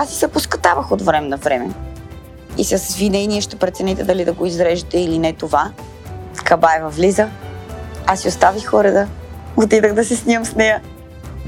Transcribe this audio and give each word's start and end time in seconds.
аз 0.00 0.08
си 0.08 0.14
се 0.14 0.28
поскатавах 0.28 0.92
от 0.92 1.02
време 1.02 1.28
на 1.28 1.36
време. 1.36 1.70
И 2.58 2.64
с 2.64 2.78
свинение 2.78 3.40
ще 3.40 3.56
прецените 3.56 4.04
дали 4.04 4.24
да 4.24 4.32
го 4.32 4.46
изрежете 4.46 4.98
или 4.98 5.18
не 5.18 5.32
това. 5.32 5.70
Кабаева 6.44 6.88
влиза. 6.88 7.28
Аз 8.06 8.20
си 8.20 8.28
оставих 8.28 8.72
уреда. 8.72 9.06
Отидах 9.56 9.92
да 9.92 10.04
се 10.04 10.16
снимам 10.16 10.44
с 10.44 10.54
нея. 10.54 10.80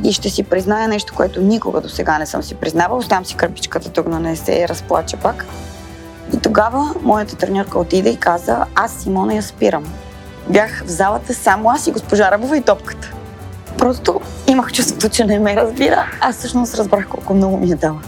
И 0.04 0.12
ще 0.12 0.30
си 0.30 0.42
призная 0.42 0.88
нещо, 0.88 1.14
което 1.16 1.40
никога 1.40 1.80
до 1.80 1.88
сега 1.88 2.18
не 2.18 2.26
съм 2.26 2.42
си 2.42 2.54
признавала. 2.54 2.98
Оставам 2.98 3.24
си 3.24 3.36
кърпичката 3.36 3.88
тук, 3.90 4.07
но 4.09 4.18
не 4.18 4.36
се 4.36 4.69
разплача 4.69 5.16
пак. 5.16 5.46
И 6.34 6.41
тогава 6.41 6.95
моята 7.03 7.37
треньорка 7.37 7.79
отиде 7.79 8.11
и 8.11 8.16
каза, 8.16 8.66
аз 8.75 8.93
Симона 8.93 9.34
я 9.34 9.43
спирам. 9.43 9.84
Бях 10.48 10.84
в 10.84 10.89
залата 10.89 11.34
само 11.34 11.71
аз 11.71 11.87
и 11.87 11.93
госпожа 11.93 12.30
Рабова 12.30 12.57
и 12.57 12.62
топката. 12.62 13.12
Просто 13.79 14.21
имах 14.46 14.73
чувството, 14.73 15.09
че 15.09 15.25
не 15.25 15.39
ме 15.39 15.57
разбира. 15.57 16.07
Аз 16.21 16.37
всъщност 16.37 16.75
разбрах 16.75 17.09
колко 17.09 17.34
много 17.34 17.57
ми 17.57 17.73
е 17.73 17.75
дала. 17.75 18.00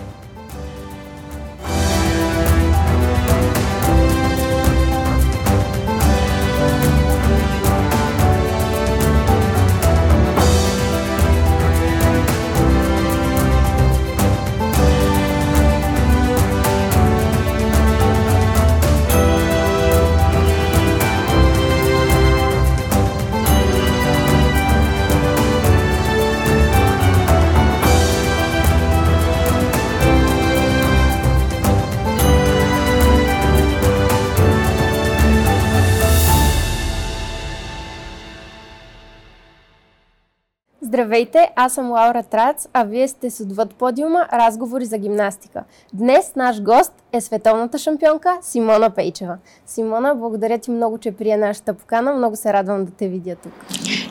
Здравейте, 40.94 41.50
аз 41.56 41.72
съм 41.72 41.90
Лаура 41.90 42.22
Трац, 42.22 42.68
а 42.72 42.84
вие 42.84 43.08
сте 43.08 43.30
с 43.30 43.40
отвъд 43.40 43.74
подиума 43.74 44.28
разговори 44.32 44.84
за 44.84 44.98
гимнастика. 44.98 45.64
Днес 45.92 46.32
наш 46.36 46.62
гост 46.62 46.92
е 47.12 47.20
световната 47.20 47.78
шампионка 47.78 48.38
Симона 48.42 48.90
Пейчева. 48.90 49.38
Симона, 49.66 50.14
благодаря 50.14 50.58
ти 50.58 50.70
много, 50.70 50.98
че 50.98 51.12
прие 51.12 51.36
нашата 51.36 51.74
покана. 51.74 52.14
Много 52.14 52.36
се 52.36 52.52
радвам 52.52 52.84
да 52.84 52.90
те 52.90 53.08
видя 53.08 53.36
тук. 53.36 53.52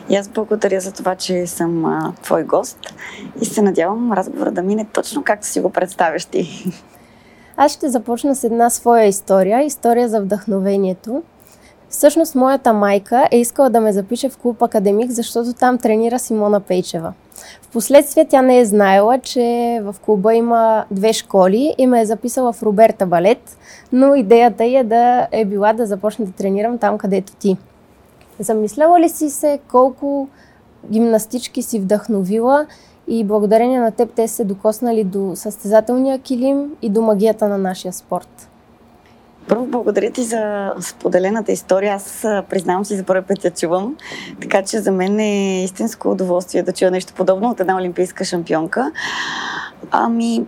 И 0.08 0.16
аз 0.16 0.28
благодаря 0.28 0.80
за 0.80 0.92
това, 0.92 1.14
че 1.14 1.46
съм 1.46 1.84
а, 1.84 2.12
твой 2.22 2.44
гост 2.44 2.78
и 3.40 3.44
се 3.44 3.62
надявам 3.62 4.12
разговора 4.12 4.50
да 4.50 4.62
мине 4.62 4.86
точно 4.92 5.22
както 5.24 5.46
си 5.46 5.60
го 5.60 5.70
представяш 5.70 6.24
ти. 6.24 6.64
Аз 7.56 7.72
ще 7.72 7.88
започна 7.88 8.34
с 8.34 8.44
една 8.44 8.70
своя 8.70 9.04
история, 9.06 9.62
история 9.62 10.08
за 10.08 10.20
вдъхновението. 10.20 11.22
Всъщност, 11.94 12.34
моята 12.34 12.72
майка 12.72 13.28
е 13.30 13.38
искала 13.38 13.70
да 13.70 13.80
ме 13.80 13.92
запише 13.92 14.28
в 14.28 14.38
клуб 14.38 14.62
Академик, 14.62 15.10
защото 15.10 15.52
там 15.52 15.78
тренира 15.78 16.18
Симона 16.18 16.60
Пейчева. 16.60 17.12
Впоследствие 17.62 18.26
тя 18.28 18.42
не 18.42 18.58
е 18.58 18.64
знаела, 18.64 19.18
че 19.18 19.80
в 19.82 19.96
клуба 20.04 20.34
има 20.34 20.84
две 20.90 21.12
школи 21.12 21.74
и 21.78 21.86
ме 21.86 22.00
е 22.00 22.06
записала 22.06 22.52
в 22.52 22.62
Роберта 22.62 23.06
балет, 23.06 23.58
но 23.92 24.14
идеята 24.14 24.64
е 24.64 24.84
да 24.84 25.28
е 25.32 25.44
била 25.44 25.72
да 25.72 25.86
започна 25.86 26.24
да 26.24 26.32
тренирам 26.32 26.78
там, 26.78 26.98
където 26.98 27.32
ти. 27.32 27.56
Замисляла 28.38 29.00
ли 29.00 29.08
си 29.08 29.30
се 29.30 29.58
колко 29.70 30.28
гимнастички 30.90 31.62
си 31.62 31.78
вдъхновила 31.78 32.66
и 33.08 33.24
благодарение 33.24 33.80
на 33.80 33.90
теб 33.90 34.10
те 34.16 34.28
се 34.28 34.44
докоснали 34.44 35.04
до 35.04 35.32
състезателния 35.34 36.18
килим 36.18 36.70
и 36.82 36.88
до 36.88 37.02
магията 37.02 37.48
на 37.48 37.58
нашия 37.58 37.92
спорт? 37.92 38.48
Първо, 39.48 39.66
благодаря 39.66 40.10
ти 40.10 40.22
за 40.22 40.72
споделената 40.80 41.52
история. 41.52 41.94
Аз 41.94 42.20
признавам 42.22 42.84
си 42.84 42.96
за 42.96 43.04
първи 43.04 43.26
път 43.26 43.44
я 43.44 43.50
чувам. 43.50 43.96
Така 44.40 44.62
че 44.62 44.80
за 44.80 44.92
мен 44.92 45.20
е 45.20 45.64
истинско 45.64 46.10
удоволствие 46.10 46.62
да 46.62 46.72
чуя 46.72 46.90
нещо 46.90 47.12
подобно 47.16 47.50
от 47.50 47.60
една 47.60 47.76
олимпийска 47.76 48.24
шампионка. 48.24 48.92
Ами, 49.90 50.46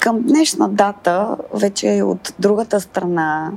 към 0.00 0.22
днешна 0.22 0.68
дата, 0.68 1.36
вече 1.54 2.02
от 2.04 2.34
другата 2.38 2.80
страна, 2.80 3.50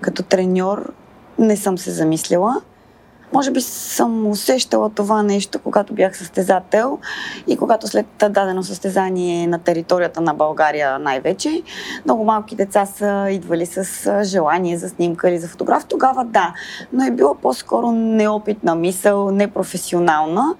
като 0.00 0.22
треньор, 0.22 0.92
не 1.38 1.56
съм 1.56 1.78
се 1.78 1.90
замислила. 1.90 2.60
Може 3.32 3.50
би 3.50 3.60
съм 3.60 4.26
усещала 4.26 4.90
това 4.90 5.22
нещо, 5.22 5.58
когато 5.58 5.94
бях 5.94 6.18
състезател 6.18 6.98
и 7.46 7.56
когато 7.56 7.86
след 7.86 8.06
дадено 8.18 8.62
състезание 8.62 9.46
на 9.46 9.58
територията 9.58 10.20
на 10.20 10.34
България 10.34 10.98
най-вече, 10.98 11.62
много 12.04 12.24
малки 12.24 12.56
деца 12.56 12.86
са 12.86 13.26
идвали 13.30 13.66
с 13.66 14.24
желание 14.24 14.78
за 14.78 14.88
снимка 14.88 15.28
или 15.28 15.38
за 15.38 15.48
фотограф. 15.48 15.86
Тогава 15.86 16.24
да, 16.24 16.54
но 16.92 17.04
е 17.04 17.10
било 17.10 17.34
по-скоро 17.34 17.92
неопитна 17.92 18.74
мисъл, 18.74 19.30
непрофесионална. 19.30 20.54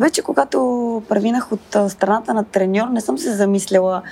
Вече 0.00 0.22
когато 0.22 1.02
преминах 1.08 1.52
от 1.52 1.76
страната 1.88 2.34
на 2.34 2.44
треньор, 2.44 2.88
не 2.88 3.00
съм 3.00 3.18
се 3.18 3.32
замисляла 3.32 4.02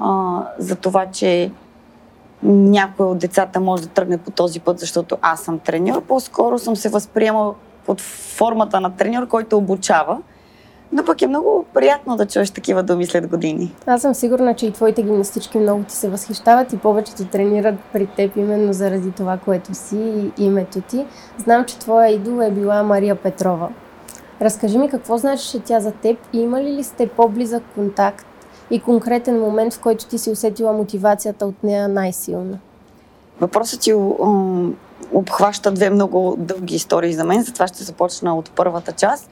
а, 0.00 0.42
за 0.58 0.76
това, 0.76 1.06
че 1.06 1.50
някой 2.42 3.06
от 3.06 3.18
децата 3.18 3.60
може 3.60 3.82
да 3.82 3.88
тръгне 3.88 4.18
по 4.18 4.30
този 4.30 4.60
път, 4.60 4.78
защото 4.78 5.18
аз 5.22 5.40
съм 5.40 5.58
треньор. 5.58 6.02
По-скоро 6.02 6.58
съм 6.58 6.76
се 6.76 6.88
възприемала 6.88 7.54
под 7.86 8.00
формата 8.00 8.80
на 8.80 8.96
треньор, 8.96 9.28
който 9.28 9.56
обучава. 9.56 10.18
Но 10.92 11.04
пък 11.04 11.22
е 11.22 11.26
много 11.26 11.64
приятно 11.74 12.16
да 12.16 12.26
чуеш 12.26 12.50
такива 12.50 12.82
думи 12.82 13.06
след 13.06 13.26
години. 13.26 13.74
Аз 13.86 14.02
съм 14.02 14.14
сигурна, 14.14 14.54
че 14.54 14.66
и 14.66 14.72
твоите 14.72 15.02
гимнастички 15.02 15.58
много 15.58 15.82
ти 15.82 15.94
се 15.94 16.08
възхищават 16.08 16.72
и 16.72 16.78
повечето 16.78 17.24
тренират 17.24 17.74
при 17.92 18.06
теб 18.06 18.36
именно 18.36 18.72
заради 18.72 19.10
това, 19.12 19.36
което 19.36 19.74
си 19.74 19.96
и 20.38 20.44
името 20.44 20.80
ти. 20.80 21.06
Знам, 21.38 21.64
че 21.64 21.78
твоя 21.78 22.10
идол 22.10 22.42
е 22.42 22.50
била 22.50 22.82
Мария 22.82 23.14
Петрова. 23.14 23.68
Разкажи 24.40 24.78
ми 24.78 24.88
какво 24.88 25.18
значеше 25.18 25.60
тя 25.60 25.80
за 25.80 25.92
теб 25.92 26.18
и 26.32 26.40
има 26.40 26.62
ли 26.62 26.84
сте 26.84 27.08
по-близък 27.08 27.62
контакт 27.74 28.26
и 28.72 28.80
конкретен 28.80 29.40
момент, 29.40 29.74
в 29.74 29.80
който 29.80 30.06
ти 30.06 30.18
си 30.18 30.30
усетила 30.30 30.72
мотивацията 30.72 31.46
от 31.46 31.62
нея 31.62 31.88
най-силно? 31.88 32.58
Въпросът 33.40 33.80
ти 33.80 33.92
обхваща 35.12 35.70
две 35.70 35.90
много 35.90 36.34
дълги 36.38 36.74
истории 36.74 37.14
за 37.14 37.24
мен, 37.24 37.42
затова 37.42 37.66
ще 37.66 37.84
започна 37.84 38.36
от 38.36 38.50
първата 38.50 38.92
част. 38.92 39.30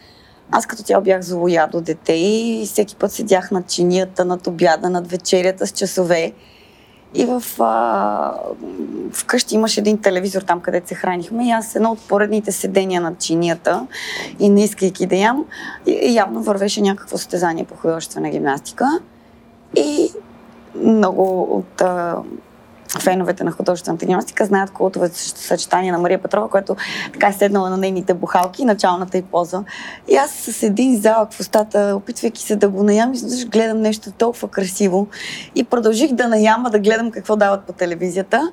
Аз 0.50 0.66
като 0.66 0.82
тя 0.84 1.00
бях 1.00 1.22
злоядо 1.22 1.80
дете 1.80 2.12
и 2.12 2.66
всеки 2.66 2.96
път 2.96 3.12
седях 3.12 3.50
над 3.50 3.66
чинията, 3.66 4.24
над 4.24 4.46
обяда, 4.46 4.90
над 4.90 5.10
вечерята 5.10 5.66
с 5.66 5.70
часове. 5.70 6.32
И 7.14 7.24
в, 7.24 7.42
а, 7.58 8.34
вкъщи 9.12 9.54
имаше 9.54 9.80
един 9.80 9.98
телевизор 9.98 10.42
там, 10.42 10.60
където 10.60 10.88
се 10.88 10.94
хранихме 10.94 11.48
и 11.48 11.50
аз 11.50 11.76
едно 11.76 11.90
от 11.90 12.08
поредните 12.08 12.52
седения 12.52 13.00
над 13.00 13.18
чинията 13.18 13.86
и 14.38 14.48
не 14.48 14.64
искайки 14.64 15.06
да 15.06 15.16
ям, 15.16 15.44
явно 16.02 16.42
вървеше 16.42 16.80
някакво 16.80 17.18
състезание 17.18 17.64
по 17.64 17.76
художествена 17.76 18.30
гимнастика. 18.30 19.00
И 19.76 20.12
много 20.74 21.42
от 21.42 21.80
а, 21.80 22.16
феновете 22.98 23.44
на 23.44 23.52
художествената 23.52 24.06
гимнастика 24.06 24.44
знаят 24.44 24.70
култовото 24.70 25.14
съчетание 25.14 25.92
на 25.92 25.98
Мария 25.98 26.22
Петрова, 26.22 26.48
което 26.48 26.76
така 27.12 27.26
е 27.26 27.32
седнала 27.32 27.70
на 27.70 27.76
нейните 27.76 28.14
бухалки, 28.14 28.64
началната 28.64 29.18
и 29.18 29.22
поза. 29.22 29.64
И 30.08 30.16
аз 30.16 30.30
с 30.30 30.62
един 30.62 31.00
залък 31.00 31.32
в 31.32 31.40
устата, 31.40 31.92
опитвайки 31.96 32.42
се 32.42 32.56
да 32.56 32.68
го 32.68 32.82
наям, 32.82 33.12
изведнъж 33.12 33.48
гледам 33.48 33.80
нещо 33.80 34.12
толкова 34.12 34.48
красиво. 34.48 35.06
И 35.54 35.64
продължих 35.64 36.12
да 36.12 36.28
наяма, 36.28 36.70
да 36.70 36.78
гледам 36.78 37.10
какво 37.10 37.36
дават 37.36 37.64
по 37.64 37.72
телевизията. 37.72 38.52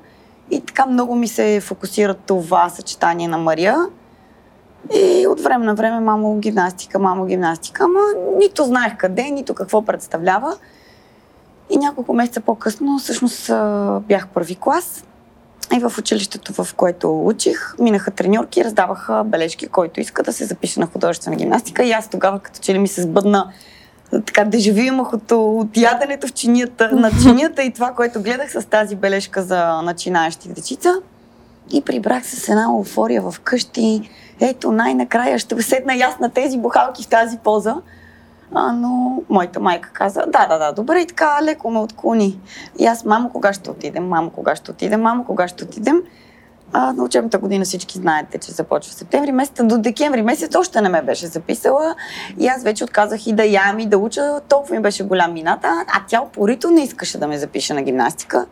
И 0.51 0.61
така 0.61 0.85
много 0.85 1.15
ми 1.15 1.27
се 1.27 1.61
фокусира 1.61 2.13
това 2.13 2.69
съчетание 2.69 3.27
на 3.27 3.37
Мария. 3.37 3.77
И 4.95 5.27
от 5.27 5.41
време 5.41 5.65
на 5.65 5.75
време 5.75 5.99
мамо 5.99 6.39
гимнастика, 6.39 6.99
мамо 6.99 7.25
гимнастика, 7.25 7.83
ама 7.83 7.99
нито 8.37 8.63
знаех 8.63 8.97
къде, 8.97 9.23
нито 9.23 9.53
какво 9.53 9.81
представлява. 9.81 10.57
И 11.69 11.77
няколко 11.77 12.13
месеца 12.13 12.41
по-късно, 12.41 12.99
всъщност 12.99 13.51
бях 14.07 14.27
първи 14.27 14.55
клас 14.55 15.03
и 15.75 15.79
в 15.79 15.93
училището, 15.97 16.63
в 16.63 16.75
което 16.75 17.25
учих, 17.25 17.75
минаха 17.79 18.11
треньорки 18.11 18.63
раздаваха 18.63 19.23
бележки, 19.23 19.67
който 19.67 19.99
иска 19.99 20.23
да 20.23 20.33
се 20.33 20.45
запише 20.45 20.79
на 20.79 20.85
художествена 20.85 21.35
гимнастика. 21.35 21.83
И 21.83 21.91
аз 21.91 22.07
тогава, 22.09 22.39
като 22.39 22.59
че 22.59 22.73
ли 22.73 22.79
ми 22.79 22.87
се 22.87 23.01
сбъдна 23.01 23.51
така 24.25 24.43
дежави 24.43 24.91
от 25.31 25.77
яденето 25.77 26.27
в 26.27 26.33
чинията, 26.33 26.89
на 26.91 27.11
чинията 27.23 27.63
и 27.63 27.73
това, 27.73 27.91
което 27.91 28.21
гледах 28.21 28.51
с 28.51 28.65
тази 28.65 28.95
бележка 28.95 29.43
за 29.43 29.81
начинаещи 29.81 30.49
дечица. 30.49 30.93
И 31.71 31.81
прибрах 31.81 32.25
се 32.25 32.35
с 32.35 32.49
една 32.49 32.63
еуфория 32.63 33.21
в 33.21 33.35
къщи. 33.43 34.09
Ето, 34.39 34.71
най-накрая 34.71 35.39
ще 35.39 35.61
седна 35.61 35.95
и 35.95 36.01
аз 36.01 36.19
на 36.19 36.29
тези 36.29 36.57
бухалки 36.57 37.03
в 37.03 37.07
тази 37.07 37.37
поза. 37.37 37.75
А, 38.53 38.71
но 38.71 39.21
моята 39.29 39.59
майка 39.59 39.89
каза, 39.93 40.23
да, 40.27 40.47
да, 40.47 40.57
да, 40.57 40.71
добре, 40.71 40.99
и 40.99 41.07
така 41.07 41.39
леко 41.43 41.71
ме 41.71 41.79
отклони. 41.79 42.39
И 42.79 42.85
аз, 42.85 43.05
мамо, 43.05 43.29
кога 43.29 43.53
ще 43.53 43.71
отидем, 43.71 44.07
мамо, 44.07 44.29
кога 44.29 44.55
ще 44.55 44.71
отидем, 44.71 45.01
мамо, 45.01 45.23
кога 45.23 45.47
ще 45.47 45.63
отидем. 45.63 46.01
А, 46.73 46.93
на 46.93 47.03
учебната 47.03 47.37
година 47.37 47.65
всички 47.65 47.97
знаете, 47.97 48.37
че 48.37 48.51
започва 48.51 48.93
септември 48.93 49.31
месец. 49.31 49.55
До 49.63 49.77
декември 49.77 50.21
месец 50.21 50.55
още 50.55 50.81
не 50.81 50.89
ме 50.89 51.01
беше 51.01 51.27
записала. 51.27 51.95
И 52.39 52.47
аз 52.47 52.63
вече 52.63 52.83
отказах 52.83 53.27
и 53.27 53.33
да 53.33 53.45
ям 53.45 53.79
и 53.79 53.85
да 53.85 53.97
уча. 53.97 54.39
Толкова 54.49 54.75
ми 54.75 54.81
беше 54.81 55.03
голям 55.03 55.33
мината. 55.33 55.85
А 55.87 56.01
тя 56.07 56.21
упорито 56.21 56.71
не 56.71 56.81
искаше 56.83 57.17
да 57.17 57.27
ме 57.27 57.37
запише 57.37 57.73
на 57.73 57.81
гимнастика. 57.81 58.45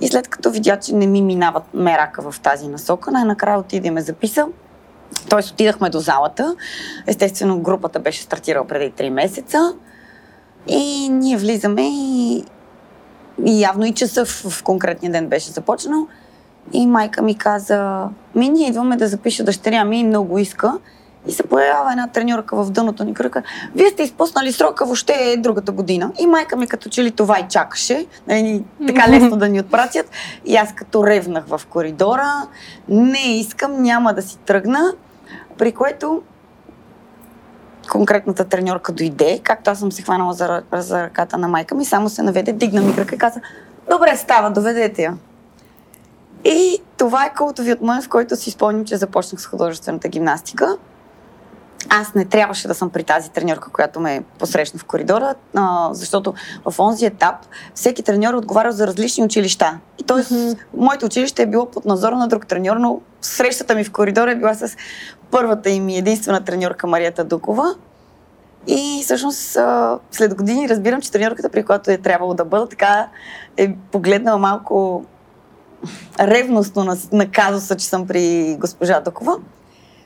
И 0.00 0.08
след 0.08 0.28
като 0.28 0.50
видя, 0.50 0.78
че 0.78 0.94
не 0.94 1.06
ми 1.06 1.22
минават 1.22 1.64
мерака 1.74 2.30
в 2.30 2.40
тази 2.40 2.68
насока, 2.68 3.10
най-накрая 3.10 3.58
отиде 3.58 3.88
и 3.88 3.90
ме 3.90 4.00
записа. 4.00 4.46
Тоест 5.28 5.50
отидахме 5.50 5.90
до 5.90 6.00
залата. 6.00 6.56
Естествено, 7.06 7.58
групата 7.58 8.00
беше 8.00 8.22
стартирала 8.22 8.66
преди 8.66 8.92
3 8.92 9.10
месеца. 9.10 9.74
И 10.66 11.08
ние 11.08 11.36
влизаме 11.36 11.82
и, 11.82 12.44
и 13.46 13.60
явно 13.60 13.84
и 13.84 13.94
часа 13.94 14.24
в, 14.24 14.50
в 14.50 14.62
конкретния 14.62 15.12
ден 15.12 15.28
беше 15.28 15.50
започнал. 15.50 16.06
И 16.72 16.86
майка 16.86 17.22
ми 17.22 17.34
каза, 17.34 18.08
ми 18.34 18.48
ние 18.48 18.68
идваме 18.68 18.96
да 18.96 19.08
запиша 19.08 19.44
дъщеря 19.44 19.84
ми 19.84 20.04
много 20.04 20.38
иска. 20.38 20.78
И 21.26 21.32
се 21.32 21.42
появява 21.42 21.90
една 21.90 22.06
треньорка 22.06 22.64
в 22.64 22.70
дъното 22.70 23.04
ни 23.04 23.14
кръка. 23.14 23.42
Вие 23.74 23.90
сте 23.90 24.02
изпуснали 24.02 24.52
срока 24.52 24.84
въобще 24.84 25.12
е 25.12 25.36
другата 25.36 25.72
година. 25.72 26.12
И 26.18 26.26
майка 26.26 26.56
ми 26.56 26.66
като 26.66 26.88
че 26.88 27.04
ли 27.04 27.10
това 27.10 27.38
и 27.38 27.46
чакаше. 27.48 28.06
Нали, 28.28 28.64
така 28.86 29.10
лесно 29.10 29.36
да 29.36 29.48
ни 29.48 29.60
отпратят. 29.60 30.10
И 30.44 30.56
аз 30.56 30.74
като 30.74 31.06
ревнах 31.06 31.44
в 31.46 31.60
коридора. 31.70 32.48
Не 32.88 33.38
искам, 33.38 33.82
няма 33.82 34.14
да 34.14 34.22
си 34.22 34.38
тръгна. 34.38 34.92
При 35.58 35.72
което 35.72 36.22
конкретната 37.90 38.44
треньорка 38.44 38.92
дойде, 38.92 39.40
както 39.42 39.70
аз 39.70 39.78
съм 39.78 39.92
се 39.92 40.02
хванала 40.02 40.32
за, 40.32 40.62
за 40.72 41.02
ръката 41.02 41.38
на 41.38 41.48
майка 41.48 41.74
ми, 41.74 41.84
само 41.84 42.08
се 42.08 42.22
наведе, 42.22 42.52
дигна 42.52 42.80
ми 42.80 42.94
кръка 42.94 43.14
и 43.14 43.18
каза, 43.18 43.40
добре, 43.90 44.16
става, 44.16 44.50
доведете 44.50 45.02
я. 45.02 45.16
И 46.44 46.78
това 46.96 47.24
е 47.24 47.34
култовият 47.34 47.80
момент, 47.80 48.04
в 48.04 48.08
който 48.08 48.36
си 48.36 48.50
спомням, 48.50 48.84
че 48.84 48.96
започнах 48.96 49.40
с 49.40 49.46
художествената 49.46 50.08
гимнастика. 50.08 50.76
Аз 51.88 52.14
не 52.14 52.24
трябваше 52.24 52.68
да 52.68 52.74
съм 52.74 52.90
при 52.90 53.04
тази 53.04 53.30
треньорка, 53.30 53.70
която 53.72 54.00
ме 54.00 54.22
посрещна 54.38 54.78
в 54.78 54.84
коридора, 54.84 55.34
а, 55.54 55.88
защото 55.92 56.34
в 56.70 56.80
онзи 56.80 57.06
етап 57.06 57.34
всеки 57.74 58.02
треньор 58.02 58.34
отговаря 58.34 58.72
за 58.72 58.86
различни 58.86 59.24
училища. 59.24 59.78
И 59.98 60.02
т.е. 60.02 60.16
Mm-hmm. 60.16 60.58
моето 60.76 61.06
училище 61.06 61.42
е 61.42 61.46
било 61.46 61.70
под 61.70 61.84
надзора 61.84 62.16
на 62.16 62.28
друг 62.28 62.46
треньор, 62.46 62.76
но 62.76 63.00
срещата 63.20 63.74
ми 63.74 63.84
в 63.84 63.92
коридора 63.92 64.32
е 64.32 64.36
била 64.36 64.54
с 64.54 64.76
първата 65.30 65.70
и 65.70 65.98
единствена 65.98 66.44
треньорка 66.44 66.86
Марията 66.86 67.24
Дукова. 67.24 67.74
И 68.66 69.00
всъщност 69.04 69.58
след 70.10 70.34
години 70.34 70.68
разбирам, 70.68 71.00
че 71.00 71.12
треньорката, 71.12 71.48
при 71.48 71.62
която 71.62 71.90
е 71.90 71.98
трябвало 71.98 72.34
да 72.34 72.44
бъда, 72.44 72.68
така 72.68 73.08
е 73.56 73.74
погледнала 73.92 74.38
малко 74.38 75.04
ревностно 76.20 76.84
на, 76.84 76.96
на 77.12 77.30
казуса, 77.30 77.76
че 77.76 77.86
съм 77.86 78.06
при 78.06 78.56
госпожа 78.60 79.00
Дукова. 79.00 79.36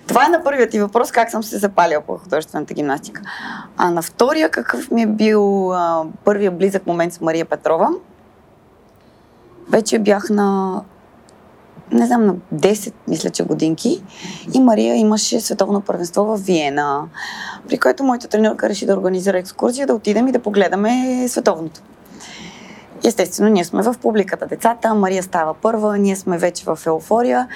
Това 0.07 0.27
е 0.27 0.29
на 0.29 0.43
първият 0.45 0.71
ти 0.71 0.81
въпрос, 0.81 1.13
как 1.13 1.31
съм 1.31 1.43
се 1.43 1.59
запалила 1.59 2.01
по 2.01 2.17
художествената 2.17 2.75
гимнастика. 2.75 3.23
А 3.77 3.91
на 3.91 4.03
втория, 4.03 4.51
какъв 4.51 4.91
ми 4.91 5.03
е 5.03 5.07
бил 5.07 5.73
а, 5.73 6.05
първия 6.25 6.51
близък 6.51 6.87
момент 6.87 7.13
с 7.13 7.21
Мария 7.21 7.45
Петрова, 7.45 7.91
вече 9.71 9.99
бях 9.99 10.31
на 10.31 10.81
не 11.93 12.07
знам, 12.07 12.27
на 12.27 12.35
10, 12.55 12.93
мисля, 13.09 13.31
че 13.31 13.45
годинки. 13.45 14.03
И 14.55 14.61
Мария 14.61 14.97
имаше 14.97 15.41
световно 15.41 15.81
първенство 15.81 16.25
в 16.25 16.37
Виена, 16.37 17.09
при 17.69 17.79
което 17.79 18.05
моята 18.05 18.29
тренерка 18.29 18.69
реши 18.69 18.87
да 18.87 18.93
организира 18.93 19.39
екскурзия, 19.39 19.87
да 19.87 19.95
отидем 19.95 20.29
и 20.29 20.33
да 20.33 20.39
погледаме 20.39 21.25
световното. 21.29 21.81
Естествено, 23.05 23.51
ние 23.51 23.65
сме 23.65 23.83
в 23.83 23.95
публиката 24.03 24.47
децата, 24.47 24.95
Мария 24.95 25.23
става 25.23 25.55
първа, 25.55 25.99
ние 25.99 26.17
сме 26.17 26.39
вече 26.39 26.65
в 26.65 26.79
еуфория. 26.87 27.49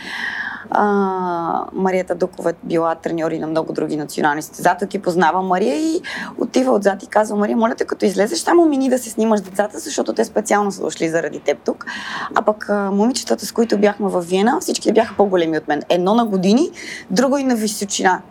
А, 0.70 1.64
Марията 1.72 2.14
Дукова 2.14 2.52
била 2.62 2.94
треньори 2.94 3.38
на 3.38 3.46
много 3.46 3.72
други 3.72 3.96
национални 3.96 4.42
състезателки, 4.42 4.98
познава 4.98 5.42
Мария 5.42 5.76
и 5.76 6.00
отива 6.38 6.72
отзад 6.72 7.02
и 7.02 7.06
казва, 7.06 7.36
Мария, 7.36 7.56
моля 7.56 7.74
те, 7.74 7.84
като 7.84 8.04
излезеш, 8.04 8.38
само 8.38 8.66
мини 8.66 8.88
да 8.88 8.98
се 8.98 9.10
снимаш 9.10 9.40
децата, 9.40 9.78
защото 9.78 10.12
те 10.12 10.24
специално 10.24 10.72
са 10.72 10.82
дошли 10.82 11.08
заради 11.08 11.40
теб 11.40 11.58
тук. 11.64 11.86
А 12.34 12.42
пък 12.42 12.66
а, 12.68 12.90
момичетата, 12.90 13.46
с 13.46 13.52
които 13.52 13.78
бяхме 13.78 14.08
в 14.08 14.20
Виена, 14.20 14.58
всички 14.60 14.92
бяха 14.92 15.14
по-големи 15.16 15.58
от 15.58 15.68
мен. 15.68 15.82
Едно 15.88 16.14
на 16.14 16.26
години, 16.26 16.70
друго 17.10 17.38
и 17.38 17.44
на 17.44 17.56
височина. 17.56 18.22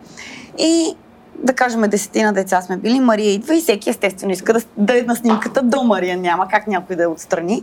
И 0.58 0.96
да 1.42 1.52
кажем, 1.52 1.80
десетина 1.80 2.32
деца 2.32 2.62
сме 2.62 2.76
били, 2.76 3.00
Мария 3.00 3.32
идва 3.32 3.56
и 3.56 3.60
всеки 3.60 3.90
естествено 3.90 4.32
иска 4.32 4.52
да, 4.52 4.60
да 4.76 4.98
е 4.98 5.02
на 5.02 5.16
снимката 5.16 5.62
до 5.62 5.82
Мария, 5.82 6.16
няма 6.16 6.48
как 6.48 6.66
някой 6.66 6.96
да 6.96 7.02
я 7.02 7.10
отстрани. 7.10 7.62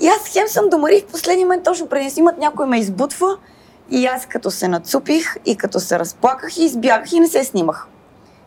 И 0.00 0.08
аз 0.08 0.32
хем 0.32 0.48
съм 0.48 0.68
до 0.68 0.78
Мария 0.78 1.00
в 1.00 1.12
последния 1.12 1.46
момент, 1.46 1.64
точно 1.64 1.86
преди 1.86 2.10
снимат, 2.10 2.38
някой 2.38 2.66
ме 2.66 2.78
избутва 2.78 3.36
и 3.90 4.06
аз 4.06 4.26
като 4.26 4.50
се 4.50 4.68
нацупих 4.68 5.36
и 5.46 5.56
като 5.56 5.80
се 5.80 5.98
разплаках 5.98 6.56
и 6.56 6.64
избягах 6.64 7.12
и 7.12 7.20
не 7.20 7.28
се 7.28 7.44
снимах. 7.44 7.86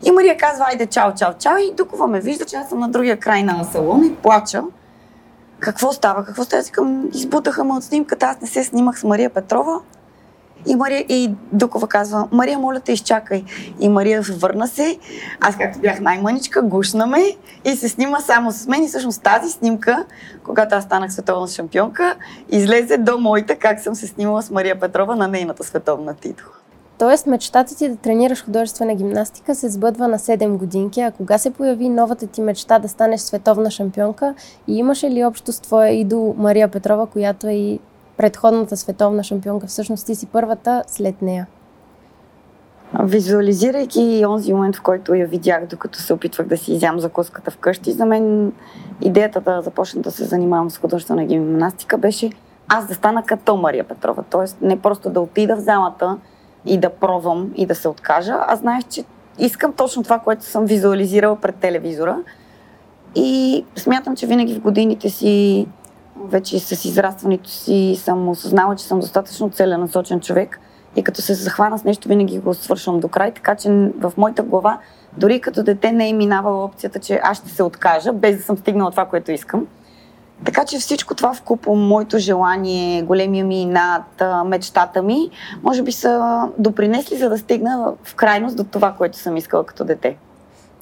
И 0.06 0.10
Мария 0.10 0.36
казва, 0.36 0.64
айде, 0.68 0.86
чао, 0.86 1.14
чао, 1.14 1.32
чао. 1.38 1.56
И 1.58 1.74
Дукова 1.74 2.06
ме 2.06 2.20
вижда, 2.20 2.44
че 2.44 2.56
аз 2.56 2.68
съм 2.68 2.78
на 2.78 2.88
другия 2.88 3.16
край 3.16 3.42
на 3.42 3.64
салона 3.64 4.06
и 4.06 4.14
плача. 4.14 4.62
Какво 5.60 5.92
става? 5.92 6.24
Какво 6.24 6.44
става? 6.44 6.62
Си 6.62 6.72
избутаха 7.14 7.64
ме 7.64 7.72
от 7.72 7.84
снимката, 7.84 8.26
аз 8.26 8.40
не 8.40 8.48
се 8.48 8.64
снимах 8.64 8.98
с 9.00 9.04
Мария 9.04 9.30
Петрова. 9.30 9.80
И, 10.66 10.76
Мария, 10.76 11.04
и 11.08 11.30
Дукова 11.52 11.88
казва, 11.88 12.28
Мария, 12.32 12.58
моля 12.58 12.80
те, 12.80 12.92
изчакай. 12.92 13.44
И 13.80 13.88
Мария 13.88 14.22
върна 14.22 14.68
се. 14.68 14.98
Аз, 15.40 15.56
както 15.56 15.78
бях 15.78 16.00
най-мъничка, 16.00 16.62
гушна 16.62 17.06
ме 17.06 17.36
и 17.64 17.76
се 17.76 17.88
снима 17.88 18.20
само 18.20 18.52
с 18.52 18.66
мен. 18.66 18.84
И 18.84 18.88
всъщност 18.88 19.22
тази 19.22 19.50
снимка, 19.50 20.04
когато 20.44 20.74
аз 20.74 20.84
станах 20.84 21.12
световна 21.12 21.48
шампионка, 21.48 22.16
излезе 22.48 22.96
до 22.96 23.18
моята, 23.18 23.56
как 23.56 23.80
съм 23.80 23.94
се 23.94 24.06
снимала 24.06 24.42
с 24.42 24.50
Мария 24.50 24.80
Петрова 24.80 25.16
на 25.16 25.28
нейната 25.28 25.64
световна 25.64 26.14
титла. 26.14 26.50
Тоест, 27.00 27.26
мечтата 27.26 27.76
ти 27.76 27.88
да 27.88 27.96
тренираш 27.96 28.44
художествена 28.44 28.94
гимнастика 28.94 29.54
се 29.54 29.68
сбъдва 29.68 30.08
на 30.08 30.18
7 30.18 30.56
годинки, 30.56 31.00
а 31.00 31.10
кога 31.10 31.38
се 31.38 31.50
появи 31.50 31.88
новата 31.88 32.26
ти 32.26 32.40
мечта 32.40 32.78
да 32.78 32.88
станеш 32.88 33.20
световна 33.20 33.70
шампионка 33.70 34.34
и 34.68 34.76
имаше 34.76 35.10
ли 35.10 35.24
общо 35.24 35.52
с 35.52 35.60
твоя 35.60 35.90
идол 35.90 36.34
Мария 36.38 36.68
Петрова, 36.68 37.06
която 37.06 37.46
е 37.46 37.52
и 37.52 37.80
предходната 38.20 38.76
световна 38.76 39.24
шампионка, 39.24 39.66
всъщност 39.66 40.06
ти 40.06 40.14
си 40.14 40.26
първата 40.26 40.82
след 40.86 41.22
нея? 41.22 41.46
Визуализирайки 43.02 44.24
онзи 44.28 44.52
момент, 44.52 44.76
в 44.76 44.82
който 44.82 45.14
я 45.14 45.26
видях, 45.26 45.66
докато 45.66 45.98
се 45.98 46.12
опитвах 46.12 46.46
да 46.46 46.56
си 46.56 46.72
изям 46.72 47.00
закуската 47.00 47.50
вкъщи, 47.50 47.92
за 47.92 48.06
мен 48.06 48.52
идеята 49.00 49.40
да 49.40 49.62
започна 49.62 50.02
да 50.02 50.10
се 50.10 50.24
занимавам 50.24 50.70
с 50.70 50.78
художествена 50.78 51.24
гимнастика 51.24 51.98
беше 51.98 52.30
аз 52.68 52.86
да 52.86 52.94
стана 52.94 53.22
като 53.22 53.56
Мария 53.56 53.84
Петрова. 53.84 54.22
Тоест 54.30 54.56
не 54.60 54.80
просто 54.80 55.10
да 55.10 55.20
отида 55.20 55.56
в 55.56 55.60
залата 55.60 56.18
и 56.66 56.78
да 56.78 56.90
пробвам 56.90 57.52
и 57.56 57.66
да 57.66 57.74
се 57.74 57.88
откажа, 57.88 58.36
а 58.40 58.56
знаех, 58.56 58.84
че 58.88 59.04
искам 59.38 59.72
точно 59.72 60.02
това, 60.02 60.18
което 60.18 60.44
съм 60.44 60.66
визуализирала 60.66 61.36
пред 61.36 61.56
телевизора. 61.56 62.18
И 63.14 63.64
смятам, 63.76 64.16
че 64.16 64.26
винаги 64.26 64.54
в 64.54 64.60
годините 64.60 65.10
си 65.10 65.66
вече 66.24 66.58
с 66.58 66.84
израстването 66.84 67.50
си 67.50 67.96
съм 67.98 68.28
осъзнала, 68.28 68.76
че 68.76 68.84
съм 68.84 69.00
достатъчно 69.00 69.50
целенасочен 69.50 70.20
човек 70.20 70.60
и 70.96 71.02
като 71.02 71.22
се 71.22 71.34
захвана 71.34 71.78
с 71.78 71.84
нещо, 71.84 72.08
винаги 72.08 72.38
го 72.38 72.54
свършвам 72.54 73.00
до 73.00 73.08
край, 73.08 73.34
така 73.34 73.54
че 73.54 73.68
в 74.00 74.12
моята 74.16 74.42
глава 74.42 74.78
дори 75.16 75.40
като 75.40 75.62
дете 75.62 75.92
не 75.92 76.08
е 76.08 76.12
минавала 76.12 76.64
опцията, 76.64 76.98
че 76.98 77.20
аз 77.22 77.38
ще 77.38 77.48
се 77.48 77.62
откажа, 77.62 78.12
без 78.12 78.36
да 78.36 78.42
съм 78.42 78.56
стигнала 78.56 78.90
това, 78.90 79.06
което 79.06 79.32
искам. 79.32 79.66
Така 80.44 80.64
че 80.64 80.78
всичко 80.78 81.14
това 81.14 81.34
в 81.34 81.42
купо, 81.42 81.76
моето 81.76 82.18
желание, 82.18 83.02
големия 83.02 83.44
ми 83.44 83.64
над 83.64 84.22
мечтата 84.46 85.02
ми, 85.02 85.30
може 85.62 85.82
би 85.82 85.92
са 85.92 86.42
допринесли, 86.58 87.16
за 87.16 87.28
да 87.28 87.38
стигна 87.38 87.92
в 88.04 88.14
крайност 88.14 88.56
до 88.56 88.64
това, 88.64 88.92
което 88.92 89.18
съм 89.18 89.36
искала 89.36 89.66
като 89.66 89.84
дете. 89.84 90.16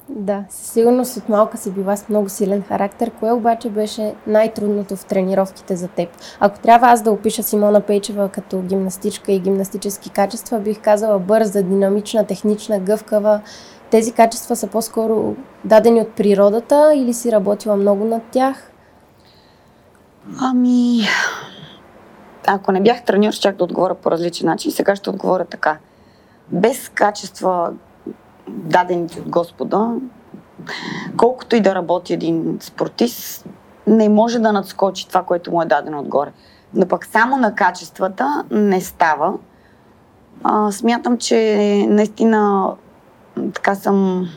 Да, 0.09 0.43
със 0.49 0.71
сигурност 0.71 1.17
от 1.17 1.29
малка 1.29 1.57
си 1.57 1.71
била 1.71 1.97
с 1.97 2.09
много 2.09 2.29
силен 2.29 2.63
характер. 2.63 3.11
Кое 3.19 3.31
обаче 3.31 3.69
беше 3.69 4.13
най-трудното 4.27 4.95
в 4.95 5.05
тренировките 5.05 5.75
за 5.75 5.87
теб? 5.87 6.09
Ако 6.39 6.59
трябва 6.59 6.87
аз 6.87 7.01
да 7.01 7.11
опиша 7.11 7.43
Симона 7.43 7.81
Пейчева 7.81 8.29
като 8.29 8.61
гимнастичка 8.61 9.31
и 9.31 9.39
гимнастически 9.39 10.09
качества, 10.09 10.59
бих 10.59 10.81
казала 10.81 11.19
бърза, 11.19 11.63
динамична, 11.63 12.25
технична, 12.25 12.79
гъвкава. 12.79 13.41
Тези 13.89 14.11
качества 14.11 14.55
са 14.55 14.67
по-скоро 14.67 15.35
дадени 15.65 16.01
от 16.01 16.13
природата 16.13 16.93
или 16.95 17.13
си 17.13 17.31
работила 17.31 17.75
много 17.75 18.05
над 18.05 18.23
тях? 18.31 18.71
Ами, 20.41 21.01
ако 22.47 22.71
не 22.71 22.81
бях 22.81 23.03
треньор, 23.03 23.31
ще 23.31 23.51
да 23.51 23.63
отговоря 23.63 23.95
по 23.95 24.11
различен 24.11 24.47
начин. 24.47 24.71
Сега 24.71 24.95
ще 24.95 25.09
отговоря 25.09 25.45
така. 25.45 25.77
Без 26.51 26.89
качества, 26.89 27.73
дадени 28.49 29.07
от 29.17 29.29
Господа, 29.29 29.95
колкото 31.17 31.55
и 31.55 31.61
да 31.61 31.75
работи 31.75 32.13
един 32.13 32.57
спортист, 32.61 33.45
не 33.87 34.09
може 34.09 34.39
да 34.39 34.53
надскочи 34.53 35.07
това, 35.07 35.23
което 35.23 35.51
му 35.51 35.61
е 35.61 35.65
дадено 35.65 35.99
отгоре. 35.99 36.31
Но 36.73 36.85
пък 36.85 37.05
само 37.05 37.37
на 37.37 37.55
качествата 37.55 38.43
не 38.51 38.81
става. 38.81 39.33
А, 40.43 40.71
смятам, 40.71 41.17
че 41.17 41.85
наистина 41.89 42.71
така 43.53 43.75
съм 43.75 44.27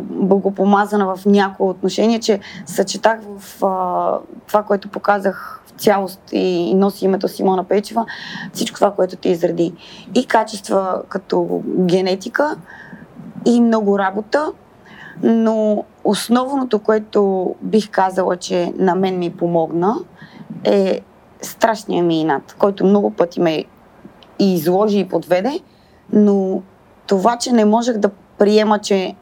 богопомазана 0.00 1.16
в 1.16 1.26
някои 1.26 1.68
отношения, 1.68 2.20
че 2.20 2.40
съчетах 2.66 3.20
в 3.38 3.64
а, 3.64 4.18
това, 4.46 4.62
което 4.62 4.88
показах 4.88 5.62
в 5.66 5.80
цялост 5.80 6.20
и, 6.32 6.70
и 6.70 6.74
носи 6.74 7.04
името 7.04 7.28
Симона 7.28 7.64
Печева, 7.64 8.06
всичко 8.52 8.74
това, 8.74 8.94
което 8.94 9.16
ти 9.16 9.28
изреди. 9.28 9.74
И 10.14 10.26
качества 10.26 11.02
като 11.08 11.62
генетика, 11.66 12.56
и 13.44 13.60
много 13.60 13.98
работа, 13.98 14.52
но 15.22 15.84
основното, 16.04 16.78
което 16.78 17.54
бих 17.62 17.90
казала, 17.90 18.36
че 18.36 18.72
на 18.76 18.94
мен 18.94 19.18
ми 19.18 19.36
помогна, 19.36 19.96
е 20.64 21.00
страшния 21.42 22.04
ми 22.04 22.20
инат, 22.20 22.54
който 22.58 22.86
много 22.86 23.10
пъти 23.10 23.40
ме 23.40 23.64
и 24.38 24.54
изложи 24.54 24.98
и 24.98 25.08
подведе, 25.08 25.60
но 26.12 26.62
това, 27.06 27.36
че 27.36 27.52
не 27.52 27.64
можех 27.64 27.98
да 27.98 28.10
приема, 28.38 28.78
че 28.78 29.14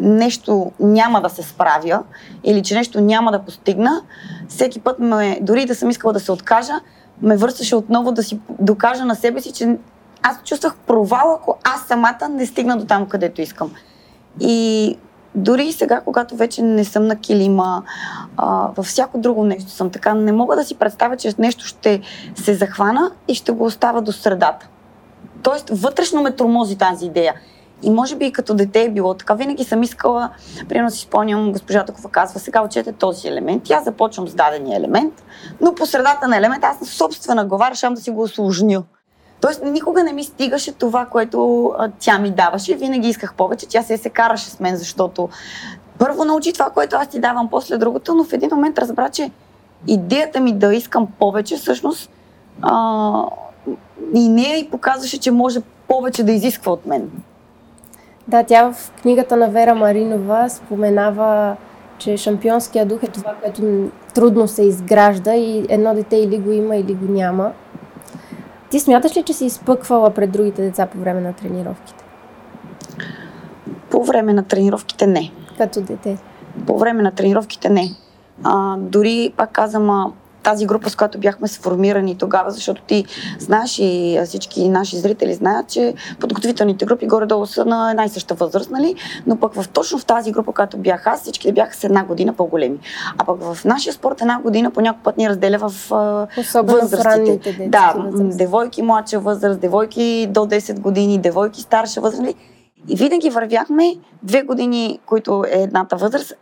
нещо 0.00 0.72
няма 0.80 1.20
да 1.20 1.28
се 1.28 1.42
справя 1.42 2.02
или 2.44 2.62
че 2.62 2.74
нещо 2.74 3.00
няма 3.00 3.32
да 3.32 3.42
постигна, 3.42 4.02
всеки 4.48 4.80
път 4.80 4.98
ме, 4.98 5.38
дори 5.42 5.66
да 5.66 5.74
съм 5.74 5.90
искала 5.90 6.12
да 6.12 6.20
се 6.20 6.32
откажа, 6.32 6.72
ме 7.22 7.36
връщаше 7.36 7.76
отново 7.76 8.12
да 8.12 8.22
си 8.22 8.40
докажа 8.60 9.04
на 9.04 9.14
себе 9.14 9.40
си, 9.40 9.52
че 9.52 9.78
аз 10.22 10.42
чувствах 10.44 10.76
провал, 10.86 11.34
ако 11.34 11.58
аз 11.64 11.86
самата 11.86 12.28
не 12.30 12.46
стигна 12.46 12.76
до 12.76 12.84
там, 12.84 13.06
където 13.06 13.40
искам. 13.40 13.70
И 14.40 14.96
дори 15.34 15.64
и 15.64 15.72
сега, 15.72 16.00
когато 16.00 16.36
вече 16.36 16.62
не 16.62 16.84
съм 16.84 17.06
на 17.06 17.16
килима, 17.16 17.82
а, 18.36 18.68
във 18.76 18.86
всяко 18.86 19.18
друго 19.18 19.44
нещо 19.44 19.70
съм 19.70 19.90
така, 19.90 20.14
не 20.14 20.32
мога 20.32 20.56
да 20.56 20.64
си 20.64 20.74
представя, 20.74 21.16
че 21.16 21.34
нещо 21.38 21.66
ще 21.66 22.00
се 22.34 22.54
захвана 22.54 23.10
и 23.28 23.34
ще 23.34 23.52
го 23.52 23.64
оставя 23.64 24.02
до 24.02 24.12
средата. 24.12 24.68
Тоест, 25.42 25.70
вътрешно 25.72 26.22
ме 26.22 26.36
тормози 26.36 26.76
тази 26.76 27.06
идея. 27.06 27.34
И 27.82 27.90
може 27.90 28.16
би 28.16 28.26
и 28.26 28.32
като 28.32 28.54
дете 28.54 28.82
е 28.82 28.90
било 28.90 29.14
така. 29.14 29.34
Винаги 29.34 29.64
съм 29.64 29.82
искала, 29.82 30.30
примерно 30.68 30.90
си 30.90 31.00
спомням, 31.00 31.52
госпожа 31.52 31.84
Такова 31.84 32.08
казва, 32.08 32.40
сега 32.40 32.62
учете 32.62 32.92
този 32.92 33.28
елемент. 33.28 33.68
И 33.68 33.72
аз 33.72 33.84
започвам 33.84 34.28
с 34.28 34.34
дадения 34.34 34.76
елемент, 34.76 35.24
но 35.60 35.74
по 35.74 35.86
средата 35.86 36.28
на 36.28 36.36
елемент 36.36 36.64
аз 36.64 36.80
на 36.80 36.86
собствена 36.86 37.44
глава 37.44 37.70
решавам 37.70 37.94
да 37.94 38.00
си 38.00 38.10
го 38.10 38.22
осложня. 38.22 38.82
Тоест, 39.40 39.62
никога 39.64 40.04
не 40.04 40.12
ми 40.12 40.24
стигаше 40.24 40.72
това, 40.72 41.06
което 41.06 41.66
а, 41.78 41.90
тя 41.98 42.18
ми 42.18 42.30
даваше. 42.30 42.74
Винаги 42.74 43.08
исках 43.08 43.34
повече. 43.34 43.68
Тя 43.68 43.82
се 43.82 43.96
се 43.96 44.10
караше 44.10 44.50
с 44.50 44.60
мен, 44.60 44.76
защото 44.76 45.28
първо 45.98 46.24
научи 46.24 46.52
това, 46.52 46.70
което 46.70 46.96
аз 46.96 47.08
ти 47.08 47.20
давам, 47.20 47.48
после 47.50 47.78
другото, 47.78 48.14
но 48.14 48.24
в 48.24 48.32
един 48.32 48.50
момент 48.52 48.78
разбра, 48.78 49.08
че 49.08 49.30
идеята 49.86 50.40
ми 50.40 50.52
да 50.52 50.74
искам 50.74 51.06
повече, 51.18 51.56
всъщност, 51.56 52.10
а, 52.62 53.24
и 54.14 54.28
нея 54.28 54.58
и 54.58 54.70
показваше, 54.70 55.20
че 55.20 55.30
може 55.30 55.60
повече 55.88 56.24
да 56.24 56.32
изисква 56.32 56.72
от 56.72 56.86
мен. 56.86 57.10
Да, 58.28 58.42
тя 58.42 58.72
в 58.72 58.92
книгата 59.02 59.36
на 59.36 59.48
Вера 59.48 59.74
Маринова 59.74 60.48
споменава, 60.48 61.56
че 61.98 62.16
шампионския 62.16 62.86
дух 62.86 63.02
е 63.02 63.06
това, 63.06 63.34
което 63.42 63.90
трудно 64.14 64.48
се 64.48 64.62
изгражда 64.62 65.34
и 65.34 65.66
едно 65.68 65.94
дете 65.94 66.16
или 66.16 66.38
го 66.38 66.52
има, 66.52 66.76
или 66.76 66.94
го 66.94 67.12
няма. 67.12 67.52
Ти 68.70 68.80
смяташ 68.80 69.16
ли, 69.16 69.22
че 69.22 69.32
си 69.32 69.44
изпъквала 69.44 70.10
пред 70.10 70.30
другите 70.30 70.62
деца 70.62 70.86
по 70.86 70.98
време 70.98 71.20
на 71.20 71.32
тренировките? 71.32 72.04
По 73.90 74.04
време 74.04 74.32
на 74.32 74.42
тренировките 74.42 75.06
не. 75.06 75.32
Като 75.58 75.80
дете? 75.80 76.18
По 76.66 76.78
време 76.78 77.02
на 77.02 77.10
тренировките 77.10 77.68
не. 77.68 77.90
А, 78.44 78.76
дори, 78.76 79.32
пак 79.36 79.52
казвам, 79.52 80.14
тази 80.48 80.66
група, 80.66 80.90
с 80.90 80.96
която 80.96 81.18
бяхме 81.18 81.48
сформирани 81.48 82.14
тогава, 82.18 82.50
защото 82.50 82.82
ти 82.82 83.04
знаеш 83.38 83.78
и 83.78 84.20
всички 84.26 84.68
наши 84.68 84.96
зрители 84.96 85.34
знаят, 85.34 85.68
че 85.68 85.94
подготовителните 86.20 86.84
групи 86.84 87.06
горе-долу 87.06 87.46
са 87.46 87.64
на 87.64 87.90
една 87.90 88.04
и 88.04 88.08
съща 88.08 88.34
възраст, 88.34 88.70
нали? 88.70 88.94
но 89.26 89.36
пък 89.36 89.54
в, 89.54 89.68
точно 89.68 89.98
в 89.98 90.04
тази 90.04 90.32
група, 90.32 90.52
която 90.52 90.78
бях 90.78 91.06
аз, 91.06 91.22
всички 91.22 91.52
бяха 91.52 91.76
с 91.76 91.84
една 91.84 92.04
година 92.04 92.32
по-големи. 92.32 92.78
А 93.18 93.24
пък 93.24 93.42
в 93.42 93.64
нашия 93.64 93.92
спорт 93.92 94.20
една 94.20 94.40
година 94.40 94.70
по 94.70 94.80
някой 94.80 95.02
път 95.02 95.16
ни 95.16 95.28
разделя 95.28 95.58
в 95.58 95.72
Особено 96.38 96.80
възрастите. 96.80 97.52
В 97.52 97.68
да, 97.68 97.94
възраст. 97.96 98.38
девойки 98.38 98.82
младша 98.82 99.20
възраст, 99.20 99.60
девойки 99.60 100.26
до 100.30 100.40
10 100.40 100.80
години, 100.80 101.18
девойки 101.18 101.60
старша 101.60 102.00
възраст. 102.00 102.22
Нали? 102.22 102.34
И 102.88 102.96
винаги 102.96 103.30
вървяхме 103.30 103.96
две 104.22 104.42
години, 104.42 104.98
които 105.06 105.44
е 105.52 105.62
едната 105.62 105.96
възраст, 105.96 106.32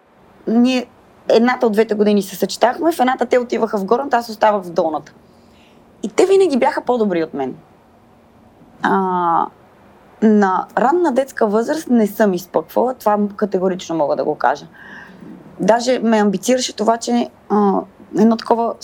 ние 0.47 0.87
едната 1.28 1.66
от 1.66 1.73
двете 1.73 1.95
години 1.95 2.23
се 2.23 2.37
съчетахме, 2.37 2.92
в 2.92 3.00
едната 3.00 3.26
те 3.26 3.38
отиваха 3.38 3.78
в 3.78 3.85
горната, 3.85 4.16
аз 4.16 4.28
оставах 4.28 4.62
в 4.62 4.71
долната. 4.71 5.12
И 6.02 6.09
те 6.09 6.26
винаги 6.26 6.59
бяха 6.59 6.80
по-добри 6.80 7.23
от 7.23 7.35
мен. 7.35 7.54
А, 8.83 9.47
на 10.23 10.66
ранна 10.78 11.12
детска 11.12 11.47
възраст 11.47 11.88
не 11.90 12.06
съм 12.06 12.35
изпъквала, 12.35 12.95
това 12.95 13.18
категорично 13.37 13.97
мога 13.97 14.16
да 14.16 14.25
го 14.25 14.35
кажа. 14.35 14.66
Даже 15.61 15.99
ме 15.99 16.16
амбицираше 16.16 16.76
това, 16.76 16.97
че 16.97 17.28
а, 17.49 17.80
едно 18.18 18.37
такова 18.37 18.75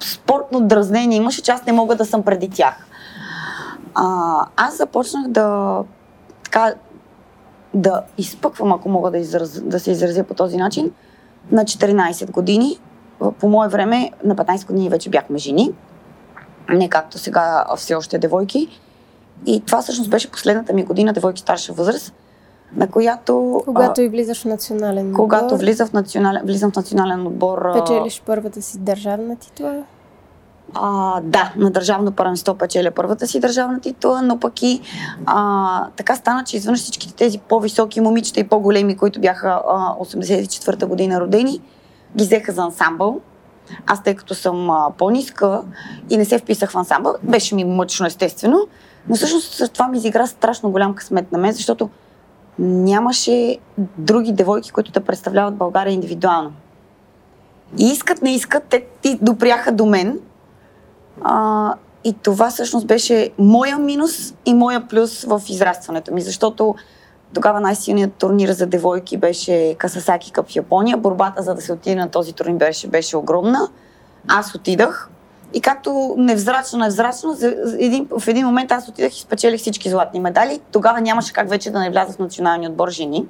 спортно 0.00 0.60
дразнение 0.60 1.16
имаше, 1.16 1.42
че 1.42 1.52
аз 1.52 1.66
не 1.66 1.72
мога 1.72 1.96
да 1.96 2.04
съм 2.04 2.22
преди 2.22 2.50
тях. 2.50 2.86
А, 3.94 4.46
аз 4.56 4.76
започнах 4.76 5.28
да 5.28 5.78
така, 6.44 6.74
да 7.74 8.02
изпъквам, 8.18 8.72
ако 8.72 8.88
мога 8.88 9.10
да, 9.10 9.18
израз, 9.18 9.62
да 9.62 9.80
се 9.80 9.90
изразя 9.90 10.24
по 10.24 10.34
този 10.34 10.56
начин, 10.56 10.92
на 11.50 11.64
14 11.64 12.30
години. 12.30 12.78
По 13.40 13.48
мое 13.48 13.68
време 13.68 14.10
на 14.24 14.36
15 14.36 14.66
години 14.66 14.88
вече 14.88 15.10
бяхме 15.10 15.38
жени, 15.38 15.72
не 16.68 16.88
както 16.88 17.18
сега 17.18 17.64
все 17.76 17.94
още 17.94 18.18
девойки. 18.18 18.80
И 19.46 19.60
това 19.60 19.82
всъщност 19.82 20.10
беше 20.10 20.30
последната 20.30 20.72
ми 20.72 20.84
година 20.84 21.12
девойки 21.12 21.40
старша 21.40 21.72
възраст, 21.72 22.14
на 22.76 22.90
която... 22.90 23.62
Когато 23.64 24.00
а, 24.00 24.04
и 24.04 24.08
влизаш 24.08 24.42
в 24.42 24.44
национален 24.44 25.06
отбор. 25.06 25.16
Когато 25.16 25.56
влизам 25.56 25.88
в 25.88 25.92
национален, 25.92 26.42
влизам 26.44 26.72
в 26.72 26.76
национален 26.76 27.26
отбор. 27.26 27.72
Печелиш 27.72 28.22
първата 28.26 28.62
си 28.62 28.78
държавна 28.78 29.36
титла? 29.36 29.82
А, 30.74 31.20
да, 31.20 31.52
на 31.56 31.70
държавно 31.70 32.12
първенство 32.12 32.54
печеля 32.54 32.90
първата 32.90 33.26
си 33.26 33.40
държавна 33.40 33.80
титла, 33.80 34.22
но 34.22 34.40
пък 34.40 34.62
и 34.62 34.80
а, 35.26 35.86
така 35.96 36.16
стана, 36.16 36.44
че 36.44 36.56
извън 36.56 36.76
всичките 36.76 37.14
тези 37.14 37.38
по-високи 37.38 38.00
момичета 38.00 38.40
и 38.40 38.48
по-големи, 38.48 38.96
които 38.96 39.20
бяха 39.20 39.62
а, 39.68 39.94
84-та 39.94 40.86
година 40.86 41.20
родени, 41.20 41.60
ги 42.16 42.24
взеха 42.24 42.52
за 42.52 42.62
ансамбъл. 42.62 43.20
Аз, 43.86 44.02
тъй 44.02 44.14
като 44.14 44.34
съм 44.34 44.70
а, 44.70 44.90
по-ниска 44.98 45.62
и 46.10 46.16
не 46.16 46.24
се 46.24 46.38
вписах 46.38 46.70
в 46.70 46.76
ансамбъл, 46.76 47.14
беше 47.22 47.54
ми 47.54 47.64
мъчно, 47.64 48.06
естествено, 48.06 48.66
но 49.08 49.14
всъщност 49.14 49.72
това 49.72 49.88
ми 49.88 49.96
изигра 49.96 50.26
страшно 50.26 50.70
голям 50.70 50.94
късмет 50.94 51.32
на 51.32 51.38
мен, 51.38 51.52
защото 51.52 51.90
нямаше 52.58 53.58
други 53.98 54.32
девойки, 54.32 54.70
които 54.70 54.92
да 54.92 55.00
представляват 55.00 55.54
България 55.54 55.92
индивидуално. 55.92 56.52
И 57.78 57.84
искат, 57.84 58.22
не 58.22 58.34
искат, 58.34 58.62
те 59.02 59.18
допряха 59.22 59.72
до 59.72 59.86
мен 59.86 60.18
а, 61.22 61.74
и 62.04 62.12
това 62.12 62.50
всъщност 62.50 62.86
беше 62.86 63.30
моя 63.38 63.78
минус 63.78 64.34
и 64.46 64.54
моя 64.54 64.88
плюс 64.88 65.24
в 65.24 65.42
израстването 65.48 66.14
ми, 66.14 66.20
защото 66.20 66.74
тогава 67.34 67.60
най-силният 67.60 68.14
турнир 68.14 68.52
за 68.52 68.66
девойки 68.66 69.16
беше 69.16 69.74
Касасаки 69.78 70.32
Къп 70.32 70.48
в 70.48 70.56
Япония. 70.56 70.96
Борбата 70.96 71.42
за 71.42 71.54
да 71.54 71.60
се 71.60 71.72
отиде 71.72 71.96
на 71.96 72.08
този 72.08 72.32
турнир 72.32 72.56
беше, 72.56 72.88
беше 72.88 73.16
огромна. 73.16 73.68
Аз 74.28 74.54
отидах 74.54 75.10
и 75.54 75.60
както 75.60 76.14
невзрачно, 76.18 76.78
невзрачно, 76.78 77.36
в 78.18 78.28
един 78.28 78.46
момент 78.46 78.72
аз 78.72 78.88
отидах 78.88 79.16
и 79.16 79.20
спечелих 79.20 79.60
всички 79.60 79.90
златни 79.90 80.20
медали. 80.20 80.60
Тогава 80.72 81.00
нямаше 81.00 81.32
как 81.32 81.48
вече 81.48 81.70
да 81.70 81.80
не 81.80 81.90
вляза 81.90 82.12
в 82.12 82.18
националния 82.18 82.70
отбор 82.70 82.90
жени. 82.90 83.26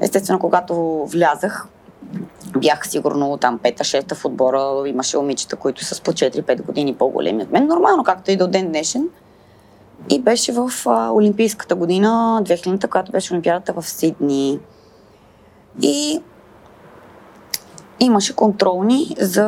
Естествено, 0.00 0.38
когато 0.38 1.04
влязах, 1.06 1.66
бях 2.58 2.88
сигурно 2.88 3.36
там 3.36 3.58
пета-шеста 3.58 4.14
в 4.14 4.24
отбора, 4.24 4.88
имаше 4.88 5.16
момичета, 5.16 5.56
които 5.56 5.84
са 5.84 5.94
с 5.94 6.00
по 6.00 6.12
4-5 6.12 6.62
години 6.62 6.94
по-големи 6.94 7.42
от 7.42 7.50
мен. 7.50 7.66
Нормално, 7.66 8.04
както 8.04 8.30
и 8.30 8.36
до 8.36 8.46
ден 8.46 8.68
днешен. 8.68 9.08
И 10.08 10.20
беше 10.20 10.52
в 10.52 10.70
а, 10.86 11.10
Олимпийската 11.10 11.74
година, 11.74 12.40
2000-та, 12.44 12.88
която 12.88 13.12
беше 13.12 13.32
Олимпиадата 13.32 13.72
в 13.72 13.82
Сидни. 13.82 14.60
И 15.82 16.20
имаше 18.00 18.36
контролни 18.36 19.16
за 19.18 19.46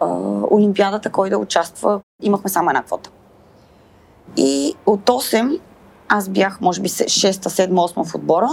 а, 0.00 0.06
Олимпиадата, 0.50 1.10
кой 1.10 1.30
да 1.30 1.38
участва. 1.38 2.00
Имахме 2.22 2.50
само 2.50 2.70
една 2.70 2.82
квота. 2.82 3.10
И 4.36 4.74
от 4.86 5.00
8 5.00 5.60
аз 6.08 6.28
бях, 6.28 6.60
може 6.60 6.80
би, 6.80 6.88
6 6.88 7.30
7 7.32 7.70
8 7.70 8.04
в 8.04 8.14
отбора 8.14 8.48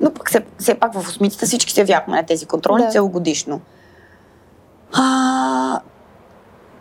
но 0.00 0.14
пък 0.14 0.28
все, 0.28 0.44
все 0.58 0.74
пак 0.74 0.94
в 0.94 1.08
осмицата 1.08 1.46
всички 1.46 1.72
се 1.72 1.80
явяхме 1.80 2.16
на 2.16 2.26
тези 2.26 2.46
контроли 2.46 2.82
да. 2.82 2.88
целогодишно. 2.88 3.60
А, 4.92 5.80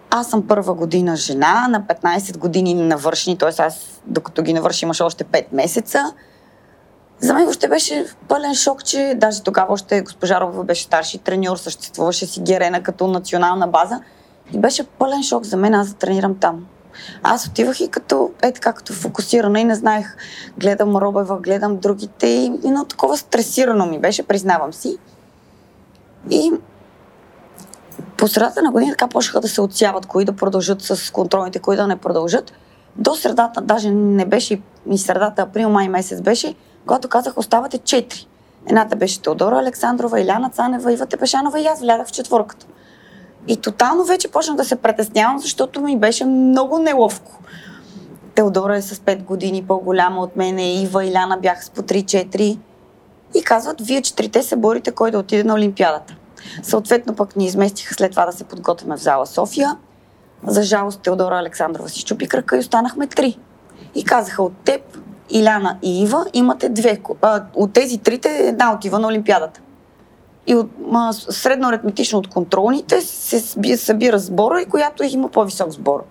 аз 0.10 0.30
съм 0.30 0.48
първа 0.48 0.74
година 0.74 1.16
жена, 1.16 1.68
на 1.68 1.82
15 1.82 2.38
години 2.38 2.74
навършени, 2.74 3.38
т.е. 3.38 3.62
аз 3.62 4.02
докато 4.06 4.42
ги 4.42 4.54
навърши 4.54 4.86
имаше 4.86 5.04
още 5.04 5.24
5 5.24 5.46
месеца. 5.52 6.14
За 7.20 7.34
мен 7.34 7.48
още 7.48 7.68
беше 7.68 8.06
пълен 8.28 8.56
шок, 8.56 8.84
че 8.84 9.14
даже 9.18 9.44
тогава 9.44 9.74
още 9.74 10.02
госпожа 10.02 10.42
Робова 10.42 10.64
беше 10.64 10.84
старши 10.84 11.18
треньор, 11.18 11.58
съществуваше 11.58 12.26
си 12.26 12.42
Герена 12.42 12.84
като 12.84 13.08
национална 13.08 13.68
база. 13.68 14.02
И 14.54 14.60
беше 14.60 14.84
пълен 14.84 15.24
шок 15.24 15.44
за 15.44 15.58
мен 15.58 15.74
аз 15.74 15.88
да 15.90 15.94
тренирам 15.94 16.36
там. 16.36 16.66
Аз 17.24 17.48
отивах 17.48 17.80
и 17.80 17.88
като, 17.88 18.32
е 18.42 18.52
така, 18.52 18.74
като 18.74 18.94
фокусирана 18.94 19.60
и 19.60 19.64
не 19.64 19.76
знаех, 19.76 20.16
гледам 20.58 20.98
Робева, 20.98 21.40
гледам 21.40 21.78
другите 21.78 22.28
и 22.28 22.46
едно 22.66 22.86
такова 22.86 23.18
стресирано 23.18 23.86
ми 23.86 24.00
беше, 24.00 24.24
признавам 24.24 24.74
си. 24.74 24.98
И 26.30 26.52
по 28.18 28.28
средата 28.28 28.62
на 28.62 28.72
година 28.72 28.92
така 28.92 29.08
почнаха 29.08 29.42
да 29.42 29.48
се 29.48 29.62
отсяват, 29.62 30.06
кои 30.06 30.26
да 30.26 30.36
продължат 30.36 30.82
с 30.82 31.12
контролните, 31.12 31.60
кои 31.60 31.76
да 31.76 31.88
не 31.88 31.96
продължат. 31.96 32.52
До 32.96 33.16
средата, 33.16 33.62
даже 33.62 33.92
не 33.92 34.26
беше 34.26 34.62
и 34.92 34.98
средата, 34.98 35.42
април, 35.42 35.70
май 35.70 35.90
месец 35.90 36.22
беше, 36.22 36.56
когато 36.86 37.08
казах, 37.08 37.38
оставате 37.38 37.78
четири. 37.78 38.28
Едната 38.68 38.96
беше 38.96 39.22
Теодора 39.22 39.60
Александрова, 39.60 40.22
Иляна 40.22 40.50
Цанева, 40.50 40.94
Ива 40.94 41.06
Тепешанова 41.06 41.60
и 41.60 41.66
аз 41.66 41.80
влязах 41.80 42.08
в 42.08 42.12
четворката. 42.12 42.66
И 43.48 43.58
тотално 43.58 44.06
вече 44.06 44.32
почнах 44.32 44.58
да 44.58 44.66
се 44.66 44.76
притеснявам, 44.76 45.40
защото 45.40 45.82
ми 45.82 46.00
беше 46.00 46.26
много 46.26 46.80
неловко. 46.80 47.40
Теодора 48.36 48.78
е 48.78 48.82
с 48.82 48.96
5 48.96 49.24
години 49.24 49.66
по-голяма 49.68 50.22
от 50.22 50.36
мен, 50.36 50.60
Ива 50.60 51.06
и 51.06 51.14
Ляна 51.14 51.38
бяха 51.38 51.64
с 51.64 51.70
по 51.70 51.82
3-4. 51.82 52.58
И 53.36 53.44
казват, 53.44 53.82
вие 53.82 54.02
четирите 54.02 54.44
се 54.44 54.56
борите 54.56 54.92
кой 54.92 55.12
да 55.12 55.20
отиде 55.20 55.44
на 55.44 55.54
Олимпиадата. 55.54 56.16
Съответно 56.64 57.16
пък 57.16 57.36
ни 57.36 57.46
изместиха 57.46 57.94
след 57.94 58.12
това 58.12 58.26
да 58.26 58.32
се 58.32 58.44
подготвяме 58.44 58.98
в 58.98 59.02
зала 59.02 59.26
София. 59.26 59.78
За 60.48 60.64
жалост 60.64 61.02
Теодора 61.02 61.40
Александрова 61.40 61.90
си 61.90 62.04
чупи 62.04 62.28
кръка 62.28 62.56
и 62.56 62.60
останахме 62.60 63.08
три. 63.08 63.40
И 63.96 64.04
казаха 64.04 64.44
от 64.44 64.54
теб, 64.66 64.82
Иляна 65.30 65.78
и 65.82 66.04
Ива 66.04 66.26
имате 66.34 66.70
две. 66.70 67.02
От 67.56 67.74
тези 67.74 67.98
трите 67.98 68.30
една 68.30 68.74
отива 68.74 69.00
на 69.00 69.08
Олимпиадата. 69.08 69.62
И 70.48 70.56
от, 70.56 70.70
ма, 70.88 71.14
средно 71.14 71.68
аритметично 71.68 72.20
от 72.20 72.28
контролните 72.28 73.02
се 73.02 73.78
събира 73.78 74.20
сбора 74.20 74.62
и 74.62 74.66
която 74.66 75.04
има 75.04 75.30
по-висок 75.30 75.72
сбор. 75.72 76.04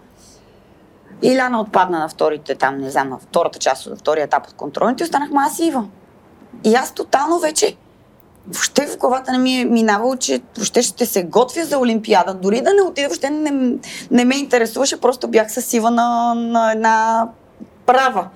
Иляна 1.22 1.60
отпадна 1.60 1.98
на 1.98 2.08
вторите, 2.08 2.54
там, 2.54 2.78
не 2.78 2.90
знам, 2.90 3.08
на 3.08 3.18
втората 3.18 3.58
част 3.58 3.86
от 3.86 3.98
втория 3.98 4.24
етап 4.24 4.46
от 4.46 4.54
контролните 4.54 5.02
и 5.02 5.04
останахме 5.04 5.40
аз 5.40 5.58
и 5.58 5.66
Ива. 5.66 5.84
И 6.64 6.74
аз 6.74 6.94
тотално 6.94 7.38
вече 7.38 7.76
въобще 8.46 8.86
в 8.86 8.98
главата 8.98 9.32
не 9.32 9.38
ми 9.38 9.60
е 9.60 9.64
минавало, 9.64 10.16
че 10.16 10.42
въобще 10.56 10.82
ще 10.82 11.06
се 11.06 11.24
готвя 11.24 11.64
за 11.64 11.78
Олимпиада. 11.78 12.34
Дори 12.34 12.60
да 12.60 12.74
не 12.74 12.82
отида, 12.82 13.08
въобще 13.08 13.30
не, 13.30 13.78
не 14.10 14.24
ме 14.24 14.36
интересуваше, 14.36 15.00
просто 15.00 15.28
бях 15.28 15.52
със 15.52 15.64
сива 15.64 15.90
на, 15.90 16.34
на 16.34 16.72
една 16.72 17.28
права. 17.86 18.28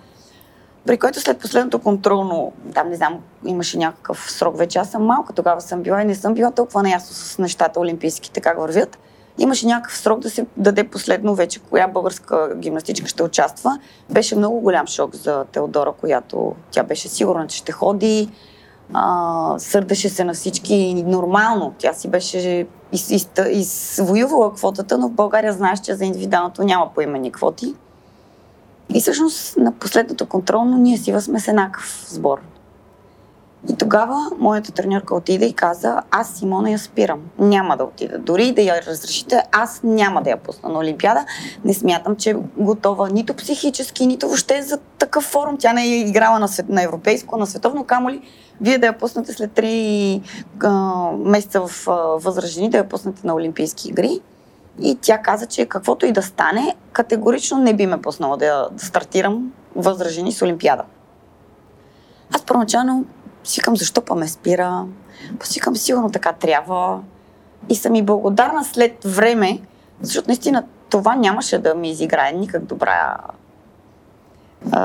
При 0.89 0.99
който 0.99 1.21
след 1.21 1.39
последното 1.39 1.79
контролно, 1.79 2.53
там 2.75 2.89
не 2.89 2.97
знам, 2.97 3.19
имаше 3.45 3.79
някакъв 3.79 4.31
срок 4.31 4.59
вече, 4.59 4.79
аз 4.79 4.91
съм 4.91 5.05
малка, 5.05 5.33
тогава 5.33 5.61
съм 5.61 5.83
била 5.83 6.03
и 6.03 6.05
не 6.05 6.15
съм 6.15 6.35
била 6.35 6.51
толкова 6.51 6.83
наясно 6.83 7.15
с 7.15 7.39
нещата 7.39 7.81
олимпийските, 7.81 8.41
как 8.41 8.59
вървят. 8.59 8.99
Имаше 9.39 9.67
някакъв 9.67 9.99
срок 9.99 10.21
да 10.21 10.31
се 10.31 10.47
даде 10.57 10.85
последно 10.85 11.35
вече, 11.35 11.61
коя 11.61 11.89
българска 11.89 12.55
гимнастичка 12.57 13.09
ще 13.09 13.23
участва. 13.23 13.79
Беше 14.11 14.37
много 14.37 14.61
голям 14.61 14.87
шок 14.87 15.15
за 15.15 15.45
Теодора, 15.45 15.93
която 15.93 16.55
тя 16.71 16.83
беше 16.83 17.09
сигурна, 17.09 17.47
че 17.47 17.57
ще 17.57 17.73
ходи, 17.73 18.29
а, 18.93 19.55
сърдеше 19.59 20.09
се 20.09 20.25
на 20.25 20.35
всички 20.35 21.05
нормално. 21.07 21.75
Тя 21.79 21.93
си 21.93 22.09
беше 22.09 22.67
из, 22.93 23.11
из, 23.11 23.29
извоювала 23.51 24.55
квотата, 24.55 24.99
но 24.99 25.09
в 25.09 25.13
България 25.13 25.53
знаеш, 25.53 25.81
че 25.81 25.95
за 25.95 26.05
индивидуалното 26.05 26.63
няма 26.63 26.91
поимени 26.95 27.33
квоти. 27.33 27.75
И 28.95 29.01
всъщност 29.01 29.57
на 29.57 29.73
последното 29.73 30.27
контролно 30.27 30.77
ние 30.77 30.99
си 30.99 31.15
сме 31.21 31.41
с 31.41 31.49
еднакъв 31.49 32.05
сбор. 32.09 32.39
И 33.71 33.77
тогава 33.77 34.31
моята 34.39 34.73
треньорка 34.73 35.15
отиде 35.15 35.47
и 35.47 35.53
каза, 35.53 36.03
аз 36.11 36.29
Симона 36.29 36.71
я 36.71 36.79
спирам. 36.79 37.21
Няма 37.39 37.77
да 37.77 37.85
отида. 37.85 38.19
Дори 38.19 38.53
да 38.53 38.63
я 38.63 38.83
разрешите, 38.83 39.43
аз 39.53 39.81
няма 39.83 40.23
да 40.23 40.31
я 40.31 40.37
пусна 40.37 40.69
на 40.69 40.79
Олимпиада. 40.79 41.25
Не 41.65 41.75
смятам, 41.75 42.17
че 42.17 42.31
е 42.31 42.37
готова 42.57 43.09
нито 43.09 43.35
психически, 43.35 44.07
нито 44.07 44.27
въобще 44.27 44.63
за 44.63 44.79
такъв 44.99 45.25
форум. 45.25 45.57
Тя 45.59 45.73
не 45.73 45.83
е 45.83 46.01
играла 46.01 46.39
на, 46.39 46.49
свет, 46.49 46.69
на 46.69 46.83
европейско, 46.83 47.37
на 47.37 47.47
световно, 47.47 47.85
камо 47.85 48.11
ли 48.11 48.23
вие 48.61 48.79
да 48.79 48.87
я 48.87 48.99
пуснете 48.99 49.33
след 49.33 49.51
3 49.51 50.23
а, 50.63 50.71
месеца 51.13 51.61
в 51.61 51.87
възражени, 52.25 52.71
да 52.71 52.79
я 52.79 52.89
пуснете 52.89 53.27
на 53.27 53.35
Олимпийски 53.35 53.89
игри. 53.89 54.21
И 54.83 54.99
тя 55.01 55.19
каза, 55.19 55.47
че 55.47 55.67
каквото 55.67 56.07
и 56.07 56.13
да 56.13 56.23
стане, 56.23 56.77
категорично 56.99 57.59
не 57.59 57.75
би 57.75 57.87
ме 57.87 58.03
пуснала 58.03 58.37
да, 58.37 58.69
да 58.73 58.85
стартирам 58.85 59.53
възражени 59.77 60.33
с 60.33 60.43
Олимпиада. 60.43 60.83
Аз 62.35 62.43
първоначално 62.43 63.05
си 63.45 63.61
викам, 63.61 63.77
защо 63.77 64.01
па 64.01 64.15
ме 64.15 64.29
спира? 64.29 64.85
Па 65.39 65.47
сигурно 65.75 66.11
така 66.11 66.33
трябва. 66.33 67.01
И 67.69 67.77
съм 67.77 67.95
и 67.95 68.03
благодарна 68.03 68.65
след 68.65 69.05
време, 69.05 69.61
защото 70.01 70.29
наистина 70.29 70.65
това 70.91 71.17
нямаше 71.17 71.59
да 71.59 71.75
ми 71.75 71.91
изиграе 71.91 72.33
никак 72.33 72.65
добра 72.65 73.17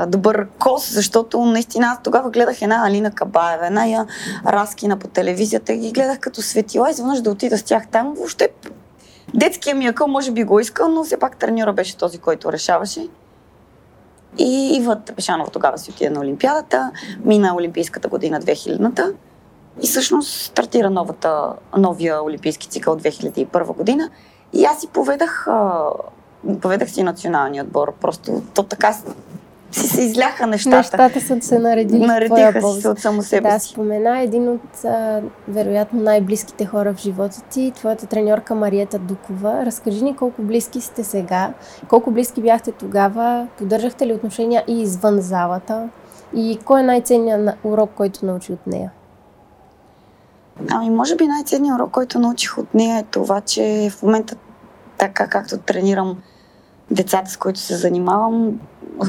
добър 0.08 0.48
кос, 0.60 0.94
защото 0.94 1.46
наистина 1.46 1.88
аз 1.88 2.04
тогава 2.04 2.30
гледах 2.30 2.62
една 2.62 2.88
Алина 2.88 3.12
Кабаева, 3.12 3.68
една 3.68 3.86
я 3.86 4.06
Раскина 4.46 5.00
по 5.00 5.08
телевизията 5.08 5.74
и 5.74 5.78
ги 5.78 5.92
гледах 5.92 6.20
като 6.20 6.42
светила. 6.42 6.90
Изведнъж 6.90 7.22
да 7.22 7.32
отида 7.32 7.58
с 7.58 7.64
тях 7.64 7.88
там, 7.88 8.14
въобще 8.14 8.50
детския 9.34 9.76
ми 9.76 9.88
акъл 9.88 10.08
може 10.08 10.32
би 10.32 10.44
го 10.44 10.60
искал, 10.60 10.90
но 10.90 11.04
все 11.04 11.20
пак 11.20 11.38
треньора 11.38 11.74
беше 11.74 11.98
този, 11.98 12.18
който 12.18 12.52
решаваше. 12.52 13.08
И 14.38 14.78
Ива 14.78 15.02
Пешанова 15.16 15.50
тогава 15.50 15.78
си 15.78 15.92
отида 15.92 16.12
на 16.12 16.20
Олимпиадата, 16.20 16.92
мина 17.26 17.56
Олимпийската 17.56 18.08
година 18.08 18.42
2000-та 18.42 19.08
и 19.82 19.88
всъщност 19.88 20.42
стартира 20.42 20.90
новата, 20.90 21.54
новия 21.78 22.24
олимпийски 22.24 22.68
цикъл 22.68 22.98
2001 22.98 23.76
година. 23.76 24.10
И 24.54 24.66
аз 24.66 24.82
си 24.82 24.88
поведах, 24.88 25.48
поведах 26.62 26.92
си 26.92 27.04
националния 27.04 27.64
отбор. 27.64 27.94
Просто 28.02 28.42
то 28.54 28.64
така 28.64 28.96
си 29.74 29.88
се 29.88 30.02
изляха 30.02 30.48
нещата. 30.48 30.78
Нещата 30.78 31.22
са 31.22 31.42
се 31.42 31.60
наредили 31.60 32.06
Наредиха 32.06 32.62
си 32.74 32.82
се 32.82 32.90
от 32.90 33.00
само 33.00 33.22
себе 33.22 33.50
да, 33.50 33.60
си. 33.60 33.70
спомена 33.70 34.20
един 34.20 34.50
от, 34.50 34.86
а, 34.86 35.22
вероятно, 35.48 36.02
най-близките 36.02 36.66
хора 36.66 36.94
в 36.94 37.00
живота 37.00 37.42
ти, 37.42 37.72
твоята 37.76 38.06
треньорка 38.06 38.56
Мариета 38.56 39.00
Дукова. 39.00 39.66
Разкажи 39.66 40.04
ни 40.04 40.16
колко 40.16 40.42
близки 40.42 40.82
сте 40.82 41.04
сега, 41.04 41.54
колко 41.90 42.12
близки 42.12 42.42
бяхте 42.42 42.72
тогава, 42.72 43.48
поддържахте 43.58 44.08
ли 44.08 44.14
отношения 44.14 44.64
и 44.68 44.82
извън 44.82 45.22
залата 45.22 45.90
и 46.36 46.60
кой 46.66 46.80
е 46.80 46.84
най-ценният 46.84 47.58
урок, 47.64 47.90
който 47.96 48.26
научи 48.26 48.54
от 48.54 48.68
нея? 48.68 48.92
Ами, 50.72 50.90
може 50.90 51.16
би 51.16 51.28
най-ценният 51.28 51.76
урок, 51.76 51.92
който 51.92 52.20
научих 52.20 52.58
от 52.58 52.74
нея 52.74 53.00
е 53.00 53.04
това, 53.04 53.42
че 53.42 53.90
в 53.92 54.04
момента 54.04 54.36
така 54.98 55.28
както 55.28 55.58
тренирам 55.58 56.18
децата, 56.94 57.32
с 57.32 57.38
които 57.38 57.60
се 57.60 57.76
занимавам, 57.76 58.60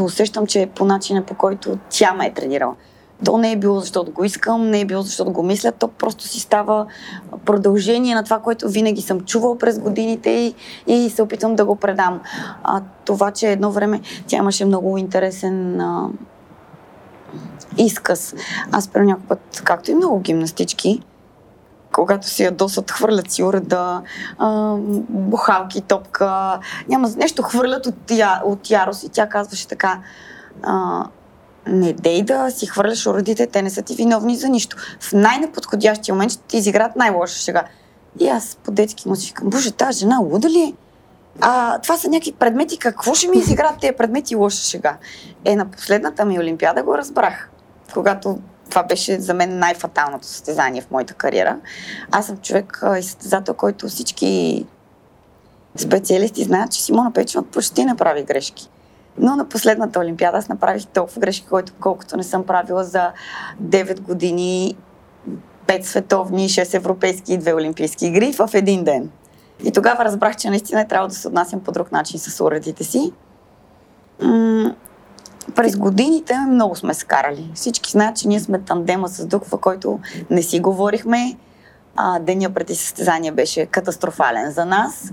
усещам, 0.03 0.47
че 0.47 0.63
е 0.63 0.67
по 0.67 0.85
начина 0.85 1.23
по 1.23 1.35
който 1.35 1.79
тя 1.91 2.13
ме 2.13 2.27
е 2.27 2.35
тренирала. 2.35 2.75
То 3.25 3.39
не 3.39 3.53
е 3.53 3.57
било 3.57 3.81
защото 3.81 4.13
го 4.13 4.25
искам, 4.25 4.71
не 4.71 4.81
е 4.81 4.85
било 4.85 5.03
защото 5.03 5.33
го 5.33 5.43
мисля, 5.43 5.73
то 5.73 5.89
просто 5.89 6.25
си 6.25 6.41
става 6.41 6.87
продължение 7.45 8.15
на 8.15 8.25
това, 8.25 8.39
което 8.39 8.69
винаги 8.69 9.03
съм 9.03 9.21
чувал 9.21 9.59
през 9.59 9.79
годините 9.79 10.31
и, 10.31 10.55
и 10.87 11.11
се 11.11 11.23
опитвам 11.23 11.57
да 11.57 11.65
го 11.65 11.77
предам. 11.77 12.21
А, 12.63 12.83
това, 13.05 13.31
че 13.31 13.53
едно 13.53 13.71
време 13.71 14.01
тя 14.27 14.37
имаше 14.37 14.65
много 14.65 14.99
интересен 14.99 15.81
а, 15.81 16.09
изказ. 17.79 18.35
Аз 18.73 18.89
при 18.89 19.07
някой 19.07 19.27
път, 19.27 19.63
както 19.65 19.91
и 19.91 19.95
много 19.95 20.21
гимнастички, 20.21 21.03
когато 21.95 22.29
си 22.29 22.43
ядосат, 22.43 22.91
хвърлят 22.91 23.31
си 23.31 23.43
уреда, 23.43 24.03
а, 24.39 24.75
бухалки, 25.09 25.81
топка, 25.81 26.59
няма 26.89 27.09
нещо, 27.17 27.43
хвърлят 27.43 27.87
от, 27.87 28.11
я, 28.11 28.43
от 28.45 28.71
ярост 28.71 29.03
и 29.03 29.09
тя 29.09 29.29
казваше 29.29 29.69
така, 29.69 30.01
а, 30.63 31.05
не 31.67 31.93
дей 31.93 32.23
да 32.23 32.51
си 32.51 32.67
хвърляш 32.67 33.07
уредите, 33.07 33.47
те 33.47 33.63
не 33.63 33.71
са 33.71 33.83
ти 33.83 33.95
виновни 33.95 34.37
за 34.37 34.49
нищо. 34.49 34.77
В 35.01 35.13
най-неподходящия 35.13 36.15
момент 36.15 36.33
ще 36.33 36.43
ти 36.43 36.57
изиграят 36.57 36.97
най-лоша 36.97 37.35
шега. 37.35 37.65
И 38.21 38.29
аз 38.29 38.59
по-детски 38.65 39.09
му 39.09 39.17
си 39.17 39.27
викам, 39.27 39.51
боже, 39.51 39.73
тази 39.73 39.99
жена 39.99 40.19
луда 40.19 40.51
ли 40.51 40.61
е? 40.61 40.75
А, 41.41 41.79
това 41.79 41.97
са 41.97 42.09
някакви 42.09 42.33
предмети, 42.33 42.79
какво 42.79 43.15
ще 43.15 43.29
ми 43.29 43.37
изиграят 43.37 43.81
тези 43.81 43.97
предмети 43.97 44.35
лоша 44.35 44.65
шега? 44.65 44.97
Е, 45.45 45.57
на 45.57 45.67
последната 45.67 46.25
ми 46.25 46.39
олимпиада 46.39 46.83
го 46.83 46.99
разбрах. 46.99 47.51
Когато 47.95 48.39
това 48.71 48.83
беше 48.83 49.21
за 49.21 49.35
мен 49.35 49.59
най-фаталното 49.59 50.27
състезание 50.27 50.83
в 50.83 50.91
моята 50.91 51.15
кариера. 51.15 51.59
Аз 52.11 52.27
съм 52.27 52.37
човек 52.37 52.83
и 52.99 53.03
състезател, 53.03 53.55
който 53.55 53.89
всички 53.89 54.65
специалисти 55.77 56.45
знаят, 56.45 56.73
че 56.73 56.83
Симона 56.83 57.13
Печева 57.13 57.45
почти 57.45 57.85
не 57.85 57.97
прави 57.97 58.23
грешки. 58.23 58.71
Но 59.19 59.37
на 59.37 59.49
последната 59.49 60.01
Олимпиада 60.01 60.39
аз 60.39 60.49
направих 60.49 60.87
толкова 60.87 61.21
грешки, 61.21 61.47
който, 61.47 61.73
колкото 61.81 62.17
не 62.17 62.23
съм 62.23 62.45
правила 62.45 62.85
за 62.85 63.13
9 63.63 64.01
години, 64.01 64.77
5 65.67 65.83
световни, 65.83 66.49
6 66.49 66.75
европейски 66.75 67.33
и 67.33 67.39
2 67.39 67.55
олимпийски 67.55 68.07
игри 68.07 68.33
в 68.33 68.51
един 68.53 68.85
ден. 68.85 69.11
И 69.65 69.73
тогава 69.73 70.05
разбрах, 70.05 70.37
че 70.37 70.51
наистина 70.51 70.81
е 70.81 70.89
трябва 70.89 71.09
да 71.09 71.15
се 71.15 71.29
отнасям 71.29 71.61
по 71.61 71.73
друг 71.73 71.93
начин 71.93 72.21
с 72.21 72.45
уредите 72.45 72.85
си 72.85 73.13
през 75.55 75.77
годините 75.77 76.39
много 76.39 76.77
сме 76.77 76.95
скарали. 76.95 77.51
Всички 77.55 77.91
знаят, 77.91 78.17
че 78.17 78.29
ние 78.29 78.41
сме 78.41 78.59
тандема 78.59 79.09
с 79.09 79.27
Духова, 79.27 79.59
който 79.59 80.01
не 80.31 80.43
си 80.43 80.61
говорихме. 80.61 81.37
А, 81.97 82.19
деня 82.19 82.51
преди 82.51 82.75
състезание 82.75 83.33
беше 83.33 83.67
катастрофален 83.67 84.51
за 84.51 84.65
нас. 84.65 85.13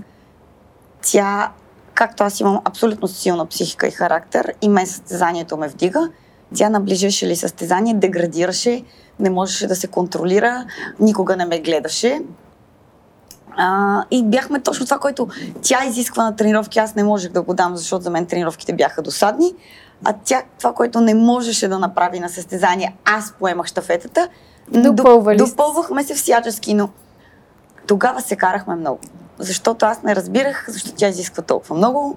Тя 1.02 1.52
както 1.94 2.24
аз 2.24 2.40
имам 2.40 2.60
абсолютно 2.64 3.08
силна 3.08 3.46
психика 3.46 3.86
и 3.86 3.90
характер 3.90 4.54
и 4.62 4.68
мен 4.68 4.86
състезанието 4.86 5.56
ме 5.56 5.68
вдига, 5.68 6.08
тя 6.54 6.68
наближаше 6.68 7.26
ли 7.26 7.36
състезание, 7.36 7.94
деградираше, 7.94 8.82
не 9.20 9.30
можеше 9.30 9.66
да 9.66 9.76
се 9.76 9.86
контролира, 9.86 10.66
никога 11.00 11.36
не 11.36 11.44
ме 11.44 11.60
гледаше. 11.60 12.20
А, 13.56 14.04
и 14.10 14.24
бяхме 14.24 14.60
точно 14.60 14.86
това, 14.86 14.98
което 14.98 15.28
тя 15.62 15.84
изисква 15.84 16.24
на 16.24 16.36
тренировки, 16.36 16.78
аз 16.78 16.94
не 16.94 17.04
можех 17.04 17.32
да 17.32 17.42
го 17.42 17.54
дам, 17.54 17.76
защото 17.76 18.02
за 18.02 18.10
мен 18.10 18.26
тренировките 18.26 18.72
бяха 18.72 19.02
досадни. 19.02 19.54
А 20.04 20.14
тя, 20.24 20.42
това, 20.58 20.72
което 20.72 21.00
не 21.00 21.14
можеше 21.14 21.68
да 21.68 21.78
направи 21.78 22.20
на 22.20 22.28
състезание, 22.28 22.96
аз 23.04 23.34
поемах 23.38 23.66
штафетата. 23.66 24.28
Допълвали 24.68 25.38
Допълвахме 25.38 26.04
се 26.04 26.14
всячески, 26.14 26.74
но 26.74 26.88
тогава 27.86 28.20
се 28.20 28.36
карахме 28.36 28.74
много. 28.74 28.98
Защото 29.38 29.86
аз 29.86 30.02
не 30.02 30.16
разбирах 30.16 30.64
защо 30.68 30.92
тя 30.96 31.08
изисква 31.08 31.42
толкова 31.42 31.76
много. 31.76 32.16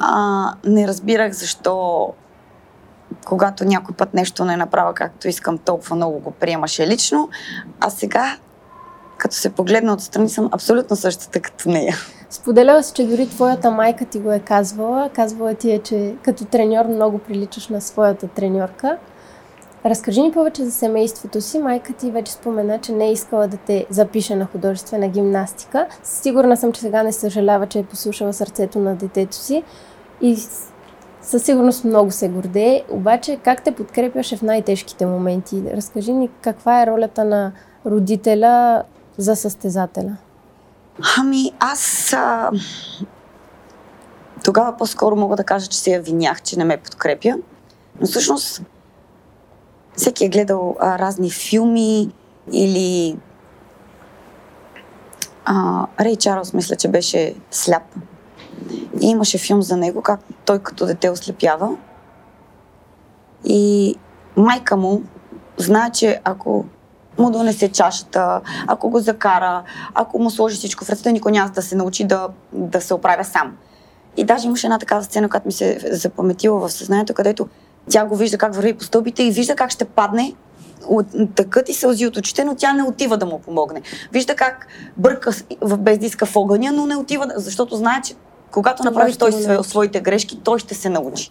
А, 0.00 0.54
не 0.64 0.88
разбирах 0.88 1.32
защо 1.32 2.08
когато 3.24 3.64
някой 3.64 3.94
път 3.94 4.14
нещо 4.14 4.44
не 4.44 4.56
направя 4.56 4.94
както 4.94 5.28
искам, 5.28 5.58
толкова 5.58 5.96
много 5.96 6.18
го 6.18 6.30
приемаше 6.30 6.86
лично. 6.86 7.28
А 7.80 7.90
сега, 7.90 8.36
като 9.18 9.34
се 9.34 9.50
погледна 9.50 9.92
отстрани, 9.92 10.28
съм 10.28 10.48
абсолютно 10.52 10.96
същата 10.96 11.40
като 11.40 11.68
нея. 11.68 11.96
Споделяла 12.32 12.82
си, 12.82 12.92
че 12.94 13.06
дори 13.06 13.28
твоята 13.28 13.70
майка 13.70 14.04
ти 14.04 14.18
го 14.18 14.32
е 14.32 14.38
казвала. 14.38 15.10
Казвала 15.14 15.54
ти 15.54 15.70
е, 15.70 15.78
че 15.78 16.14
като 16.22 16.44
треньор 16.44 16.86
много 16.86 17.18
приличаш 17.18 17.68
на 17.68 17.80
своята 17.80 18.28
треньорка. 18.28 18.98
Разкажи 19.84 20.22
ни 20.22 20.32
повече 20.32 20.64
за 20.64 20.70
семейството 20.70 21.40
си. 21.40 21.58
Майка 21.58 21.92
ти 21.92 22.10
вече 22.10 22.32
спомена, 22.32 22.78
че 22.78 22.92
не 22.92 23.06
е 23.06 23.12
искала 23.12 23.48
да 23.48 23.56
те 23.56 23.86
запише 23.90 24.36
на 24.36 24.46
художествена 24.46 25.08
гимнастика. 25.08 25.86
Сигурна 26.02 26.56
съм, 26.56 26.72
че 26.72 26.80
сега 26.80 27.02
не 27.02 27.12
съжалява, 27.12 27.66
че 27.66 27.78
е 27.78 27.84
послушала 27.84 28.32
сърцето 28.32 28.78
на 28.78 28.94
детето 28.94 29.36
си. 29.36 29.62
И 30.20 30.36
със 31.22 31.42
сигурност 31.42 31.84
много 31.84 32.10
се 32.10 32.28
гордее. 32.28 32.82
Обаче, 32.90 33.38
как 33.44 33.64
те 33.64 33.72
подкрепяше 33.72 34.36
в 34.36 34.42
най-тежките 34.42 35.06
моменти? 35.06 35.62
Разкажи 35.76 36.12
ни 36.12 36.30
каква 36.40 36.82
е 36.82 36.86
ролята 36.86 37.24
на 37.24 37.52
родителя 37.86 38.82
за 39.18 39.36
състезателя. 39.36 40.16
Ами, 41.18 41.52
аз 41.60 42.12
а... 42.12 42.50
тогава 44.44 44.76
по-скоро 44.76 45.16
мога 45.16 45.36
да 45.36 45.44
кажа, 45.44 45.66
че 45.66 45.78
се 45.78 45.90
я 45.90 46.02
винях, 46.02 46.42
че 46.42 46.58
не 46.58 46.64
ме 46.64 46.76
подкрепя. 46.76 47.34
Но 48.00 48.06
всъщност 48.06 48.62
всеки 49.96 50.24
е 50.24 50.28
гледал 50.28 50.76
а, 50.80 50.98
разни 50.98 51.30
филми 51.30 52.10
или 52.52 53.16
а, 55.44 55.86
Рей 56.00 56.16
Чарлз 56.16 56.52
мисля, 56.52 56.76
че 56.76 56.88
беше 56.88 57.34
сляп. 57.50 57.82
И 59.00 59.10
имаше 59.10 59.38
филм 59.38 59.62
за 59.62 59.76
него, 59.76 60.02
как 60.02 60.20
той 60.44 60.58
като 60.58 60.86
дете 60.86 61.10
ослепява. 61.10 61.76
И 63.44 63.94
майка 64.36 64.76
му 64.76 65.02
знае, 65.56 65.90
че 65.90 66.20
ако 66.24 66.64
му 67.18 67.30
донесе 67.30 67.68
чашата, 67.68 68.40
ако 68.66 68.90
го 68.90 69.00
закара, 69.00 69.62
ако 69.94 70.18
му 70.18 70.30
сложи 70.30 70.56
всичко 70.56 70.84
в 70.84 70.90
ръцете, 70.90 71.12
никой 71.12 71.32
няма 71.32 71.50
да 71.50 71.62
се 71.62 71.76
научи 71.76 72.04
да, 72.04 72.28
да 72.52 72.80
се 72.80 72.94
оправя 72.94 73.24
сам. 73.24 73.56
И 74.16 74.24
даже 74.24 74.46
имаше 74.46 74.66
една 74.66 74.78
такава 74.78 75.04
сцена, 75.04 75.28
която 75.28 75.48
ми 75.48 75.52
се 75.52 75.78
запаметила 75.90 76.68
в 76.68 76.72
съзнанието, 76.72 77.14
където 77.14 77.48
тя 77.90 78.04
го 78.04 78.16
вижда 78.16 78.38
как 78.38 78.54
върви 78.54 78.74
по 78.74 78.84
стълбите 78.84 79.22
и 79.22 79.30
вижда 79.30 79.56
как 79.56 79.70
ще 79.70 79.84
падне, 79.84 80.34
тъкът 81.34 81.68
и 81.68 81.74
сълзи 81.74 82.06
от 82.06 82.16
очите, 82.16 82.44
но 82.44 82.54
тя 82.54 82.72
не 82.72 82.82
отива 82.82 83.16
да 83.16 83.26
му 83.26 83.38
помогне. 83.38 83.82
Вижда 84.12 84.34
как 84.34 84.66
бърка 84.96 85.32
в 85.60 85.78
бездиска 85.78 86.26
в 86.26 86.36
огъня, 86.36 86.72
но 86.72 86.86
не 86.86 86.96
отива, 86.96 87.26
защото 87.36 87.76
знае, 87.76 88.00
че 88.04 88.14
когато 88.50 88.84
направи 88.84 89.16
той 89.16 89.32
своите 89.62 90.00
грешки, 90.00 90.40
той 90.44 90.58
ще 90.58 90.74
се 90.74 90.88
научи. 90.88 91.30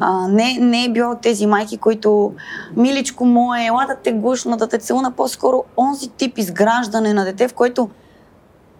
А, 0.00 0.28
не, 0.28 0.58
не 0.60 0.84
е 0.84 0.92
било 0.92 1.14
тези 1.14 1.46
майки, 1.46 1.78
които 1.78 2.32
миличко 2.76 3.24
мое, 3.24 3.66
ела 3.66 3.84
да 3.88 3.96
те 3.96 4.12
гушна, 4.12 4.56
да 4.56 4.68
те 4.68 4.78
целуна, 4.78 5.10
по-скоро 5.10 5.64
онзи 5.76 6.08
тип 6.08 6.38
изграждане 6.38 7.14
на 7.14 7.24
дете, 7.24 7.48
в 7.48 7.54
който 7.54 7.88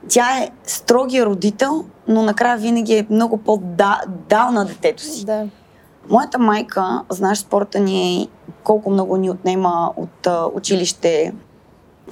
тя 0.09 0.39
е 0.39 0.51
строгия 0.65 1.27
родител, 1.27 1.85
но 2.09 2.23
накрая 2.23 2.57
винаги 2.57 2.95
е 2.95 3.07
много 3.11 3.37
по-дал 3.37 4.51
на 4.53 4.65
детето 4.65 5.03
си. 5.03 5.25
Да. 5.25 5.47
Моята 6.09 6.39
майка, 6.39 7.03
знаеш, 7.09 7.39
спорта 7.39 7.81
ни 7.81 8.23
е 8.23 8.29
колко 8.65 8.91
много 8.91 9.17
ни 9.17 9.31
отнема 9.31 9.93
от 9.97 10.27
а, 10.27 10.47
училище, 10.55 11.35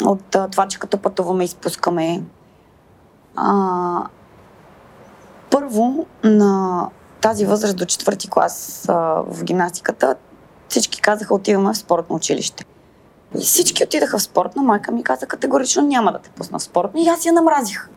от 0.05 0.35
а, 0.35 0.49
това, 0.49 0.69
че 0.69 0.79
като 0.79 0.99
пътуваме, 0.99 1.45
изпускаме. 1.45 2.23
А, 3.37 4.07
първо, 5.51 6.07
на 6.25 6.88
тази 7.23 7.47
възраст 7.47 7.77
до 7.77 7.85
четвърти 7.85 8.31
клас 8.31 8.87
а, 8.89 8.95
в 9.27 9.45
гимнастиката, 9.45 10.17
всички 10.69 11.01
казаха, 11.01 11.35
отиваме 11.35 11.73
в 11.73 11.77
спортно 11.77 12.17
училище. 12.17 12.65
И 13.39 13.41
всички 13.41 13.85
отидаха 13.85 14.19
в 14.19 14.23
спортно, 14.23 14.63
майка 14.63 14.93
ми 14.93 15.03
каза 15.03 15.27
категорично 15.27 15.83
няма 15.83 16.13
да 16.13 16.19
те 16.19 16.31
пусна 16.31 16.59
в 16.59 16.63
спортно 16.63 17.01
и 17.01 17.09
аз 17.09 17.25
я 17.25 17.33
намразих. 17.33 17.89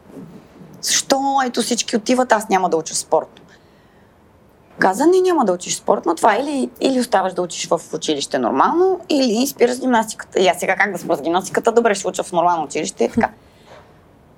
Защо 0.82 1.40
ето 1.46 1.62
всички 1.62 1.98
отиват, 1.98 2.32
аз 2.32 2.50
няма 2.50 2.70
да 2.70 2.78
уча 2.78 2.94
в 2.94 2.98
спортно. 2.98 3.46
Каза, 4.80 5.06
не, 5.06 5.22
няма 5.22 5.46
да 5.46 5.54
учиш 5.54 5.76
спортно, 5.76 6.16
това 6.16 6.36
или, 6.36 6.70
или 6.82 7.00
оставаш 7.00 7.34
да 7.34 7.42
учиш 7.42 7.68
в 7.68 7.82
училище 7.94 8.40
нормално, 8.40 9.00
или 9.10 9.48
спираш 9.48 9.80
гимнастиката. 9.80 10.40
И 10.40 10.48
аз 10.48 10.60
сега 10.60 10.76
как 10.76 10.92
да 10.92 10.98
спра 10.98 11.16
с 11.16 11.22
гимнастиката, 11.22 11.72
добре, 11.72 11.96
ще 11.96 12.08
уча 12.08 12.24
в 12.24 12.32
нормално 12.32 12.64
училище 12.64 13.04
и 13.04 13.10
така. 13.10 13.30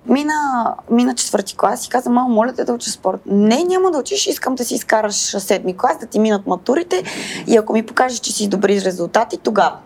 Мина, 0.10 0.76
мина 0.92 1.16
четвърти 1.16 1.58
клас 1.58 1.86
и 1.86 1.90
каза, 1.90 2.10
мамо, 2.10 2.30
моля 2.30 2.54
те 2.54 2.64
да 2.64 2.74
учиш 2.74 2.94
спорт. 2.94 3.22
Не, 3.26 3.64
няма 3.64 3.92
да 3.92 3.98
учиш, 3.98 4.28
искам 4.28 4.56
да 4.56 4.66
си 4.66 4.76
изкараш 4.76 5.16
седми 5.16 5.78
клас, 5.78 5.98
да 6.00 6.06
ти 6.06 6.20
минат 6.20 6.48
матурите 6.48 7.04
и 7.48 7.58
ако 7.58 7.74
ми 7.74 7.86
покажеш, 7.86 8.20
че 8.20 8.32
си 8.32 8.48
добри 8.48 8.82
резултати, 8.82 9.38
тогава. 9.38 9.78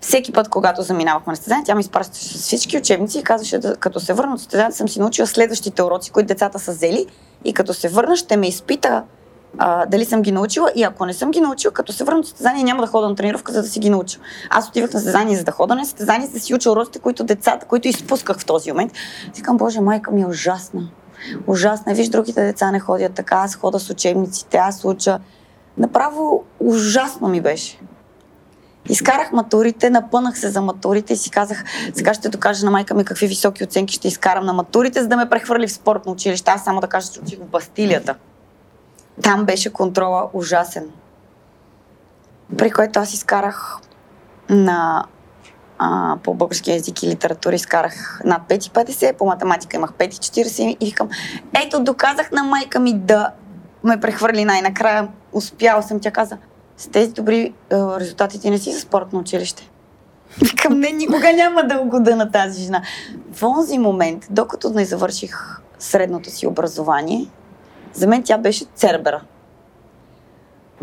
Всеки 0.00 0.32
път, 0.32 0.48
когато 0.48 0.82
заминавахме 0.82 1.30
на 1.30 1.36
състезание, 1.36 1.64
тя 1.64 1.74
ми 1.74 1.80
изпращаше 1.80 2.38
с 2.38 2.42
всички 2.42 2.78
учебници 2.78 3.18
и 3.18 3.22
казваше, 3.22 3.58
да, 3.58 3.76
като 3.76 4.00
се 4.00 4.12
върна 4.12 4.34
от 4.34 4.40
състезанието, 4.40 4.76
съм 4.76 4.88
си 4.88 5.00
научила 5.00 5.26
следващите 5.26 5.82
уроци, 5.82 6.10
които 6.10 6.26
децата 6.26 6.58
са 6.58 6.72
взели 6.72 7.06
и 7.44 7.52
като 7.52 7.74
се 7.74 7.88
върна, 7.88 8.16
ще 8.16 8.36
ме 8.36 8.48
изпита 8.48 9.02
а, 9.58 9.86
дали 9.86 10.04
съм 10.04 10.22
ги 10.22 10.32
научила 10.32 10.72
и 10.76 10.82
ако 10.82 11.06
не 11.06 11.14
съм 11.14 11.30
ги 11.30 11.40
научила, 11.40 11.74
като 11.74 11.92
се 11.92 12.04
върна 12.04 12.20
от 12.20 12.26
състезание, 12.26 12.64
няма 12.64 12.82
да 12.82 12.86
хода 12.86 13.08
на 13.08 13.14
тренировка, 13.14 13.52
за 13.52 13.62
да 13.62 13.68
си 13.68 13.78
ги 13.78 13.90
науча. 13.90 14.18
Аз 14.50 14.68
отивах 14.68 14.92
на 14.92 15.00
състезание 15.00 15.36
за 15.36 15.44
да 15.44 15.52
хода 15.52 15.74
на 15.74 15.84
състезание, 15.84 16.26
за 16.26 16.32
да 16.32 16.40
си 16.40 16.54
уча 16.54 16.70
уроците, 16.70 16.98
които 16.98 17.24
децата, 17.24 17.66
които 17.66 17.88
изпусках 17.88 18.38
в 18.38 18.44
този 18.44 18.72
момент. 18.72 18.92
Викам, 19.36 19.56
Боже, 19.56 19.80
майка 19.80 20.10
ми 20.10 20.22
е 20.22 20.26
ужасна. 20.26 20.88
Ужасна. 21.46 21.94
Виж, 21.94 22.08
другите 22.08 22.44
деца 22.44 22.70
не 22.70 22.80
ходят 22.80 23.14
така, 23.14 23.36
аз 23.36 23.56
хода 23.56 23.80
с 23.80 23.90
учебниците, 23.90 24.56
аз 24.56 24.84
уча. 24.84 25.18
Направо 25.78 26.44
ужасно 26.60 27.28
ми 27.28 27.40
беше. 27.40 27.78
Изкарах 28.88 29.32
матурите, 29.32 29.90
напънах 29.90 30.38
се 30.38 30.50
за 30.50 30.60
матурите 30.60 31.12
и 31.12 31.16
си 31.16 31.30
казах, 31.30 31.64
сега 31.94 32.14
ще 32.14 32.28
докажа 32.28 32.64
на 32.64 32.70
майка 32.70 32.94
ми 32.94 33.04
какви 33.04 33.26
високи 33.26 33.64
оценки 33.64 33.94
ще 33.94 34.08
изкарам 34.08 34.46
на 34.46 34.52
матурите, 34.52 35.02
за 35.02 35.08
да 35.08 35.16
ме 35.16 35.28
прехвърли 35.28 35.66
в 35.66 35.72
спортно 35.72 36.12
училище. 36.12 36.50
Аз 36.50 36.64
само 36.64 36.80
да 36.80 36.86
кажа, 36.86 37.12
че 37.12 37.20
учих 37.20 37.38
в 37.38 37.46
Бастилията. 37.46 38.14
Там 39.22 39.44
беше 39.44 39.72
контрола 39.72 40.30
ужасен. 40.32 40.90
При 42.58 42.70
което 42.70 42.98
аз 42.98 43.14
изкарах 43.14 43.78
на 44.48 45.04
а, 45.78 46.16
по 46.22 46.34
български 46.34 46.70
язик 46.70 47.02
и 47.02 47.08
литература 47.08 47.54
изкарах 47.54 48.20
над 48.24 48.42
5,50, 48.48 49.16
по 49.16 49.26
математика 49.26 49.76
имах 49.76 49.92
5,40 49.92 50.76
и 50.80 50.86
викам, 50.86 51.08
ето 51.66 51.84
доказах 51.84 52.32
на 52.32 52.44
майка 52.44 52.80
ми 52.80 52.98
да 52.98 53.30
ме 53.84 54.00
прехвърли 54.00 54.44
най-накрая. 54.44 55.08
Успяла 55.32 55.82
съм. 55.82 56.00
Тя 56.00 56.10
каза, 56.10 56.38
с 56.76 56.88
тези 56.88 57.12
добри 57.12 57.52
а, 57.72 58.00
резултати 58.00 58.40
ти 58.40 58.50
не 58.50 58.58
си 58.58 58.72
за 58.72 58.80
спортно 58.80 59.18
училище. 59.18 59.70
Викам, 60.38 60.80
не, 60.80 60.90
никога 60.90 61.32
няма 61.32 61.64
да 61.64 61.80
угода 61.80 62.16
на 62.16 62.30
тази 62.30 62.62
жена. 62.62 62.82
В 63.32 63.42
онзи 63.42 63.78
момент, 63.78 64.26
докато 64.30 64.70
не 64.70 64.84
завърших 64.84 65.60
средното 65.78 66.30
си 66.30 66.46
образование, 66.46 67.26
за 67.92 68.06
мен 68.06 68.22
тя 68.22 68.38
беше 68.38 68.64
Цербера. 68.64 69.22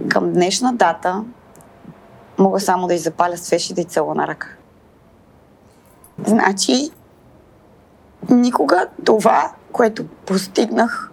Към 0.09 0.33
днешна 0.33 0.73
дата 0.73 1.23
мога 2.37 2.59
само 2.59 2.87
да 2.87 2.93
й 2.93 2.97
запаля 2.97 3.37
свеж 3.37 3.69
и 3.69 3.83
цела 3.83 4.15
на 4.15 4.27
ръка. 4.27 4.47
Значи, 6.25 6.89
никога 8.29 8.87
това, 9.05 9.53
което 9.71 10.07
постигнах, 10.07 11.11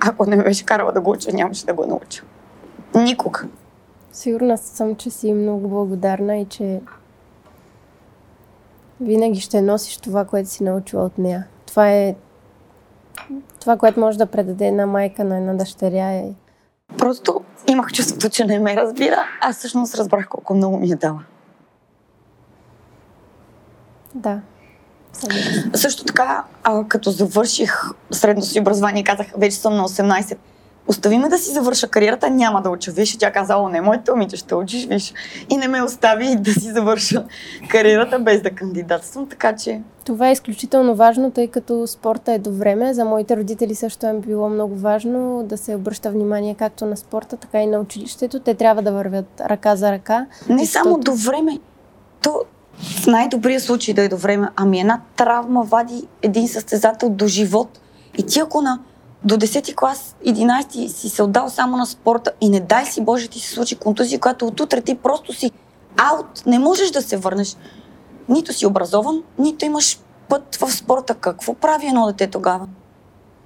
ако 0.00 0.26
не 0.26 0.36
ме 0.36 0.42
беше 0.42 0.66
карала 0.66 0.92
да 0.92 1.00
го 1.00 1.10
уча, 1.10 1.32
нямаше 1.32 1.66
да 1.66 1.74
го 1.74 1.86
науча. 1.86 2.22
Никога. 2.94 3.48
Сигурна 4.12 4.58
съм, 4.58 4.96
че 4.96 5.10
си 5.10 5.32
много 5.32 5.68
благодарна 5.68 6.36
и 6.36 6.44
че 6.44 6.80
винаги 9.00 9.40
ще 9.40 9.62
носиш 9.62 9.96
това, 9.96 10.24
което 10.24 10.48
си 10.48 10.64
научила 10.64 11.04
от 11.04 11.18
нея. 11.18 11.46
Това 11.66 11.90
е 11.90 12.14
това, 13.64 13.76
което 13.76 14.00
може 14.00 14.18
да 14.18 14.26
предаде 14.26 14.66
една 14.66 14.86
майка 14.86 15.24
на 15.24 15.36
една 15.36 15.54
дъщеря 15.54 16.12
е... 16.12 16.32
Просто 16.98 17.40
имах 17.66 17.92
чувството, 17.92 18.28
че 18.28 18.44
не 18.44 18.58
ме 18.58 18.76
разбира, 18.76 19.24
а 19.40 19.52
всъщност 19.52 19.94
разбрах 19.94 20.28
колко 20.28 20.54
много 20.54 20.78
ми 20.78 20.90
е 20.90 20.96
дала. 20.96 21.20
Да. 24.14 24.40
Също 25.74 26.04
така, 26.04 26.44
а, 26.62 26.84
като 26.88 27.10
завърших 27.10 27.82
средно 28.10 28.42
си 28.42 28.60
образование, 28.60 29.04
казах, 29.04 29.26
вече 29.36 29.56
съм 29.56 29.76
на 29.76 29.88
18, 29.88 30.36
остави 30.88 31.18
ме 31.18 31.28
да 31.28 31.38
си 31.38 31.50
завърша 31.50 31.88
кариерата, 31.88 32.30
няма 32.30 32.62
да 32.62 32.70
уча. 32.70 32.90
Виж, 32.90 33.16
тя 33.16 33.32
каза, 33.32 33.56
о, 33.56 33.68
не, 33.68 33.80
моите 33.80 34.10
момиче, 34.10 34.36
ще 34.36 34.54
учиш, 34.54 34.86
виж. 34.86 35.14
И 35.50 35.56
не 35.56 35.68
ме 35.68 35.82
остави 35.82 36.36
да 36.36 36.52
си 36.52 36.72
завърша 36.72 37.24
кариерата 37.68 38.18
без 38.18 38.42
да 38.42 38.50
кандидатствам, 38.50 39.28
така 39.28 39.56
че... 39.56 39.82
Това 40.04 40.28
е 40.28 40.32
изключително 40.32 40.94
важно, 40.94 41.30
тъй 41.30 41.48
като 41.48 41.86
спорта 41.86 42.32
е 42.32 42.38
до 42.38 42.52
време. 42.52 42.94
За 42.94 43.04
моите 43.04 43.36
родители 43.36 43.74
също 43.74 44.06
е 44.06 44.12
било 44.12 44.48
много 44.48 44.74
важно 44.74 45.42
да 45.42 45.56
се 45.56 45.74
обръща 45.74 46.10
внимание 46.10 46.54
както 46.54 46.86
на 46.86 46.96
спорта, 46.96 47.36
така 47.36 47.62
и 47.62 47.66
на 47.66 47.78
училището. 47.78 48.40
Те 48.40 48.54
трябва 48.54 48.82
да 48.82 48.92
вървят 48.92 49.40
ръка 49.40 49.76
за 49.76 49.92
ръка. 49.92 50.26
Не 50.48 50.66
само 50.66 50.98
до 50.98 51.14
време. 51.14 51.58
То 52.22 52.42
в 52.78 53.06
най-добрия 53.06 53.60
случай 53.60 53.94
да 53.94 54.02
е 54.02 54.08
до 54.08 54.16
време, 54.16 54.48
ами 54.56 54.80
една 54.80 55.00
травма 55.16 55.62
вади 55.62 56.08
един 56.22 56.48
състезател 56.48 57.10
до 57.10 57.26
живот. 57.26 57.80
И 58.18 58.26
ти 58.26 58.40
ако 58.40 58.62
на 58.62 58.80
до 59.24 59.36
10 59.36 59.74
клас, 59.74 60.16
11 60.26 60.86
си 60.86 61.08
се 61.08 61.22
отдал 61.22 61.50
само 61.50 61.76
на 61.76 61.86
спорта 61.86 62.32
и 62.40 62.48
не 62.48 62.60
дай 62.60 62.86
си 62.86 63.00
Боже 63.00 63.28
ти 63.28 63.40
се 63.40 63.54
случи 63.54 63.76
контузия, 63.76 64.20
която 64.20 64.46
отутре 64.46 64.80
ти 64.80 64.94
просто 64.94 65.32
си 65.32 65.50
аут, 65.96 66.46
не 66.46 66.58
можеш 66.58 66.90
да 66.90 67.02
се 67.02 67.16
върнеш. 67.16 67.56
Нито 68.28 68.52
си 68.52 68.66
образован, 68.66 69.22
нито 69.38 69.64
имаш 69.64 70.00
път 70.28 70.56
в 70.56 70.72
спорта. 70.72 71.14
Какво 71.14 71.54
прави 71.54 71.86
едно 71.86 72.06
дете 72.06 72.26
тогава? 72.26 72.68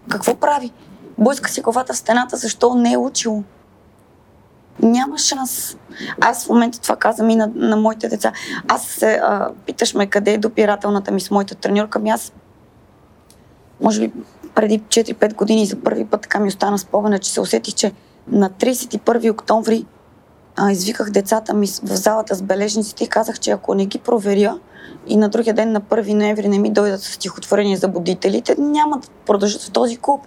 Какво 0.08 0.34
прави? 0.34 0.72
Бойска 1.18 1.50
си 1.50 1.60
главата 1.60 1.92
в 1.92 1.96
стената, 1.96 2.36
защо 2.36 2.74
не 2.74 2.92
е 2.92 2.98
учило? 2.98 3.42
Няма 4.82 5.18
шанс. 5.18 5.76
Аз 6.20 6.46
в 6.46 6.48
момента 6.48 6.80
това 6.80 6.96
казвам 6.96 7.30
и 7.30 7.36
на, 7.36 7.50
на 7.54 7.76
моите 7.76 8.08
деца. 8.08 8.32
Аз 8.68 8.82
се 8.86 9.12
а, 9.14 9.50
питаш 9.66 9.94
ме 9.94 10.06
къде 10.06 10.32
е 10.32 10.38
допирателната 10.38 11.10
ми 11.10 11.20
с 11.20 11.30
моята 11.30 11.54
треньорка. 11.54 11.98
Ми 11.98 12.10
аз, 12.10 12.32
може 13.80 14.00
би 14.00 14.12
преди 14.58 14.80
4-5 14.80 15.34
години 15.34 15.66
за 15.66 15.76
първи 15.76 16.04
път 16.04 16.20
така 16.20 16.40
ми 16.40 16.48
остана 16.48 16.78
спомена, 16.78 17.18
че 17.18 17.30
се 17.32 17.40
усетих, 17.40 17.74
че 17.74 17.92
на 18.28 18.50
31 18.50 19.32
октомври 19.32 19.86
а, 20.56 20.72
извиках 20.72 21.10
децата 21.10 21.54
ми 21.54 21.66
в 21.66 21.96
залата 21.96 22.34
с 22.34 22.42
бележниците 22.42 23.04
и 23.04 23.08
казах, 23.08 23.40
че 23.40 23.50
ако 23.50 23.74
не 23.74 23.86
ги 23.86 23.98
проверя 23.98 24.58
и 25.06 25.16
на 25.16 25.28
другия 25.28 25.54
ден 25.54 25.72
на 25.72 25.80
1 25.80 26.12
ноември 26.12 26.48
не 26.48 26.58
ми 26.58 26.70
дойдат 26.70 27.02
с 27.02 27.12
стихотворение 27.12 27.76
за 27.76 27.88
будителите, 27.88 28.56
няма 28.58 28.98
да 28.98 29.08
продължат 29.26 29.62
в 29.62 29.70
този 29.70 29.96
клуб. 29.96 30.20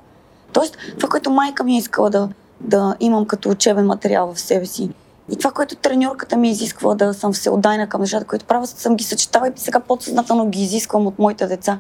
Тоест, 0.54 0.78
това, 0.98 1.10
което 1.10 1.32
майка 1.32 1.64
ми 1.64 1.76
е 1.76 1.78
искала 1.78 2.10
да, 2.10 2.30
да 2.60 2.96
имам 3.00 3.26
като 3.26 3.50
учебен 3.50 3.86
материал 3.86 4.34
в 4.34 4.40
себе 4.40 4.66
си. 4.66 4.90
И 5.32 5.36
това, 5.36 5.52
което 5.52 5.76
треньорката 5.76 6.38
ми 6.38 6.48
е 6.48 6.52
изисква 6.52 6.96
да 6.96 7.14
съм 7.14 7.34
всеотдайна 7.34 7.90
към 7.90 8.02
нещата, 8.02 8.26
които 8.26 8.46
правя, 8.46 8.68
съм 8.68 8.96
ги 8.96 9.04
съчетава 9.04 9.48
и 9.48 9.52
сега 9.56 9.80
подсъзнателно 9.80 10.50
ги 10.50 10.62
изисквам 10.62 11.08
от 11.08 11.20
моите 11.20 11.48
деца. 11.48 11.80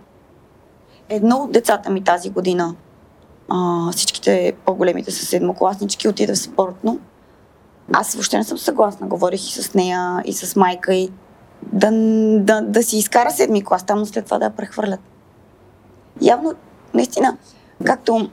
Едно 1.11 1.37
от 1.37 1.51
децата 1.51 1.89
ми 1.89 2.03
тази 2.03 2.29
година, 2.29 2.75
а, 3.49 3.91
всичките 3.91 4.53
по-големите 4.65 5.11
са 5.11 5.25
седмокласнички, 5.25 6.07
отида 6.07 6.33
в 6.33 6.39
спортно. 6.39 6.99
Аз 7.93 8.13
въобще 8.13 8.37
не 8.37 8.43
съм 8.43 8.57
съгласна. 8.57 9.07
Говорих 9.07 9.49
и 9.49 9.61
с 9.61 9.73
нея, 9.73 10.21
и 10.25 10.33
с 10.33 10.55
майка, 10.55 10.93
и 10.93 11.11
да, 11.73 11.91
да, 12.39 12.61
да 12.61 12.83
си 12.83 12.97
изкара 12.97 13.31
седми 13.31 13.63
клас, 13.63 13.83
там 13.83 14.05
след 14.05 14.25
това 14.25 14.39
да 14.39 14.45
я 14.45 14.51
прехвърлят. 14.51 14.99
Явно, 16.21 16.53
наистина, 16.93 17.37
както 17.85 18.29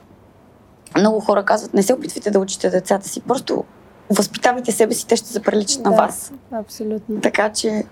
много 0.96 1.20
хора 1.20 1.44
казват, 1.44 1.74
не 1.74 1.82
се 1.82 1.94
опитвайте 1.94 2.30
да 2.30 2.38
учите 2.38 2.70
децата 2.70 3.08
си, 3.08 3.20
просто 3.20 3.64
възпитавайте 4.10 4.72
себе 4.72 4.94
си, 4.94 5.06
те 5.06 5.16
ще 5.16 5.28
се 5.28 5.42
приличат 5.42 5.82
да, 5.82 5.90
на 5.90 5.96
вас. 5.96 6.32
Абсолютно. 6.52 7.20
Така 7.20 7.52
че. 7.52 7.84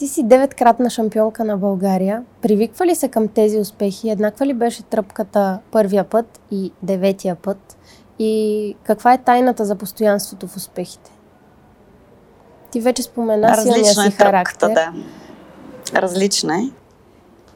Ти 0.00 0.08
си 0.08 0.22
деветкратна 0.22 0.90
шампионка 0.90 1.44
на 1.44 1.56
България. 1.56 2.24
Привиква 2.42 2.86
ли 2.86 2.94
се 2.94 3.08
към 3.08 3.28
тези 3.28 3.58
успехи? 3.58 4.10
Еднаква 4.10 4.46
ли 4.46 4.54
беше 4.54 4.82
тръпката 4.82 5.58
първия 5.70 6.04
път 6.04 6.40
и 6.50 6.72
деветия 6.82 7.34
път? 7.34 7.76
И 8.18 8.76
каква 8.84 9.12
е 9.12 9.18
тайната 9.18 9.64
за 9.64 9.76
постоянството 9.76 10.48
в 10.48 10.56
успехите? 10.56 11.10
Ти 12.70 12.80
вече 12.80 13.02
спомена 13.02 13.48
Различна 13.48 13.74
силния 13.74 13.94
си 13.94 14.08
е 14.08 14.10
характер. 14.10 14.68
да. 14.68 14.92
Различна 16.00 16.58
е. 16.58 16.62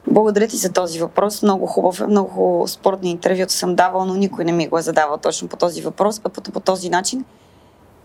Благодаря 0.07 0.47
ти 0.47 0.57
за 0.57 0.73
този 0.73 0.99
въпрос. 0.99 1.43
Много 1.43 1.65
хубав 1.65 2.01
е. 2.01 2.07
Много 2.07 2.67
спортни 2.67 3.11
интервюта 3.11 3.53
съм 3.53 3.75
давала, 3.75 4.05
но 4.05 4.13
никой 4.13 4.45
не 4.45 4.51
ми 4.51 4.67
го 4.67 4.77
е 4.77 4.81
задавал 4.81 5.17
точно 5.17 5.47
по 5.47 5.57
този 5.57 5.81
въпрос, 5.81 6.21
а 6.23 6.29
по, 6.29 6.41
по 6.41 6.59
този 6.59 6.89
начин. 6.89 7.25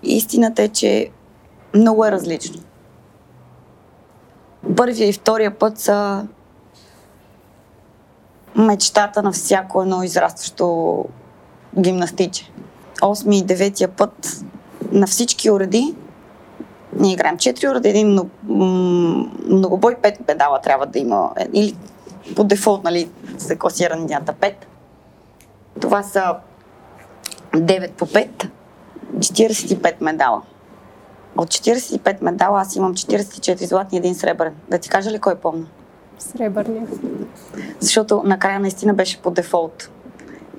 Истината 0.03 0.62
е, 0.62 0.68
че 0.68 1.11
много 1.74 2.05
е 2.05 2.12
различно. 2.12 2.62
Първия 4.76 5.08
и 5.08 5.12
втория 5.12 5.58
път 5.58 5.78
са 5.78 6.26
мечтата 8.56 9.22
на 9.22 9.32
всяко 9.32 9.82
едно 9.82 10.02
израстващо 10.02 11.04
гимнастиче. 11.78 12.50
Осми 13.02 13.38
и 13.38 13.44
деветия 13.44 13.88
път 13.88 14.44
на 14.92 15.06
всички 15.06 15.50
уреди 15.50 15.94
ние 16.92 17.12
играем 17.12 17.36
4 17.36 17.70
уреди, 17.70 17.88
един 17.88 18.20
многобой, 19.48 19.94
5 19.94 20.24
педала 20.24 20.60
трябва 20.60 20.86
да 20.86 20.98
има. 20.98 21.32
Или 21.52 21.76
по 22.36 22.44
дефолт, 22.44 22.84
нали, 22.84 23.10
се 23.38 23.56
класира 23.56 23.96
нята 23.96 24.32
5. 24.32 24.54
Това 25.80 26.02
са 26.02 26.36
9 27.52 27.92
по 27.92 28.06
5, 28.06 28.48
45 29.18 29.94
медала. 30.00 30.42
От 31.36 31.48
45 31.48 32.22
медала 32.22 32.60
аз 32.60 32.76
имам 32.76 32.94
44 32.94 33.64
златни 33.64 33.96
и 33.96 33.98
един 33.98 34.14
сребърен. 34.14 34.54
Да 34.70 34.78
ти 34.78 34.88
кажа 34.88 35.10
ли 35.10 35.18
кой 35.18 35.34
помня? 35.34 35.66
Сребърния. 36.18 36.86
Защото 37.80 38.22
накрая 38.24 38.60
наистина 38.60 38.94
беше 38.94 39.22
по 39.22 39.30
дефолт. 39.30 39.90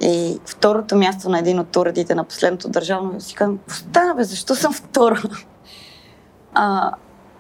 И 0.01 0.39
второто 0.45 0.95
място 0.95 1.29
на 1.29 1.39
един 1.39 1.59
от 1.59 1.75
уредите 1.75 2.15
на 2.15 2.23
последното 2.23 2.69
държавно 2.69 3.21
си 3.21 3.35
казвам, 3.35 3.59
стана 3.67 4.15
бе, 4.15 4.23
защо 4.23 4.55
съм 4.55 4.73
втора? 4.73 5.21
А, 6.53 6.91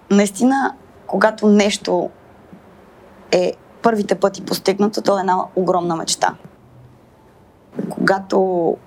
наистина, 0.09 0.75
когато 1.07 1.47
нещо 1.47 2.09
е 3.31 3.53
първите 3.81 4.15
пъти 4.15 4.45
постигнато, 4.45 5.01
то 5.01 5.17
е 5.17 5.21
една 5.21 5.45
огромна 5.55 5.95
мечта. 5.95 6.35
Когато 7.89 8.77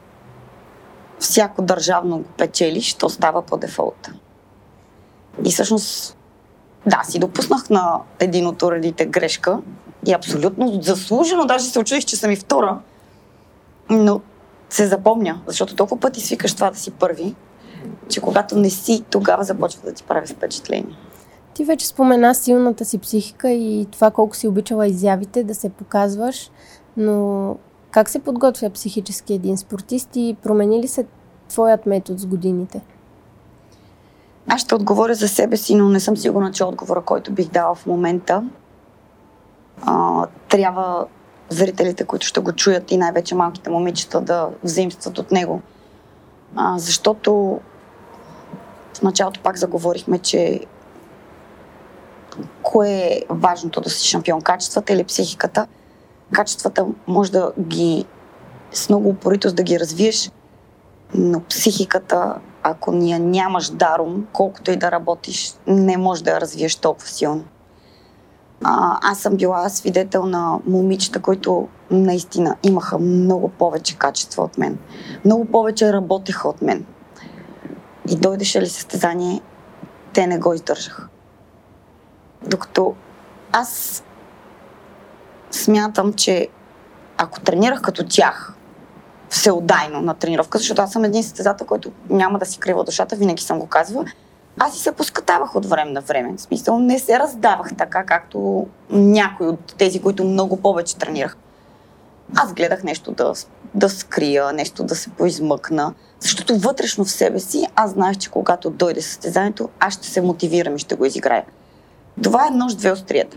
всяко 1.18 1.62
държавно 1.62 2.18
го 2.18 2.24
печелиш, 2.24 2.94
то 2.94 3.08
става 3.08 3.42
по 3.42 3.56
дефолта. 3.56 4.12
И 5.44 5.50
всъщност, 5.50 6.16
да, 6.86 7.02
си 7.04 7.18
допуснах 7.18 7.70
на 7.70 8.00
един 8.18 8.46
от 8.46 8.62
уредите 8.62 9.06
грешка 9.06 9.58
и 10.06 10.12
абсолютно 10.12 10.82
заслужено, 10.82 11.46
даже 11.46 11.64
се 11.64 11.78
очудих, 11.78 12.04
че 12.04 12.16
съм 12.16 12.30
и 12.30 12.36
втора, 12.36 12.78
но 13.90 14.20
се 14.70 14.86
запомня, 14.86 15.40
защото 15.46 15.76
толкова 15.76 16.00
пъти 16.00 16.20
свикаш 16.20 16.54
това 16.54 16.70
да 16.70 16.78
си 16.78 16.90
първи, 16.90 17.34
че 18.08 18.20
когато 18.20 18.58
не 18.58 18.70
си, 18.70 19.04
тогава 19.10 19.44
започва 19.44 19.80
да 19.84 19.92
ти 19.92 20.02
прави 20.02 20.26
впечатление. 20.26 20.96
Ти 21.54 21.64
вече 21.64 21.86
спомена 21.86 22.34
силната 22.34 22.84
си 22.84 22.98
психика 22.98 23.50
и 23.50 23.86
това 23.90 24.10
колко 24.10 24.36
си 24.36 24.48
обичала 24.48 24.86
изявите, 24.86 25.44
да 25.44 25.54
се 25.54 25.68
показваш, 25.68 26.50
но 26.96 27.56
как 27.90 28.08
се 28.08 28.18
подготвя 28.18 28.70
психически 28.70 29.34
един 29.34 29.58
спортист 29.58 30.08
и 30.14 30.36
промени 30.42 30.82
ли 30.82 30.88
се 30.88 31.06
твоят 31.48 31.86
метод 31.86 32.18
с 32.18 32.26
годините? 32.26 32.80
Аз 34.48 34.60
ще 34.60 34.74
отговоря 34.74 35.14
за 35.14 35.28
себе 35.28 35.56
си, 35.56 35.74
но 35.74 35.88
не 35.88 36.00
съм 36.00 36.16
сигурна, 36.16 36.52
че 36.52 36.64
отговора, 36.64 37.02
който 37.02 37.32
бих 37.32 37.48
дала 37.48 37.74
в 37.74 37.86
момента, 37.86 38.42
а, 39.82 40.26
трябва 40.48 41.06
зрителите, 41.48 42.04
които 42.04 42.26
ще 42.26 42.40
го 42.40 42.52
чуят 42.52 42.90
и 42.90 42.96
най-вече 42.96 43.34
малките 43.34 43.70
момичета 43.70 44.20
да 44.20 44.48
взаимстват 44.62 45.18
от 45.18 45.30
него. 45.30 45.62
А, 46.56 46.78
защото 46.78 47.60
в 48.94 49.02
началото 49.02 49.40
пак 49.40 49.56
заговорихме, 49.56 50.18
че 50.18 50.60
кое 52.62 52.90
е 52.90 53.22
важното 53.28 53.80
да 53.80 53.90
си 53.90 54.08
шампион? 54.08 54.42
Качествата 54.42 54.92
или 54.92 55.04
психиката? 55.04 55.66
Качествата 56.32 56.86
може 57.06 57.32
да 57.32 57.52
ги 57.60 58.04
с 58.72 58.88
много 58.88 59.08
упоритост 59.08 59.56
да 59.56 59.62
ги 59.62 59.80
развиеш, 59.80 60.30
но 61.14 61.40
психиката, 61.40 62.34
ако 62.66 62.92
ния 62.92 63.18
нямаш 63.18 63.70
даром, 63.70 64.26
колкото 64.32 64.70
и 64.70 64.76
да 64.76 64.90
работиш, 64.90 65.54
не 65.66 65.96
можеш 65.96 66.22
да 66.22 66.30
я 66.30 66.40
развиеш 66.40 66.76
толкова 66.76 67.08
силно. 67.08 67.44
А, 68.64 68.98
аз 69.02 69.18
съм 69.18 69.36
била 69.36 69.68
свидетел 69.68 70.26
на 70.26 70.58
момичета, 70.66 71.22
които 71.22 71.68
наистина 71.90 72.56
имаха 72.62 72.98
много 72.98 73.48
повече 73.48 73.96
качества 73.96 74.44
от 74.44 74.58
мен. 74.58 74.78
Много 75.24 75.44
повече 75.44 75.92
работеха 75.92 76.48
от 76.48 76.62
мен. 76.62 76.86
И 78.08 78.16
дойдеше 78.16 78.60
ли 78.60 78.68
състезание, 78.68 79.40
те 80.12 80.26
не 80.26 80.38
го 80.38 80.54
издържаха. 80.54 81.08
Докато 82.46 82.94
аз 83.52 84.02
смятам, 85.50 86.12
че 86.12 86.48
ако 87.18 87.40
тренирах 87.40 87.82
като 87.82 88.06
тях, 88.08 88.54
всеотдайно 89.34 90.00
на 90.00 90.14
тренировка, 90.14 90.58
защото 90.58 90.82
аз 90.82 90.92
съм 90.92 91.04
един 91.04 91.22
състезател, 91.22 91.66
който 91.66 91.92
няма 92.10 92.38
да 92.38 92.46
си 92.46 92.58
крива 92.58 92.84
душата, 92.84 93.16
винаги 93.16 93.42
съм 93.42 93.58
го 93.58 93.66
казвала, 93.66 94.04
аз 94.58 94.76
и 94.76 94.80
се 94.80 94.92
поскатавах 94.92 95.56
от 95.56 95.66
време 95.66 95.90
на 95.90 96.00
време. 96.00 96.34
В 96.36 96.40
смисъл, 96.40 96.78
не 96.78 96.98
се 96.98 97.18
раздавах 97.18 97.76
така, 97.78 98.04
както 98.04 98.66
някои 98.90 99.46
от 99.46 99.74
тези, 99.78 100.02
които 100.02 100.24
много 100.24 100.56
повече 100.56 100.96
тренирах. 100.96 101.36
Аз 102.36 102.54
гледах 102.54 102.82
нещо 102.82 103.12
да, 103.12 103.32
да 103.74 103.90
скрия, 103.90 104.52
нещо 104.52 104.84
да 104.84 104.94
се 104.94 105.10
поизмъкна, 105.10 105.94
защото 106.20 106.58
вътрешно 106.58 107.04
в 107.04 107.10
себе 107.10 107.40
си 107.40 107.66
аз 107.74 107.90
знаех, 107.90 108.16
че 108.16 108.30
когато 108.30 108.70
дойде 108.70 109.02
състезанието, 109.02 109.68
аз 109.80 109.94
ще 109.94 110.06
се 110.06 110.20
мотивирам 110.20 110.76
и 110.76 110.78
ще 110.78 110.94
го 110.94 111.04
изиграя. 111.04 111.44
Това 112.22 112.46
е 112.46 112.50
нож 112.50 112.74
две 112.74 112.92
острията. 112.92 113.36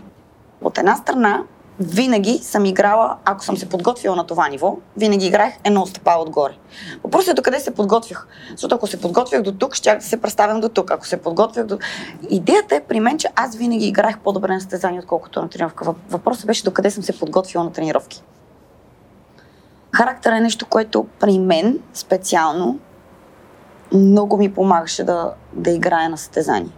От 0.60 0.78
една 0.78 0.96
страна, 0.96 1.42
винаги 1.80 2.38
съм 2.42 2.64
играла, 2.64 3.16
ако 3.24 3.44
съм 3.44 3.56
се 3.56 3.68
подготвила 3.68 4.16
на 4.16 4.26
това 4.26 4.48
ниво, 4.48 4.76
винаги 4.96 5.26
играех 5.26 5.54
едно 5.64 5.86
стъпало 5.86 6.22
отгоре. 6.22 6.52
Въпросът 7.04 7.28
е 7.28 7.34
до 7.34 7.42
къде 7.42 7.60
се 7.60 7.74
подготвях. 7.74 8.26
Защото 8.50 8.74
ако 8.74 8.86
се 8.86 9.00
подготвях 9.00 9.42
до 9.42 9.52
тук, 9.52 9.74
щях 9.74 9.98
да 9.98 10.04
се 10.04 10.20
представям 10.20 10.60
до 10.60 10.68
тук. 10.68 10.90
Ако 10.90 11.06
се 11.06 11.16
подготвях 11.16 11.66
до... 11.66 11.78
Идеята 12.30 12.76
е 12.76 12.80
при 12.80 13.00
мен, 13.00 13.18
че 13.18 13.28
аз 13.36 13.56
винаги 13.56 13.86
играех 13.86 14.18
по-добре 14.18 14.52
на 14.52 14.60
състезание, 14.60 15.00
отколкото 15.00 15.42
на 15.42 15.48
тренировка. 15.48 15.94
Въпросът 16.10 16.46
беше 16.46 16.64
до 16.64 16.70
къде 16.70 16.90
съм 16.90 17.02
се 17.02 17.18
подготвила 17.18 17.64
на 17.64 17.72
тренировки. 17.72 18.22
Характер 19.92 20.32
е 20.32 20.40
нещо, 20.40 20.66
което 20.66 21.06
при 21.20 21.38
мен 21.38 21.78
специално 21.94 22.78
много 23.92 24.36
ми 24.36 24.54
помагаше 24.54 25.04
да, 25.04 25.32
да 25.52 25.70
играя 25.70 26.10
на 26.10 26.18
състезание. 26.18 26.77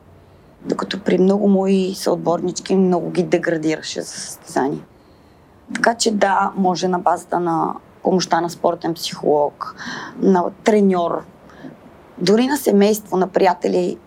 Докато 0.65 1.01
при 1.01 1.19
много 1.19 1.49
мои 1.49 1.95
съотборнички 1.95 2.77
много 2.77 3.11
ги 3.11 3.23
деградираше 3.23 4.03
за 4.03 4.11
състезание. 4.11 4.85
Така 5.75 5.95
че 5.95 6.11
да, 6.11 6.53
може 6.57 6.89
на 6.89 6.99
базата 6.99 7.41
на 7.41 7.75
помощта 8.03 8.41
на 8.41 8.51
спортен 8.51 8.95
психолог, 8.95 9.77
на 10.19 10.45
треньор, 10.65 11.23
дори 12.19 12.47
на 12.47 12.57
семейство, 12.57 13.17
на 13.17 13.29
приятели, 13.29 13.99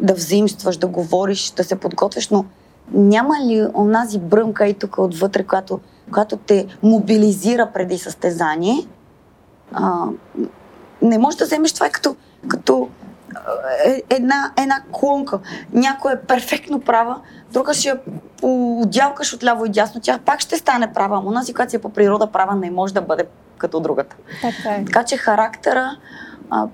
да 0.00 0.14
взаимстваш, 0.14 0.76
да 0.76 0.86
говориш, 0.86 1.50
да 1.50 1.64
се 1.64 1.76
подготвяш, 1.76 2.28
но 2.28 2.44
няма 2.92 3.34
ли 3.44 3.66
онази 3.74 4.18
бръмка 4.18 4.66
и 4.66 4.74
тук 4.74 4.98
отвътре, 4.98 5.44
която, 5.44 5.80
която 6.12 6.36
те 6.36 6.66
мобилизира 6.82 7.70
преди 7.74 7.98
състезание? 7.98 8.86
А, 9.72 10.04
не 11.02 11.18
можеш 11.18 11.38
да 11.38 11.44
вземеш 11.44 11.72
това 11.72 11.90
като, 11.90 12.16
като 12.48 12.88
една, 14.10 14.52
една 14.58 14.82
клонка. 14.92 15.38
Някоя 15.72 16.14
е 16.14 16.20
перфектно 16.20 16.80
права, 16.80 17.20
друга 17.52 17.74
ще 17.74 17.88
я 17.88 17.98
отдялкаш 18.42 19.32
от 19.32 19.44
ляво 19.44 19.66
и 19.66 19.68
дясно, 19.68 20.00
тя 20.00 20.18
пак 20.24 20.40
ще 20.40 20.56
стане 20.56 20.92
права. 20.92 21.20
Но 21.20 21.28
онази, 21.28 21.54
която 21.54 21.70
си 21.70 21.76
е 21.76 21.80
по 21.80 21.88
природа 21.88 22.26
права, 22.26 22.54
не 22.54 22.70
може 22.70 22.94
да 22.94 23.02
бъде 23.02 23.24
като 23.58 23.80
другата. 23.80 24.16
Така, 24.42 24.74
е. 24.74 24.84
така 24.84 25.04
че 25.04 25.16
характера, 25.16 25.96
а, 26.50 26.66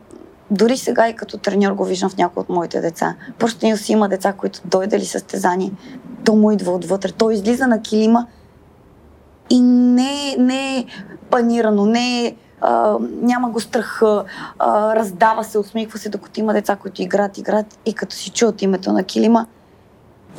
дори 0.50 0.76
сега 0.76 1.08
и 1.08 1.16
като 1.16 1.38
треньор 1.38 1.72
го 1.72 1.84
виждам 1.84 2.10
в 2.10 2.16
някои 2.16 2.40
от 2.40 2.48
моите 2.48 2.80
деца. 2.80 3.14
Просто 3.38 3.66
ние 3.66 3.76
си 3.76 3.92
има 3.92 4.08
деца, 4.08 4.32
които 4.32 4.60
дойде 4.64 4.98
ли 4.98 5.04
състезание, 5.04 5.72
то 6.24 6.34
му 6.34 6.50
идва 6.50 6.72
отвътре. 6.72 7.12
Той 7.12 7.34
излиза 7.34 7.66
на 7.66 7.82
килима 7.82 8.26
и 9.50 9.60
не, 9.60 10.36
не 10.38 10.78
е 10.78 10.86
панирано, 11.30 11.86
не 11.86 12.26
е 12.26 12.36
а, 12.62 12.96
няма 13.00 13.50
го 13.50 13.60
страх, 13.60 14.02
а, 14.02 14.24
раздава 14.96 15.44
се, 15.44 15.58
усмихва 15.58 15.98
се, 15.98 16.08
докато 16.08 16.40
има 16.40 16.52
деца, 16.52 16.76
които 16.76 17.02
играят, 17.02 17.38
играят 17.38 17.78
и 17.86 17.94
като 17.94 18.16
си 18.16 18.30
чуят 18.30 18.62
името 18.62 18.92
на 18.92 19.04
килима, 19.04 19.46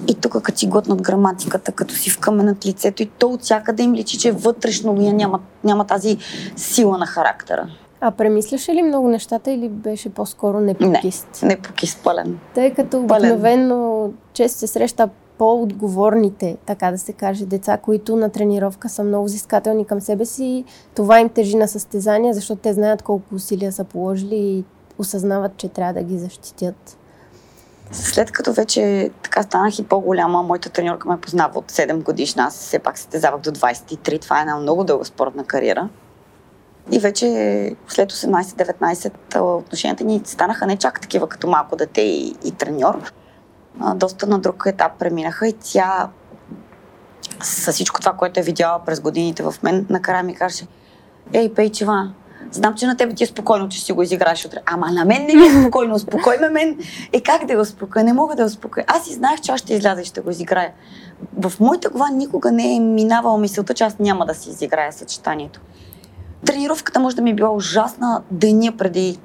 и 0.08 0.16
тук 0.16 0.42
като 0.42 0.60
си 0.60 0.68
готнат 0.68 1.02
граматиката, 1.02 1.72
като 1.72 1.96
си 1.96 2.10
вкаменат 2.10 2.66
лицето 2.66 3.04
и 3.04 3.06
то 3.06 3.28
от 3.28 3.42
всякъде 3.42 3.84
им 3.84 3.94
личи, 3.94 4.18
че 4.18 4.32
вътрешно 4.32 4.94
няма, 4.94 5.40
няма 5.64 5.86
тази 5.86 6.18
сила 6.56 6.98
на 6.98 7.06
характера. 7.06 7.68
А 8.02 8.12
премисляше 8.12 8.74
ли 8.74 8.82
много 8.82 9.10
нещата 9.10 9.52
или 9.52 9.70
беше 9.70 10.10
по-скоро 10.10 10.60
непокист? 10.60 11.28
Не, 11.42 11.48
непокист, 11.48 12.04
пълен. 12.04 12.40
Тъй 12.56 12.74
като 12.74 13.00
обикновено 13.00 14.10
често 14.34 14.60
се 14.60 14.68
среща 14.68 15.10
по-отговорните, 15.44 16.58
така 16.66 16.92
да 16.92 16.98
се 16.98 17.14
каже, 17.14 17.46
деца, 17.46 17.78
които 17.78 18.16
на 18.16 18.30
тренировка 18.30 18.90
са 18.90 19.04
много 19.04 19.26
взискателни 19.26 19.86
към 19.86 20.02
себе 20.02 20.26
си. 20.26 20.66
Това 20.96 21.20
им 21.20 21.30
тежи 21.30 21.58
на 21.58 21.68
състезания, 21.68 22.34
защото 22.34 22.62
те 22.62 22.74
знаят 22.74 23.02
колко 23.02 23.36
усилия 23.36 23.72
са 23.72 23.84
положили 23.84 24.36
и 24.36 24.64
осъзнават, 24.98 25.58
че 25.58 25.68
трябва 25.68 25.94
да 25.94 26.04
ги 26.04 26.18
защитят. 26.18 26.98
След 27.92 28.32
като 28.32 28.54
вече 28.54 29.12
така 29.24 29.44
станах 29.44 29.80
и 29.80 29.84
по-голяма, 29.84 30.44
моята 30.44 30.70
треньорка 30.70 31.10
ме 31.10 31.22
познава 31.22 31.60
от 31.60 31.72
7 31.72 32.04
годишна, 32.04 32.44
аз 32.44 32.58
все 32.58 32.80
пак 32.80 32.98
състезавах 32.98 33.42
до 33.42 33.52
23, 33.52 34.22
това 34.22 34.38
е 34.38 34.42
една 34.42 34.58
много 34.58 34.84
дълга 34.84 35.06
спортна 35.06 35.44
кариера. 35.44 35.90
И 36.92 37.00
вече 37.00 37.26
след 37.88 38.12
18-19 38.12 39.40
отношенията 39.40 40.04
ни 40.04 40.22
станаха 40.26 40.66
не 40.66 40.78
чак 40.78 41.02
такива 41.02 41.30
като 41.30 41.48
малко 41.48 41.76
дете 41.76 42.02
и, 42.02 42.36
и 42.46 42.52
треньор 42.52 43.14
доста 43.96 44.28
на 44.28 44.40
друг 44.40 44.64
етап 44.66 44.92
преминаха 45.00 45.48
и 45.48 45.54
тя 45.54 46.10
с 47.42 47.72
всичко 47.72 48.00
това, 48.00 48.14
което 48.14 48.40
е 48.40 48.44
видяла 48.44 48.80
през 48.86 49.00
годините 49.00 49.44
в 49.44 49.56
мен, 49.64 49.86
накрая 49.90 50.24
ми 50.24 50.36
каже, 50.36 50.68
ей, 51.34 51.54
Пейчева, 51.54 52.14
знам, 52.52 52.76
че 52.76 52.88
на 52.88 52.98
тебе 52.98 53.14
ти 53.14 53.24
е 53.24 53.28
спокойно, 53.28 53.70
че 53.70 53.82
си 53.82 53.92
го 53.92 54.02
изиграеш 54.02 54.46
утре. 54.46 54.58
Ама 54.66 54.92
на 54.92 55.06
мен 55.06 55.26
не 55.26 55.36
ми 55.36 55.46
е 55.46 55.62
спокойно. 55.62 55.96
Успокой 55.96 56.38
ме 56.38 56.50
мен. 56.50 56.80
Е, 57.14 57.22
как 57.22 57.46
да 57.46 57.56
го 57.56 57.62
успокоя? 57.62 58.06
Не 58.06 58.14
мога 58.14 58.36
да 58.36 58.44
го 58.44 58.48
успокоя. 58.48 58.86
Аз 58.88 59.08
и 59.08 59.14
знаех, 59.14 59.42
че 59.42 59.52
аз 59.52 59.60
ще 59.60 59.74
изляза 59.74 60.02
и 60.02 60.06
ще 60.06 60.22
го 60.22 60.30
изиграя. 60.30 60.72
В 61.38 61.54
моята 61.60 61.90
глава 61.90 62.10
никога 62.10 62.52
не 62.52 62.76
е 62.76 62.80
минавала 62.80 63.38
мисълта, 63.38 63.74
че 63.74 63.84
аз 63.84 64.00
няма 64.00 64.26
да 64.26 64.34
си 64.34 64.50
изиграя 64.50 64.94
съчетанието. 64.94 65.60
Тренировката 66.46 67.00
може 67.00 67.16
да 67.16 67.22
ми 67.22 67.30
е 67.30 67.36
била 67.36 67.52
ужасна 67.52 68.22
деня 68.32 68.74
преди 68.78 69.20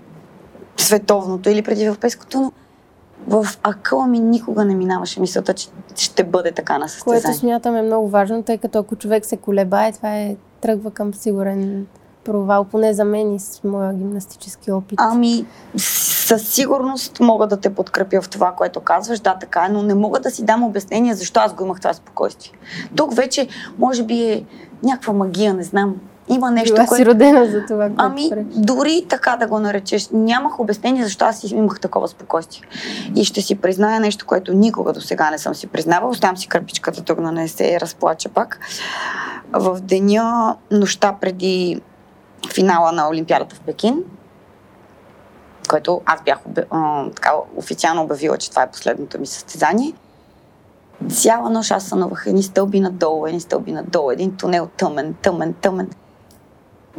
световното 0.77 1.51
или 1.51 1.63
преди 1.63 1.85
европейското, 1.85 2.41
но 2.41 2.53
в 3.27 3.47
акъла 3.63 4.07
ми 4.07 4.21
никога 4.21 4.65
не 4.65 4.75
минаваше 4.75 5.21
мисълта, 5.21 5.55
че 5.55 5.69
ще 5.97 6.25
бъде 6.25 6.53
така 6.53 6.79
на 6.79 6.89
състезание. 6.89 7.23
Което 7.23 7.39
смятам 7.39 7.77
е 7.77 7.83
много 7.83 8.09
важно, 8.09 8.43
тъй 8.43 8.59
като 8.59 8.79
ако 8.79 8.97
човек 8.97 9.27
се 9.27 9.37
колебае, 9.37 9.93
това 9.93 10.19
е 10.19 10.37
тръгва 10.61 10.91
към 10.91 11.15
сигурен 11.15 11.87
провал, 12.25 12.65
поне 12.65 12.93
за 12.93 13.05
мен 13.05 13.35
и 13.35 13.41
с 13.41 13.61
моя 13.65 13.95
гимнастически 13.95 14.73
опит. 14.73 14.99
Ами, 15.03 15.47
със 15.77 16.49
сигурност 16.49 17.21
мога 17.21 17.47
да 17.47 17.57
те 17.57 17.75
подкрепя 17.75 18.23
в 18.23 18.29
това, 18.29 18.53
което 18.53 18.81
казваш. 18.81 19.21
Да, 19.21 19.35
така 19.35 19.65
е, 19.65 19.69
но 19.69 19.83
не 19.83 19.95
мога 19.95 20.21
да 20.21 20.31
си 20.31 20.45
дам 20.45 20.65
обяснение 20.65 21.15
защо 21.15 21.41
аз 21.41 21.55
го 21.55 21.65
имах 21.65 21.81
това 21.81 21.93
спокойствие. 21.93 22.53
Тук 22.97 23.15
вече, 23.15 23.49
може 23.79 24.03
би 24.03 24.23
е 24.23 24.45
някаква 24.83 25.13
магия, 25.13 25.55
не 25.55 25.63
знам. 25.63 25.97
Има 26.29 26.51
нещо, 26.51 26.75
Била 26.75 26.87
което... 26.87 27.03
си 27.03 27.07
родена 27.07 27.47
за 27.47 27.67
това, 27.67 27.85
което 27.85 27.95
Ами, 27.99 28.29
правиш. 28.31 28.47
дори 28.57 29.07
така 29.09 29.37
да 29.37 29.47
го 29.47 29.59
наречеш. 29.59 30.09
Нямах 30.13 30.61
обяснение 30.61 31.05
защо 31.05 31.25
аз 31.25 31.51
имах 31.51 31.81
такова 31.81 32.09
спокойствие. 32.09 32.69
И 33.17 33.25
ще 33.25 33.41
си 33.41 33.55
призная 33.55 34.01
нещо, 34.01 34.27
което 34.27 34.55
никога 34.55 34.93
до 34.93 35.01
сега 35.01 35.31
не 35.31 35.39
съм 35.39 35.55
си 35.55 35.67
признавала. 35.67 36.11
Оставям 36.11 36.37
си 36.37 36.49
кърпичката 36.49 37.05
тук, 37.05 37.21
да 37.21 37.33
не 37.33 37.49
се 37.49 37.81
разплача 37.81 38.29
пак. 38.29 38.61
В 39.53 39.81
деня, 39.81 40.57
нощта 40.71 41.17
преди 41.21 41.81
финала 42.55 42.93
на 42.93 43.09
Олимпиадата 43.09 43.57
в 43.57 43.61
Пекин, 43.61 44.05
който 45.69 46.01
аз 46.05 46.23
бях 46.23 46.39
а, 46.71 47.11
така, 47.11 47.33
официално 47.57 48.03
обявила, 48.03 48.37
че 48.37 48.51
това 48.51 48.63
е 48.63 48.71
последното 48.71 49.21
ми 49.21 49.27
състезание. 49.27 49.93
Цяла 51.11 51.51
нощ 51.51 51.71
аз 51.71 51.85
сънувах 51.85 52.25
едни 52.27 52.43
стълби 52.43 52.81
надолу, 52.81 53.27
едни 53.27 53.41
стълби 53.41 53.73
надолу, 53.73 54.11
един 54.11 54.37
тунел 54.37 54.69
тъмен, 54.77 55.15
тъмен, 55.23 55.55
тъмен. 55.55 55.91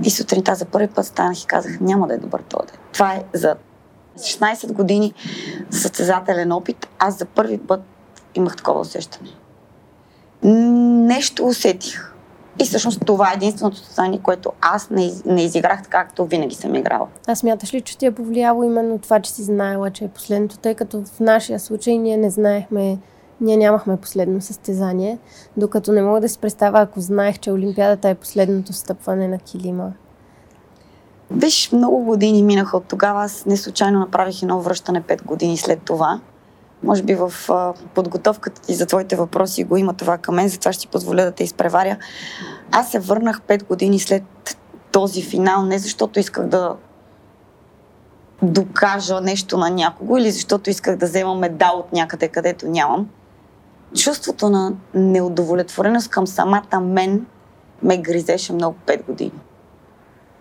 И 0.04 0.10
сутринта 0.10 0.56
за 0.56 0.66
първи 0.66 0.88
път 0.88 1.06
станах 1.06 1.44
и 1.44 1.46
казах, 1.46 1.80
няма 1.80 2.08
да 2.08 2.14
е 2.14 2.18
добър 2.18 2.42
този 2.42 2.68
ден. 2.68 2.78
Това 2.94 3.14
е 3.14 3.24
за 3.34 3.56
16 4.18 4.72
години 4.74 5.14
състезателен 5.70 6.52
опит. 6.52 6.88
Аз 7.00 7.18
за 7.18 7.26
първи 7.26 7.58
път 7.58 7.82
имах 8.36 8.56
такова 8.56 8.80
усещане. 8.80 9.30
Нещо 10.44 11.46
усетих. 11.46 12.14
И 12.60 12.66
всъщност 12.66 13.06
това 13.06 13.32
е 13.32 13.36
единственото 13.36 13.78
състояние, 13.78 14.20
което 14.24 14.52
аз 14.62 14.90
не, 14.90 15.12
не 15.26 15.44
изиграх 15.44 15.82
както 15.90 16.26
винаги 16.26 16.56
съм 16.56 16.76
играла. 16.76 17.08
А 17.28 17.36
смяташ 17.36 17.74
ли, 17.74 17.82
че 17.82 17.98
ти 17.98 18.06
е 18.06 18.12
повлияло 18.12 18.64
именно 18.64 19.00
това, 19.00 19.20
че 19.20 19.32
си 19.32 19.44
знаела, 19.44 19.92
че 19.92 20.04
е 20.04 20.08
последното, 20.08 20.58
тъй 20.58 20.76
като 20.76 21.04
в 21.06 21.20
нашия 21.20 21.60
случай 21.60 21.98
ние 21.98 22.18
не 22.18 22.30
знаехме 22.30 22.98
ние 23.42 23.58
нямахме 23.58 23.98
последно 23.98 24.42
състезание, 24.42 25.20
докато 25.58 25.92
не 25.92 26.02
мога 26.02 26.22
да 26.22 26.30
си 26.30 26.40
представя, 26.40 26.82
ако 26.82 27.02
знаех, 27.02 27.40
че 27.40 27.52
Олимпиадата 27.52 28.10
е 28.10 28.16
последното 28.16 28.74
стъпване 28.74 29.28
на 29.28 29.40
килима. 29.40 29.92
Виж, 31.32 31.72
много 31.72 32.04
години 32.04 32.44
минаха 32.44 32.78
от 32.78 32.86
тогава. 32.86 33.24
Аз 33.24 33.46
не 33.46 33.58
случайно 33.58 34.00
направих 34.00 34.44
едно 34.44 34.62
връщане 34.62 35.02
5 35.02 35.24
години 35.24 35.58
след 35.58 35.82
това. 35.82 36.20
Може 36.84 37.04
би 37.04 37.16
в 37.16 37.34
подготовката 37.96 38.62
ти 38.62 38.74
за 38.74 38.86
твоите 38.86 39.16
въпроси 39.16 39.64
го 39.64 39.78
има 39.78 39.94
това 39.94 40.18
към 40.18 40.36
мен, 40.36 40.50
затова 40.50 40.74
ще 40.74 40.82
ти 40.82 40.88
позволя 40.88 41.24
да 41.24 41.32
те 41.32 41.44
изпреваря. 41.44 41.98
Аз 42.72 42.92
се 42.92 43.00
върнах 43.00 43.42
5 43.42 43.68
години 43.68 44.00
след 44.00 44.24
този 44.92 45.22
финал, 45.22 45.66
не 45.66 45.80
защото 45.80 46.20
исках 46.20 46.48
да 46.48 46.76
докажа 48.42 49.22
нещо 49.22 49.58
на 49.58 49.70
някого 49.70 50.18
или 50.18 50.32
защото 50.32 50.70
исках 50.70 50.96
да 50.96 51.06
взема 51.06 51.36
медал 51.36 51.78
от 51.78 51.94
някъде, 51.94 52.28
където 52.28 52.68
нямам 52.68 53.10
чувството 53.96 54.50
на 54.50 54.74
неудовлетвореност 54.94 56.10
към 56.10 56.28
самата 56.28 56.80
мен 56.82 57.26
ме 57.84 57.98
гризеше 57.98 58.54
много 58.54 58.78
5 58.86 59.06
години. 59.06 59.40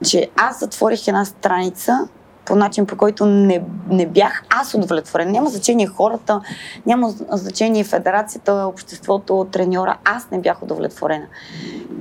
Че 0.05 0.31
аз 0.37 0.61
затворих 0.61 1.09
една 1.09 1.25
страница, 1.25 2.09
по 2.45 2.57
начин, 2.57 2.87
по 2.87 2.97
който 2.97 3.27
не, 3.27 3.65
не 3.91 4.07
бях 4.07 4.43
аз 4.51 4.75
удовлетворен. 4.75 5.31
Няма 5.31 5.51
значение 5.51 5.87
хората, 5.87 6.41
няма 6.87 7.15
значение 7.33 7.85
федерацията, 7.85 8.53
обществото, 8.53 9.47
треньора. 9.53 9.99
Аз 10.05 10.31
не 10.31 10.41
бях 10.41 10.63
удовлетворена. 10.63 11.27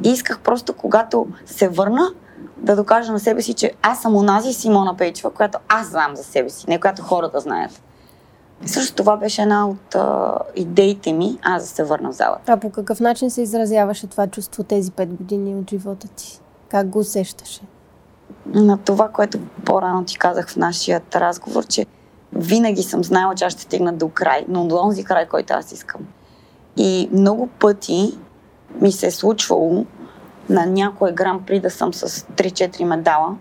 И 0.04 0.10
исках 0.10 0.40
просто, 0.40 0.74
когато 0.74 1.28
се 1.46 1.68
върна, 1.68 2.10
да 2.58 2.76
докажа 2.76 3.12
на 3.12 3.20
себе 3.20 3.42
си, 3.42 3.54
че 3.54 3.72
аз 3.82 4.02
съм 4.02 4.16
онази 4.16 4.54
Симона 4.54 4.98
Пейчева, 4.98 5.34
която 5.34 5.58
аз 5.68 5.88
знам 5.88 6.16
за 6.16 6.24
себе 6.24 6.50
си, 6.50 6.66
не 6.68 6.80
която 6.80 7.02
хората 7.02 7.40
знаят. 7.40 7.82
И 8.64 8.68
също 8.68 8.96
това 8.96 9.18
беше 9.18 9.42
една 9.42 9.68
от 9.68 9.96
а, 9.96 10.34
идеите 10.56 11.14
ми, 11.14 11.40
аз 11.42 11.64
да 11.64 11.70
се 11.70 11.84
върна 11.84 12.12
в 12.12 12.16
залата. 12.16 12.52
А 12.52 12.58
по 12.58 12.70
какъв 12.70 13.00
начин 13.00 13.32
се 13.32 13.42
изразяваше 13.42 14.08
това 14.08 14.28
чувство 14.28 14.64
тези 14.64 14.92
пет 14.92 15.14
години 15.14 15.56
от 15.56 15.70
живота 15.70 16.08
ти? 16.08 16.42
Как 16.70 16.88
го 16.88 17.00
усещаше? 17.00 17.62
На 18.46 18.78
това, 18.78 19.10
което 19.10 19.40
по-рано 19.66 20.06
ти 20.06 20.18
казах 20.18 20.50
в 20.50 20.56
нашия 20.56 21.02
разговор, 21.16 21.66
че 21.66 21.86
винаги 22.34 22.84
съм 22.84 23.04
знаела, 23.04 23.36
че 23.36 23.46
аз 23.46 23.54
ще 23.54 23.62
стигна 23.62 23.94
до 23.94 24.10
край, 24.10 24.46
но 24.48 24.68
до 24.68 24.78
онзи 24.78 25.04
край, 25.04 25.28
който 25.28 25.54
аз 25.54 25.72
искам. 25.72 26.02
И 26.78 27.10
много 27.12 27.48
пъти 27.48 28.18
ми 28.82 28.92
се 28.92 29.08
е 29.08 29.12
случвало 29.12 29.86
на 30.50 30.66
някой 30.66 31.12
грам 31.12 31.44
при 31.48 31.60
да 31.60 31.70
съм 31.70 31.94
с 31.94 32.08
3-4 32.08 32.84
медала, 32.84 33.36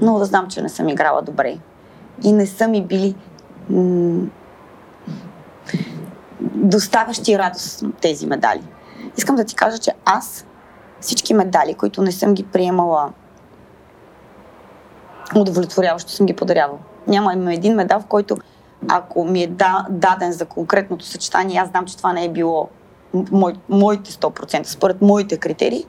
но 0.00 0.18
да 0.18 0.24
знам, 0.24 0.48
че 0.48 0.62
не 0.62 0.68
съм 0.68 0.88
играла 0.88 1.22
добре. 1.22 1.58
И 2.22 2.32
не 2.32 2.46
са 2.46 2.68
ми 2.68 2.84
били 2.84 3.14
м- 3.70 4.26
доставащи 6.40 7.38
радост 7.38 7.84
тези 8.00 8.26
медали. 8.26 8.62
Искам 9.16 9.36
да 9.36 9.44
ти 9.44 9.54
кажа, 9.54 9.78
че 9.78 9.92
аз 10.04 10.46
всички 11.00 11.34
медали, 11.34 11.74
които 11.74 12.02
не 12.02 12.12
съм 12.12 12.34
ги 12.34 12.44
приемала 12.44 13.12
удовлетворяващо, 15.36 16.10
съм 16.10 16.26
ги 16.26 16.36
подарявала. 16.36 16.78
Няма 17.06 17.54
един 17.54 17.74
медал, 17.74 18.00
в 18.00 18.06
който 18.06 18.36
ако 18.88 19.24
ми 19.24 19.42
е 19.42 19.46
да, 19.46 19.86
даден 19.90 20.32
за 20.32 20.46
конкретното 20.46 21.04
съчетание, 21.04 21.60
аз 21.60 21.68
знам, 21.68 21.86
че 21.86 21.96
това 21.96 22.12
не 22.12 22.24
е 22.24 22.28
било 22.28 22.68
мой, 23.30 23.52
моите 23.68 24.10
100%, 24.10 24.62
според 24.64 25.02
моите 25.02 25.36
критерии, 25.36 25.86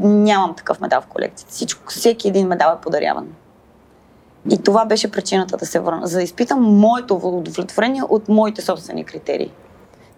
нямам 0.00 0.54
такъв 0.54 0.80
медал 0.80 1.00
в 1.00 1.06
колекцията. 1.06 1.76
Всеки 1.88 2.28
един 2.28 2.48
медал 2.48 2.76
е 2.78 2.80
подаряван. 2.80 3.28
И 4.50 4.58
това 4.58 4.84
беше 4.84 5.10
причината 5.10 5.56
да 5.56 5.66
се 5.66 5.80
върна, 5.80 6.06
за 6.06 6.16
да 6.16 6.22
изпитам 6.22 6.62
моето 6.62 7.14
удовлетворение 7.14 8.02
от 8.08 8.28
моите 8.28 8.62
собствени 8.62 9.04
критерии. 9.04 9.52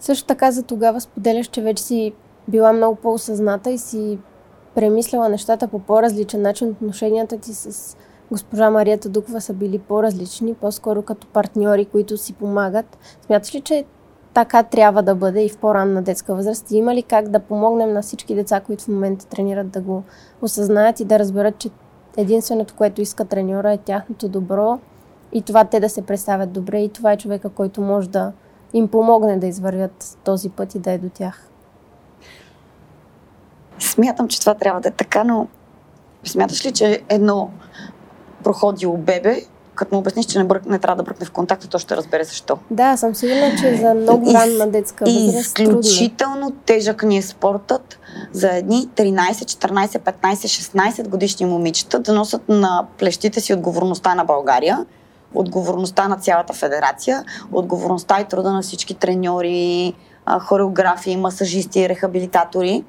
Също 0.01 0.27
така 0.27 0.51
за 0.51 0.63
тогава 0.63 1.01
споделяш, 1.01 1.47
че 1.47 1.63
вече 1.63 1.83
си 1.83 2.13
била 2.49 2.73
много 2.73 2.95
по-осъзната 2.95 3.71
и 3.71 3.79
си 3.79 4.19
премисляла 4.75 5.29
нещата 5.29 5.69
по 5.69 5.79
по-различен 5.79 6.43
начин. 6.43 6.69
Отношенията 6.69 7.39
ти 7.39 7.55
с 7.55 7.97
госпожа 8.31 8.71
Марията 8.71 9.09
Дуква 9.09 9.41
са 9.41 9.53
били 9.53 9.79
по-различни, 9.79 10.55
по-скоро 10.55 11.03
като 11.03 11.27
партньори, 11.27 11.85
които 11.85 12.17
си 12.17 12.33
помагат. 12.33 12.99
Смяташ 13.27 13.55
ли, 13.55 13.61
че 13.61 13.85
така 14.35 14.63
трябва 14.63 15.03
да 15.03 15.15
бъде 15.15 15.45
и 15.45 15.49
в 15.49 15.59
по-ранна 15.59 16.03
детска 16.03 16.35
възраст? 16.35 16.71
Има 16.71 16.95
ли 16.95 17.03
как 17.03 17.29
да 17.29 17.41
помогнем 17.41 17.93
на 17.93 18.03
всички 18.03 18.35
деца, 18.35 18.61
които 18.61 18.85
в 18.85 18.89
момента 18.89 19.27
тренират 19.27 19.71
да 19.71 19.81
го 19.81 20.03
осъзнаят 20.43 21.01
и 21.01 21.05
да 21.05 21.19
разберат, 21.19 21.59
че 21.59 21.71
единственото, 22.17 22.75
което 22.75 23.01
иска 23.01 23.25
треньора 23.25 23.73
е 23.73 23.79
тяхното 23.79 24.29
добро 24.29 24.79
и 25.33 25.43
това 25.43 25.65
те 25.65 25.81
да 25.81 25.89
се 25.89 26.03
представят 26.03 26.53
добре 26.53 26.81
и 26.81 26.89
това 26.89 27.13
е 27.13 27.17
човека, 27.17 27.49
който 27.49 27.81
може 27.81 28.09
да 28.09 28.33
им 28.73 28.89
помогне 28.89 29.37
да 29.37 29.47
извървят 29.47 30.19
този 30.25 30.51
път 30.51 30.75
и 30.75 30.79
да 30.79 30.93
е 30.93 30.99
до 30.99 31.09
тях. 31.09 31.49
Смятам, 33.79 34.29
че 34.29 34.41
това 34.41 34.55
трябва 34.55 34.81
да 34.81 34.89
е 34.89 34.93
така, 34.93 35.25
но 35.25 35.49
смяташ 36.25 36.67
ли, 36.67 36.73
че 36.73 37.03
едно 37.09 37.51
проходило 38.45 38.97
бебе, 38.97 39.43
като 39.75 39.95
му 39.95 39.99
обясниш, 39.99 40.27
че 40.27 40.39
не, 40.39 40.45
брък, 40.45 40.67
не 40.67 40.79
трябва 40.79 40.97
да 40.97 41.03
бръкне 41.03 41.27
в 41.27 41.31
контакт, 41.31 41.69
то 41.71 41.79
ще 41.79 41.97
разбере 41.97 42.25
защо. 42.25 42.59
Да, 42.71 42.97
съм 42.97 43.15
сигурна, 43.15 43.57
че 43.61 43.77
за 43.77 43.95
много 43.95 44.35
ранна 44.35 44.67
детска 44.67 45.05
възраст 45.05 45.59
Изключително 45.59 46.51
тежък 46.67 47.03
ни 47.03 47.17
е 47.19 47.23
спортът 47.23 47.99
за 48.33 48.57
едни 48.57 48.89
13, 48.97 49.33
14, 49.33 49.87
15, 49.99 50.35
16 50.35 51.09
годишни 51.09 51.47
момичета 51.47 51.99
да 51.99 52.15
носят 52.15 52.49
на 52.49 52.87
плещите 52.99 53.41
си 53.41 53.55
отговорността 53.55 54.15
на 54.15 54.25
България, 54.25 54.87
отговорността 55.35 56.09
на 56.09 56.17
цялата 56.17 56.53
федерация, 56.53 57.25
отговорността 57.53 58.21
и 58.21 58.25
труда 58.25 58.53
на 58.53 58.63
всички 58.63 58.95
треньори, 58.95 59.95
хореографи, 60.41 61.17
масажисти, 61.17 61.89
рехабилитатори. 61.89 62.85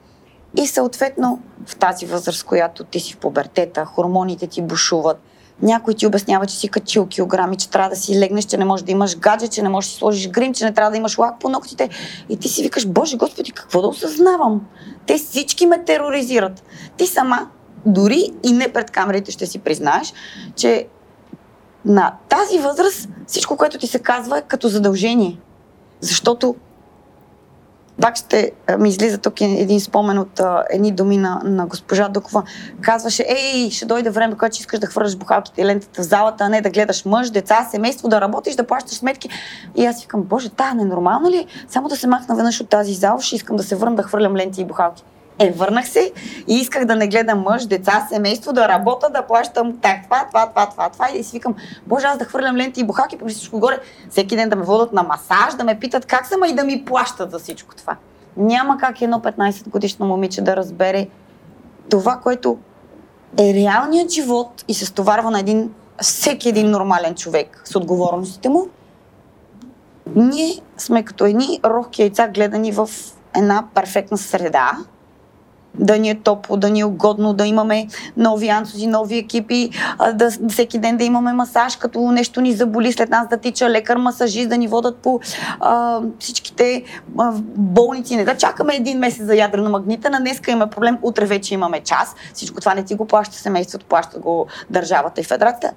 И 0.58 0.68
съответно 0.68 1.40
в 1.66 1.76
тази 1.76 2.06
възраст, 2.06 2.44
която 2.44 2.84
ти 2.84 3.00
си 3.00 3.14
в 3.14 3.18
пубертета, 3.18 3.86
хормоните 3.86 4.48
ти 4.48 4.62
бушуват, 4.62 5.22
някой 5.62 5.94
ти 5.94 6.08
обяснява, 6.08 6.46
че 6.46 6.56
си 6.56 6.70
качил 6.70 7.08
килограми, 7.08 7.58
че 7.58 7.70
трябва 7.70 7.90
да 7.90 7.96
си 7.96 8.20
легнеш, 8.20 8.46
че 8.46 8.58
не 8.58 8.66
можеш 8.66 8.84
да 8.84 8.92
имаш 8.92 9.18
гадже, 9.18 9.48
че 9.48 9.62
не 9.62 9.70
можеш 9.70 9.90
да 9.90 9.94
си 9.94 9.98
сложиш 9.98 10.30
грим, 10.30 10.54
че 10.54 10.66
не 10.66 10.74
трябва 10.74 10.92
да 10.92 10.98
имаш 10.98 11.18
лак 11.18 11.40
по 11.40 11.50
ногтите. 11.50 11.90
И 12.30 12.38
ти 12.38 12.50
си 12.50 12.64
викаш, 12.64 12.88
Боже 12.88 13.18
Господи, 13.18 13.52
какво 13.52 13.82
да 13.82 13.88
осъзнавам? 13.88 14.62
Те 15.08 15.18
всички 15.18 15.66
ме 15.66 15.84
тероризират. 15.84 16.64
Ти 16.98 17.08
сама, 17.08 17.48
дори 17.86 18.32
и 18.44 18.52
не 18.52 18.74
пред 18.74 18.92
камерите 18.92 19.32
ще 19.32 19.46
си 19.46 19.60
признаеш, 19.60 20.14
че 20.56 20.88
на 21.86 22.14
тази 22.30 22.60
възраст 22.60 23.10
всичко, 23.28 23.58
което 23.58 23.78
ти 23.78 23.88
се 23.88 24.00
казва 24.00 24.38
е 24.38 24.42
като 24.42 24.68
задължение. 24.68 25.40
Защото 26.02 26.56
пак 28.02 28.16
ще 28.16 28.52
ми 28.80 28.90
излиза 28.90 29.18
тук 29.18 29.42
един 29.42 29.80
спомен 29.80 30.20
от 30.20 30.40
а, 30.40 30.64
едни 30.70 30.92
думи 30.92 31.18
на, 31.18 31.42
на 31.44 31.66
госпожа 31.66 32.10
Дукова. 32.10 32.44
Казваше, 32.82 33.26
ей, 33.28 33.70
ще 33.70 33.86
дойде 33.86 34.10
време, 34.10 34.34
когато 34.34 34.58
искаш 34.60 34.80
да 34.80 34.88
хвърляш 34.88 35.16
бухалките 35.16 35.62
и 35.62 35.66
лентата 35.66 36.02
в 36.02 36.06
залата, 36.06 36.44
а 36.44 36.50
не 36.50 36.62
да 36.62 36.70
гледаш 36.70 37.06
мъж, 37.06 37.30
деца, 37.30 37.68
семейство, 37.72 38.08
да 38.08 38.22
работиш, 38.22 38.56
да 38.56 38.68
плащаш 38.68 38.98
сметки. 38.98 39.30
И 39.76 39.86
аз 39.86 40.02
викам, 40.02 40.24
боже, 40.24 40.50
та, 40.50 40.74
ненормално 40.74 41.30
ли? 41.30 41.38
Е? 41.38 41.46
Само 41.70 41.88
да 41.88 41.96
се 41.96 42.08
махна 42.08 42.36
веднъж 42.36 42.62
от 42.62 42.70
тази 42.70 42.94
зала, 42.94 43.22
ще 43.22 43.36
искам 43.36 43.56
да 43.56 43.64
се 43.64 43.76
върна 43.76 43.96
да 43.96 44.04
хвърлям 44.04 44.36
ленти 44.36 44.62
и 44.62 44.66
бухалки. 44.66 45.04
Е, 45.40 45.52
върнах 45.52 45.88
се 45.88 46.12
и 46.48 46.56
исках 46.56 46.86
да 46.86 46.96
не 46.96 47.08
гледам 47.08 47.40
мъж, 47.40 47.66
деца, 47.66 48.08
семейство, 48.10 48.54
да 48.54 48.68
работя, 48.68 49.10
да 49.10 49.22
плащам 49.22 49.78
так, 49.82 50.04
това, 50.04 50.26
това, 50.28 50.50
това, 50.50 50.70
това, 50.70 50.90
това. 50.90 51.10
И 51.10 51.24
си 51.24 51.38
викам, 51.38 51.56
боже, 51.88 52.06
аз 52.06 52.18
да 52.18 52.26
хвърлям 52.26 52.56
ленти 52.56 52.82
и 52.82 52.84
бухаки, 52.84 53.18
по 53.18 53.28
всичко 53.28 53.60
горе, 53.60 53.80
всеки 54.10 54.36
ден 54.36 54.50
да 54.50 54.56
ме 54.56 54.64
водят 54.64 54.94
на 54.94 55.04
масаж, 55.04 55.54
да 55.58 55.64
ме 55.64 55.80
питат 55.80 56.06
как 56.06 56.26
съм, 56.26 56.44
и 56.44 56.56
да 56.56 56.64
ми 56.64 56.86
плащат 56.86 57.32
за 57.32 57.40
всичко 57.40 57.76
това. 57.76 57.96
Няма 58.38 58.78
как 58.78 59.02
едно 59.02 59.20
15 59.20 59.70
годишно 59.70 60.06
момиче 60.06 60.42
да 60.42 60.56
разбере 60.56 61.08
това, 61.90 62.20
което 62.24 62.58
е 63.40 63.54
реалният 63.54 64.12
живот 64.12 64.66
и 64.68 64.74
се 64.74 64.86
стоварва 64.86 65.32
на 65.32 65.40
един, 65.40 65.74
всеки 66.02 66.50
един 66.50 66.72
нормален 66.72 67.16
човек 67.16 67.62
с 67.66 67.76
отговорностите 67.76 68.50
му. 68.50 68.68
Ние 70.16 70.60
сме 70.78 71.04
като 71.04 71.26
едни 71.26 71.60
рохки 71.66 72.02
яйца, 72.02 72.28
гледани 72.28 72.72
в 72.72 72.90
една 73.38 73.68
перфектна 73.74 74.18
среда, 74.18 74.72
да 75.80 75.98
ни 75.98 76.10
е 76.10 76.16
топло, 76.16 76.58
да 76.58 76.70
ни 76.70 76.80
е 76.80 76.86
угодно, 76.86 77.34
да 77.34 77.46
имаме 77.46 77.88
нови 78.18 78.50
ансози, 78.50 78.88
нови 78.88 79.18
екипи, 79.18 79.70
да, 80.14 80.32
всеки 80.50 80.80
ден 80.80 80.98
да 80.98 81.04
имаме 81.04 81.34
масаж, 81.34 81.76
като 81.76 82.12
нещо 82.12 82.42
ни 82.42 82.54
заболи 82.54 82.92
след 82.92 83.10
нас 83.10 83.28
да 83.28 83.38
тича 83.38 83.70
лекар, 83.70 83.98
масажист, 83.98 84.50
да 84.50 84.58
ни 84.58 84.68
водат 84.68 84.98
по 84.98 85.20
а, 85.60 86.02
всичките 86.20 86.84
а, 87.18 87.32
болници. 87.56 88.16
Не 88.16 88.24
да 88.24 88.38
чакаме 88.38 88.76
един 88.76 89.00
месец 89.00 89.26
за 89.26 89.36
ядрена 89.36 89.70
магнитена, 89.70 90.20
днеска 90.20 90.52
имаме 90.52 90.72
проблем, 90.72 90.98
утре 91.02 91.26
вече 91.26 91.54
имаме 91.54 91.80
час. 91.80 92.16
Всичко 92.34 92.60
това 92.60 92.74
не 92.74 92.84
ти 92.84 92.96
го 92.96 93.06
плаща 93.06 93.36
семейството, 93.36 93.86
плаща 93.86 94.20
го 94.20 94.48
държавата 94.70 95.22
и 95.22 95.24
федерацията 95.24 95.76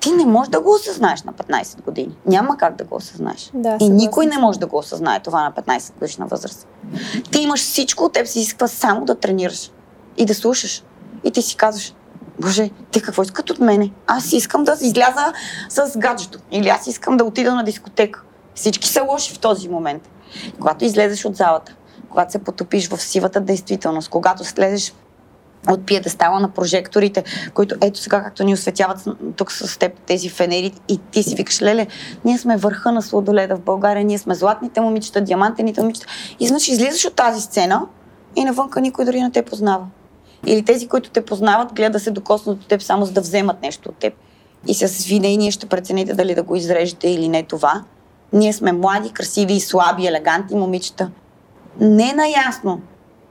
ти 0.00 0.12
не 0.12 0.26
можеш 0.26 0.50
да 0.50 0.60
го 0.60 0.74
осъзнаеш 0.74 1.22
на 1.22 1.32
15 1.32 1.82
години. 1.82 2.16
Няма 2.26 2.56
как 2.56 2.76
да 2.76 2.84
го 2.84 2.96
осъзнаеш. 2.96 3.50
Да, 3.54 3.76
и 3.80 3.88
никой 3.88 4.26
не 4.26 4.38
може 4.38 4.58
да 4.58 4.66
го 4.66 4.78
осъзнае 4.78 5.20
това 5.20 5.42
на 5.42 5.52
15 5.52 5.92
годишна 5.94 6.26
възраст. 6.26 6.68
Ти 7.30 7.40
имаш 7.40 7.60
всичко, 7.60 8.04
от 8.04 8.12
теб 8.12 8.26
се 8.26 8.38
изисква 8.38 8.68
само 8.68 9.04
да 9.04 9.14
тренираш 9.14 9.70
и 10.16 10.24
да 10.24 10.34
слушаш. 10.34 10.84
И 11.24 11.30
ти 11.30 11.42
си 11.42 11.56
казваш, 11.56 11.94
Боже, 12.40 12.70
ти 12.90 13.02
какво 13.02 13.22
искат 13.22 13.50
от 13.50 13.58
мене? 13.58 13.90
Аз 14.06 14.32
искам 14.32 14.64
да 14.64 14.76
изляза 14.80 15.32
с 15.68 15.98
гаджето. 15.98 16.38
Или 16.50 16.68
аз 16.68 16.86
искам 16.86 17.16
да 17.16 17.24
отида 17.24 17.54
на 17.54 17.64
дискотека. 17.64 18.22
Всички 18.54 18.88
са 18.88 19.02
лоши 19.02 19.34
в 19.34 19.38
този 19.38 19.68
момент. 19.68 20.08
Когато 20.60 20.84
излезеш 20.84 21.24
от 21.24 21.36
залата, 21.36 21.74
когато 22.10 22.32
се 22.32 22.38
потопиш 22.38 22.88
в 22.88 23.02
сивата 23.02 23.40
действителност, 23.40 24.08
когато 24.08 24.44
слезеш 24.44 24.94
от 25.72 25.86
пиедестала 25.86 26.40
на 26.40 26.48
прожекторите, 26.48 27.24
които 27.54 27.74
ето 27.80 27.98
сега, 27.98 28.22
както 28.22 28.44
ни 28.44 28.54
осветяват 28.54 28.98
тук 29.36 29.52
с 29.52 29.78
теб 29.78 29.92
тези 30.06 30.28
фенери 30.28 30.72
и 30.88 30.98
ти 31.10 31.22
си 31.22 31.34
викаш, 31.34 31.62
леле, 31.62 31.86
ние 32.24 32.38
сме 32.38 32.56
върха 32.56 32.92
на 32.92 33.02
сладоледа 33.02 33.56
в 33.56 33.60
България, 33.60 34.04
ние 34.04 34.18
сме 34.18 34.34
златните 34.34 34.80
момичета, 34.80 35.20
диамантените 35.20 35.80
момичета. 35.80 36.06
И 36.40 36.46
значи 36.46 36.72
излизаш 36.72 37.04
от 37.04 37.14
тази 37.14 37.40
сцена 37.40 37.86
и 38.36 38.44
навънка 38.44 38.80
никой 38.80 39.04
дори 39.04 39.22
не 39.22 39.30
те 39.30 39.42
познава. 39.42 39.86
Или 40.46 40.62
тези, 40.62 40.88
които 40.88 41.10
те 41.10 41.24
познават, 41.24 41.74
гледат 41.74 41.92
да 41.92 42.00
се 42.00 42.10
докоснат 42.10 42.62
от 42.62 42.68
теб 42.68 42.82
само 42.82 43.04
за 43.04 43.12
да 43.12 43.20
вземат 43.20 43.62
нещо 43.62 43.88
от 43.88 43.96
теб. 43.96 44.14
И 44.66 44.74
с 44.74 45.04
видение 45.04 45.50
ще 45.50 45.66
прецените 45.66 46.14
дали 46.14 46.34
да 46.34 46.42
го 46.42 46.56
изрежете 46.56 47.08
или 47.08 47.28
не 47.28 47.42
това. 47.42 47.84
Ние 48.32 48.52
сме 48.52 48.72
млади, 48.72 49.10
красиви, 49.10 49.60
слаби, 49.60 50.06
елегантни 50.06 50.58
момичета. 50.58 51.10
Не 51.80 52.10
е 52.10 52.12
наясно 52.12 52.80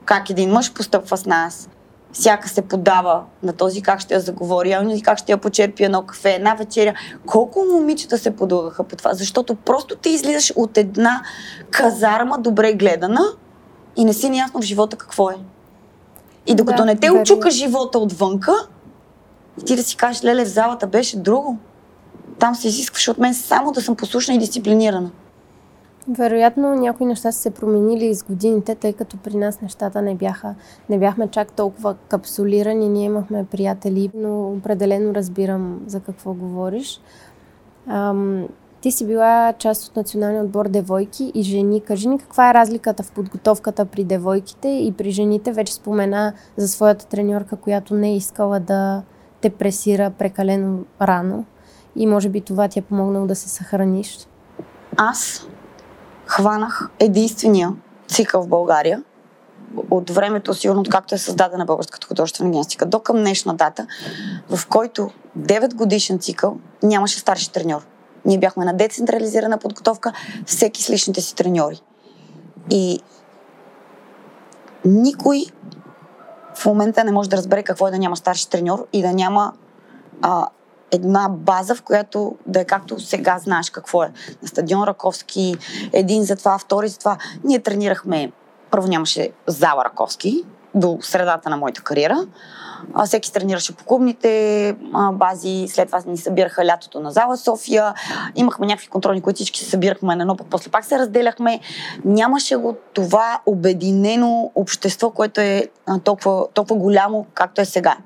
как 0.04 0.30
един 0.30 0.50
мъж 0.50 0.72
постъпва 0.72 1.16
с 1.16 1.26
нас 1.26 1.68
всяка 2.12 2.48
се 2.48 2.62
подава 2.62 3.22
на 3.42 3.52
този 3.52 3.82
как 3.82 4.00
ще 4.00 4.14
я 4.14 4.20
заговори, 4.20 4.72
а 4.72 5.00
как 5.04 5.18
ще 5.18 5.32
я 5.32 5.38
почерпи 5.38 5.84
едно 5.84 6.02
кафе, 6.02 6.30
една 6.30 6.54
вечеря. 6.54 6.94
Колко 7.26 7.64
момичета 7.72 8.18
се 8.18 8.36
подлагаха 8.36 8.84
по 8.84 8.96
това? 8.96 9.14
Защото 9.14 9.54
просто 9.54 9.96
ти 9.96 10.10
излизаш 10.10 10.52
от 10.56 10.78
една 10.78 11.22
казарма, 11.70 12.38
добре 12.38 12.72
гледана, 12.72 13.22
и 13.96 14.04
не 14.04 14.12
си 14.12 14.30
неясно 14.30 14.60
в 14.60 14.64
живота 14.64 14.96
какво 14.96 15.30
е. 15.30 15.36
И 16.46 16.54
докато 16.54 16.82
да, 16.82 16.84
не 16.84 16.96
те 16.96 17.10
очука 17.10 17.50
живота 17.50 17.98
отвънка, 17.98 18.52
и 19.60 19.64
ти 19.64 19.76
да 19.76 19.82
си 19.82 19.96
кажеш, 19.96 20.24
леле, 20.24 20.44
в 20.44 20.48
залата 20.48 20.86
беше 20.86 21.18
друго. 21.18 21.58
Там 22.38 22.54
се 22.54 22.68
изискваше 22.68 23.10
от 23.10 23.18
мен 23.18 23.34
само 23.34 23.72
да 23.72 23.82
съм 23.82 23.96
послушна 23.96 24.34
и 24.34 24.38
дисциплинирана. 24.38 25.10
Вероятно 26.10 26.74
някои 26.74 27.06
неща 27.06 27.32
са 27.32 27.40
се 27.40 27.50
променили 27.50 28.14
с 28.14 28.24
годините, 28.24 28.74
тъй 28.74 28.92
като 28.92 29.16
при 29.16 29.36
нас 29.36 29.60
нещата 29.60 30.02
не 30.02 30.14
бяха, 30.14 30.54
не 30.88 30.98
бяхме 30.98 31.28
чак 31.28 31.52
толкова 31.52 31.94
капсулирани, 31.94 32.88
ние 32.88 33.04
имахме 33.04 33.44
приятели, 33.44 34.10
но 34.14 34.50
определено 34.52 35.14
разбирам 35.14 35.80
за 35.86 36.00
какво 36.00 36.34
говориш. 36.34 37.00
Ам, 37.86 38.48
ти 38.80 38.90
си 38.90 39.06
била 39.06 39.52
част 39.58 39.88
от 39.88 39.96
националния 39.96 40.42
отбор 40.42 40.68
девойки 40.68 41.32
и 41.34 41.42
жени. 41.42 41.80
Кажи 41.80 42.08
ни 42.08 42.18
каква 42.18 42.50
е 42.50 42.54
разликата 42.54 43.02
в 43.02 43.12
подготовката 43.12 43.84
при 43.84 44.04
девойките 44.04 44.68
и 44.68 44.94
при 44.98 45.10
жените. 45.10 45.52
Вече 45.52 45.74
спомена 45.74 46.32
за 46.56 46.68
своята 46.68 47.06
треньорка, 47.06 47.56
която 47.56 47.94
не 47.94 48.08
е 48.08 48.16
искала 48.16 48.60
да 48.60 49.02
те 49.40 49.50
пресира 49.50 50.10
прекалено 50.10 50.84
рано 51.02 51.44
и 51.96 52.06
може 52.06 52.28
би 52.28 52.40
това 52.40 52.68
ти 52.68 52.78
е 52.78 52.82
помогнало 52.82 53.26
да 53.26 53.34
се 53.34 53.48
съхраниш. 53.48 54.18
Аз 54.96 55.48
хванах 56.28 56.90
единствения 56.98 57.72
цикъл 58.08 58.42
в 58.42 58.48
България 58.48 59.02
от 59.90 60.10
времето, 60.10 60.54
сигурно 60.54 60.82
както 60.90 61.14
е 61.14 61.18
създадена 61.18 61.64
българската 61.64 62.06
художествена 62.06 62.50
гимнастика, 62.50 62.86
до 62.86 63.00
към 63.00 63.16
днешна 63.16 63.54
дата, 63.54 63.86
в 64.50 64.66
който 64.66 65.10
9 65.38 65.74
годишен 65.74 66.18
цикъл 66.18 66.56
нямаше 66.82 67.18
старши 67.18 67.52
треньор. 67.52 67.86
Ние 68.24 68.38
бяхме 68.38 68.64
на 68.64 68.76
децентрализирана 68.76 69.58
подготовка, 69.58 70.12
всеки 70.46 70.82
с 70.82 70.90
личните 70.90 71.20
си 71.20 71.34
треньори. 71.34 71.82
И 72.70 73.00
никой 74.84 75.44
в 76.54 76.66
момента 76.66 77.04
не 77.04 77.12
може 77.12 77.28
да 77.28 77.36
разбере 77.36 77.62
какво 77.62 77.88
е 77.88 77.90
да 77.90 77.98
няма 77.98 78.16
старши 78.16 78.50
треньор 78.50 78.86
и 78.92 79.02
да 79.02 79.12
няма 79.12 79.52
а, 80.22 80.46
една 80.90 81.28
база, 81.28 81.74
в 81.74 81.82
която 81.82 82.36
да 82.46 82.60
е 82.60 82.64
както 82.64 83.00
сега 83.00 83.38
знаеш 83.38 83.70
какво 83.70 84.02
е. 84.02 84.12
На 84.42 84.48
стадион 84.48 84.84
Раковски, 84.84 85.56
един 85.92 86.24
за 86.24 86.36
това, 86.36 86.58
втори 86.58 86.88
за 86.88 86.98
това. 86.98 87.16
Ние 87.44 87.58
тренирахме, 87.58 88.32
първо 88.70 88.88
нямаше 88.88 89.30
зала 89.46 89.84
Раковски 89.84 90.44
до 90.74 90.98
средата 91.00 91.50
на 91.50 91.56
моята 91.56 91.82
кариера. 91.82 92.26
А, 92.94 93.06
всеки 93.06 93.32
тренираше 93.32 93.76
по 93.76 93.84
клубните 93.84 94.68
а, 94.94 95.12
бази, 95.12 95.66
след 95.68 95.86
това 95.86 96.02
ни 96.06 96.16
събираха 96.16 96.64
лятото 96.64 97.00
на 97.00 97.10
зала 97.10 97.36
София. 97.36 97.94
Имахме 98.34 98.66
някакви 98.66 98.88
контролни, 98.88 99.20
които 99.20 99.34
всички 99.34 99.60
се 99.60 99.70
събирахме 99.70 100.16
на 100.16 100.22
едно, 100.22 100.36
пък 100.36 100.46
после 100.50 100.70
пак 100.70 100.84
се 100.84 100.98
разделяхме. 100.98 101.60
Нямаше 102.04 102.56
го 102.56 102.76
това 102.92 103.40
обединено 103.46 104.50
общество, 104.54 105.10
което 105.10 105.40
е 105.40 105.66
толкова, 106.04 106.46
толкова 106.54 106.76
голямо, 106.76 107.26
както 107.34 107.60
е 107.60 107.64
сега. 107.64 107.96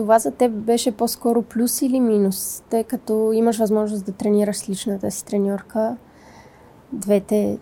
Това 0.00 0.18
за 0.18 0.30
теб 0.30 0.52
беше 0.52 0.92
по-скоро 0.92 1.42
плюс 1.42 1.82
или 1.82 2.00
минус, 2.00 2.62
тъй 2.70 2.84
като 2.84 3.32
имаш 3.32 3.58
възможност 3.58 4.04
да 4.04 4.12
тренираш 4.12 4.56
с 4.56 4.68
личната 4.68 5.10
си 5.10 5.24
треньорка. 5.24 5.96
Двете 6.92 7.58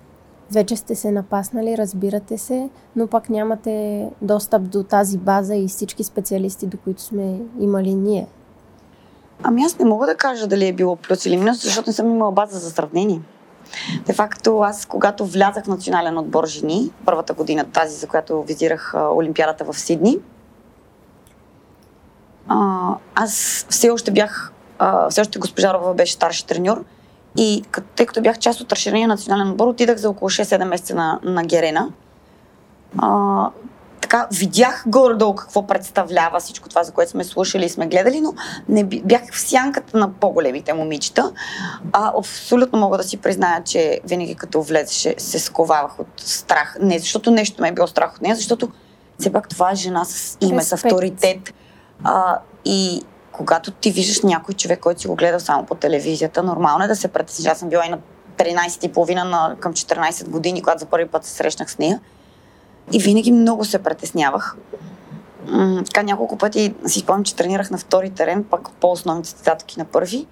вече 0.53 0.77
сте 0.77 0.95
се 0.95 1.11
напаснали, 1.11 1.79
разбирате 1.79 2.39
се, 2.39 2.71
но 2.97 3.07
пак 3.07 3.31
нямате 3.31 4.07
достъп 4.23 4.63
до 4.63 4.83
тази 4.83 5.19
база 5.19 5.55
и 5.55 5.69
всички 5.69 6.05
специалисти, 6.05 6.67
до 6.67 6.77
които 6.77 7.03
сме 7.03 7.41
имали 7.61 7.95
ние. 7.95 8.27
Ами 9.43 9.65
аз 9.65 9.79
не 9.79 9.85
мога 9.85 10.07
да 10.07 10.15
кажа 10.15 10.47
дали 10.47 10.69
е 10.69 10.73
било 10.73 10.97
плюс 10.97 11.27
или 11.27 11.37
минус, 11.37 11.63
защото 11.63 11.91
не 11.91 11.95
съм 11.95 12.11
имала 12.11 12.33
база 12.33 12.59
за 12.59 12.71
сравнение. 12.71 13.21
Де 14.07 14.13
факто 14.13 14.59
аз, 14.59 14.87
когато 14.87 15.27
влязах 15.27 15.65
в 15.65 15.69
национален 15.69 16.19
отбор 16.19 16.47
жени, 16.47 16.91
първата 17.05 17.35
година, 17.35 17.65
тази, 17.65 17.97
за 17.97 18.07
която 18.07 18.43
визирах 18.43 18.95
Олимпиадата 19.15 19.65
в 19.65 19.79
Сидни, 19.79 20.19
аз 23.15 23.67
все 23.69 23.91
още 23.91 24.11
бях, 24.11 24.53
все 25.11 25.21
още 25.21 25.39
госпожа 25.39 25.75
Рова 25.75 25.95
беше 25.95 26.13
старши 26.13 26.47
треньор, 26.47 26.85
и 27.37 27.63
тъй 27.97 28.07
като 28.07 28.23
бях 28.23 28.39
част 28.39 28.61
от 28.61 28.73
разширения 28.73 29.09
национален 29.09 29.51
отбор, 29.51 29.67
отидах 29.67 29.97
за 29.97 30.11
около 30.11 30.31
6-7 30.31 30.65
месеца 30.65 30.95
на, 30.95 31.21
на 31.23 31.45
Герена. 31.45 31.89
А, 32.99 33.51
така, 34.01 34.29
видях 34.33 34.85
горе-долу 34.87 35.35
какво 35.35 35.67
представлява 35.67 36.41
всичко 36.41 36.69
това, 36.69 36.85
за 36.85 36.93
което 36.93 37.11
сме 37.11 37.25
слушали 37.25 37.65
и 37.65 37.69
сме 37.69 37.87
гледали, 37.87 38.21
но 38.21 38.35
не 38.69 38.85
бях 38.85 39.33
в 39.33 39.41
сянката 39.41 39.99
на 39.99 40.13
по-големите 40.13 40.73
момичета. 40.73 41.33
А, 41.93 42.13
абсолютно 42.19 42.79
мога 42.79 42.97
да 42.97 43.05
си 43.05 43.17
призная, 43.17 43.63
че 43.65 44.01
винаги 44.05 44.35
като 44.35 44.63
влезеше 44.63 45.15
се 45.19 45.39
сковавах 45.39 46.01
от 46.01 46.09
страх. 46.17 46.77
Не 46.81 46.99
защото 46.99 47.31
нещо 47.31 47.63
ме 47.63 47.69
е 47.69 47.73
било 47.73 47.87
страх 47.87 48.15
от 48.15 48.23
нея, 48.23 48.37
защото 48.37 48.69
все 49.19 49.33
пак 49.33 49.49
това 49.49 49.71
е 49.71 49.75
жена 49.75 50.05
с 50.05 50.39
име, 50.41 50.61
Респект. 50.61 50.81
с 50.81 50.85
авторитет. 50.85 51.55
А, 52.05 52.39
и 52.65 53.03
когато 53.33 53.71
ти 53.71 53.91
виждаш 53.91 54.23
някой 54.23 54.55
човек, 54.55 54.81
който 54.81 55.01
си 55.01 55.09
го 55.09 55.15
гледал 55.15 55.41
само 55.41 55.67
по 55.67 55.75
телевизията, 55.75 56.43
нормално 56.43 56.85
е 56.85 56.89
да 56.89 56.97
се 56.97 57.09
притесниш. 57.09 57.47
Аз 57.47 57.59
съм 57.59 57.69
била 57.69 57.87
и 57.87 57.89
на 57.89 57.99
13 58.37 58.85
и 58.87 58.93
половина 58.93 59.25
на, 59.25 59.57
към 59.61 59.73
14 59.73 60.29
години, 60.29 60.63
когато 60.63 60.81
за 60.81 60.87
първи 60.87 61.09
път 61.09 61.25
се 61.25 61.31
срещнах 61.31 61.71
с 61.71 61.79
нея. 61.79 62.01
И 62.93 62.99
винаги 62.99 63.33
много 63.33 63.65
се 63.65 63.79
притеснявах. 63.79 64.57
М- 65.47 65.83
така 65.85 66.03
няколко 66.03 66.39
пъти 66.39 66.75
си 66.87 67.01
спомням, 67.01 67.25
че 67.25 67.37
тренирах 67.37 67.71
на 67.71 67.79
втори 67.79 68.11
терен, 68.11 68.45
пък 68.45 68.69
по-основните 68.81 69.29
състезателки 69.29 69.79
на 69.79 69.85
първи. 69.85 70.27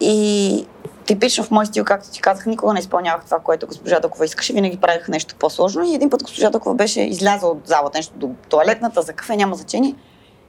И 0.00 0.66
типично 1.06 1.44
в 1.44 1.50
мой 1.50 1.66
стил, 1.66 1.84
както 1.84 2.10
ти 2.10 2.20
казах, 2.20 2.46
никога 2.46 2.72
не 2.72 2.80
изпълнявах 2.80 3.24
това, 3.24 3.38
което 3.38 3.66
госпожа 3.66 4.00
Докова 4.00 4.24
искаше. 4.24 4.52
Винаги 4.52 4.76
правих 4.76 5.08
нещо 5.08 5.34
по-сложно. 5.38 5.84
И 5.84 5.94
един 5.94 6.10
път 6.10 6.22
госпожа 6.22 6.50
Докова 6.50 6.74
беше 6.74 7.00
излязла 7.00 7.48
от 7.48 7.60
залата, 7.64 7.98
нещо 7.98 8.14
до 8.16 8.30
туалетната, 8.48 9.02
за 9.02 9.12
кафе, 9.12 9.36
няма 9.36 9.56
значение. 9.56 9.94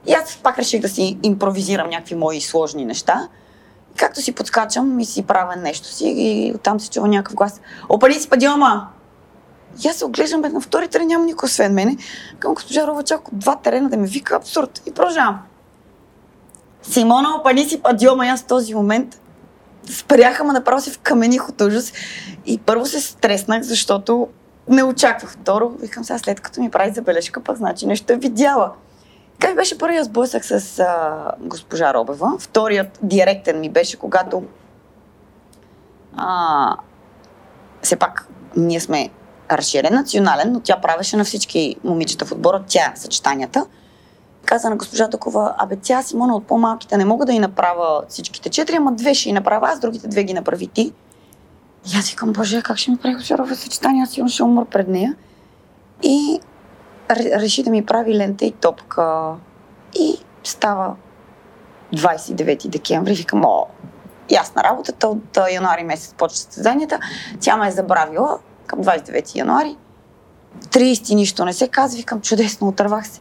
И 0.06 0.12
аз 0.12 0.36
пак 0.42 0.58
реших 0.58 0.80
да 0.80 0.88
си 0.88 1.18
импровизирам 1.22 1.90
някакви 1.90 2.14
мои 2.14 2.40
сложни 2.40 2.84
неща. 2.84 3.28
Както 3.96 4.22
си 4.22 4.32
подскачам 4.32 5.00
и 5.00 5.04
си 5.04 5.22
правя 5.22 5.56
нещо 5.56 5.88
си 5.88 6.14
и 6.16 6.52
оттам 6.54 6.80
се 6.80 6.90
чува 6.90 7.08
някакъв 7.08 7.34
глас. 7.34 7.60
Опали 7.88 8.14
си 8.14 8.28
падиома! 8.28 8.88
И 9.84 9.88
аз 9.88 9.96
се 9.96 10.04
оглеждам, 10.04 10.42
бе, 10.42 10.48
на 10.48 10.60
втори 10.60 10.88
терен 10.88 11.06
няма 11.06 11.24
никой 11.24 11.46
освен 11.46 11.74
мене. 11.74 11.96
Към 12.38 12.54
госпожа 12.54 12.86
Рова 12.86 13.00
от 13.00 13.22
два 13.32 13.56
терена 13.56 13.88
да 13.88 13.96
ме 13.96 14.06
вика 14.06 14.36
абсурд. 14.36 14.82
И 14.86 14.92
продължавам. 14.92 15.38
Симона, 16.82 17.36
опали 17.40 17.68
си 17.68 17.82
падиома! 17.82 18.26
И 18.26 18.28
аз 18.28 18.42
в 18.42 18.46
този 18.46 18.74
момент 18.74 19.20
спряха, 19.90 20.44
ма 20.44 20.52
направо 20.52 20.80
се 20.80 20.90
вкамених 20.90 21.48
от 21.48 21.60
ужас. 21.60 21.92
И 22.46 22.58
първо 22.58 22.86
се 22.86 23.00
стреснах, 23.00 23.62
защото 23.62 24.28
не 24.68 24.82
очаквах. 24.82 25.32
Второ, 25.32 25.68
викам 25.68 26.04
сега, 26.04 26.18
след 26.18 26.40
като 26.40 26.60
ми 26.60 26.70
прави 26.70 26.92
забележка, 26.92 27.40
пък 27.40 27.56
значи 27.56 27.86
нещо 27.86 28.12
е 28.12 28.16
видяла. 28.16 28.72
Как 29.42 29.56
беше 29.56 29.78
първият 29.78 30.04
сблъсък 30.04 30.44
с 30.44 30.78
а, 30.78 31.32
госпожа 31.40 31.94
Робева? 31.94 32.36
Вторият 32.38 32.98
директен 33.02 33.60
ми 33.60 33.70
беше, 33.70 33.98
когато 33.98 34.42
а, 36.16 36.76
все 37.82 37.96
пак 37.96 38.28
ние 38.56 38.80
сме 38.80 39.10
разширен 39.52 39.94
национален, 39.94 40.52
но 40.52 40.60
тя 40.60 40.80
правеше 40.80 41.16
на 41.16 41.24
всички 41.24 41.76
момичета 41.84 42.24
в 42.24 42.32
отбора, 42.32 42.64
тя 42.66 42.92
съчетанията. 42.94 43.66
Каза 44.44 44.70
на 44.70 44.76
госпожа 44.76 45.10
Такова, 45.10 45.54
абе 45.58 45.76
тя 45.76 46.02
Симона 46.02 46.36
от 46.36 46.46
по-малките 46.46 46.96
не 46.96 47.04
мога 47.04 47.26
да 47.26 47.32
й 47.32 47.38
направя 47.38 48.02
всичките 48.08 48.48
четири, 48.48 48.76
ама 48.76 48.92
две 48.92 49.14
ще 49.14 49.28
й 49.28 49.32
направя 49.32 49.68
аз, 49.68 49.80
другите 49.80 50.08
две 50.08 50.24
ги 50.24 50.34
направи 50.34 50.66
ти. 50.66 50.92
И 51.94 51.98
аз 51.98 52.10
викам, 52.10 52.32
боже, 52.32 52.62
как 52.62 52.78
ще 52.78 52.90
ми 52.90 52.96
прави 52.96 53.14
госпожа 53.14 53.38
Робева 53.38 53.56
съчетания, 53.56 54.06
сигурно 54.06 54.28
ще 54.28 54.42
умра 54.42 54.64
пред 54.64 54.88
нея. 54.88 55.14
И 56.02 56.40
реши 57.10 57.62
да 57.62 57.70
ми 57.70 57.86
прави 57.86 58.16
лента 58.16 58.44
и 58.44 58.52
топка. 58.52 59.34
И 59.94 60.14
става 60.44 60.96
29 61.94 62.68
декември. 62.68 63.14
Викам, 63.14 63.44
о, 63.44 63.66
ясна 64.30 64.64
работата. 64.64 65.08
От 65.08 65.38
януари 65.52 65.84
месец 65.84 66.14
почва 66.18 66.36
състезанията. 66.36 66.98
Тя 67.40 67.56
ме 67.56 67.68
е 67.68 67.70
забравила 67.70 68.38
към 68.66 68.84
29 68.84 69.34
януари. 69.34 69.76
30 70.60 71.14
нищо 71.14 71.44
не 71.44 71.52
се 71.52 71.68
казва. 71.68 71.96
Викам, 71.96 72.20
чудесно, 72.20 72.68
отървах 72.68 73.08
се. 73.08 73.20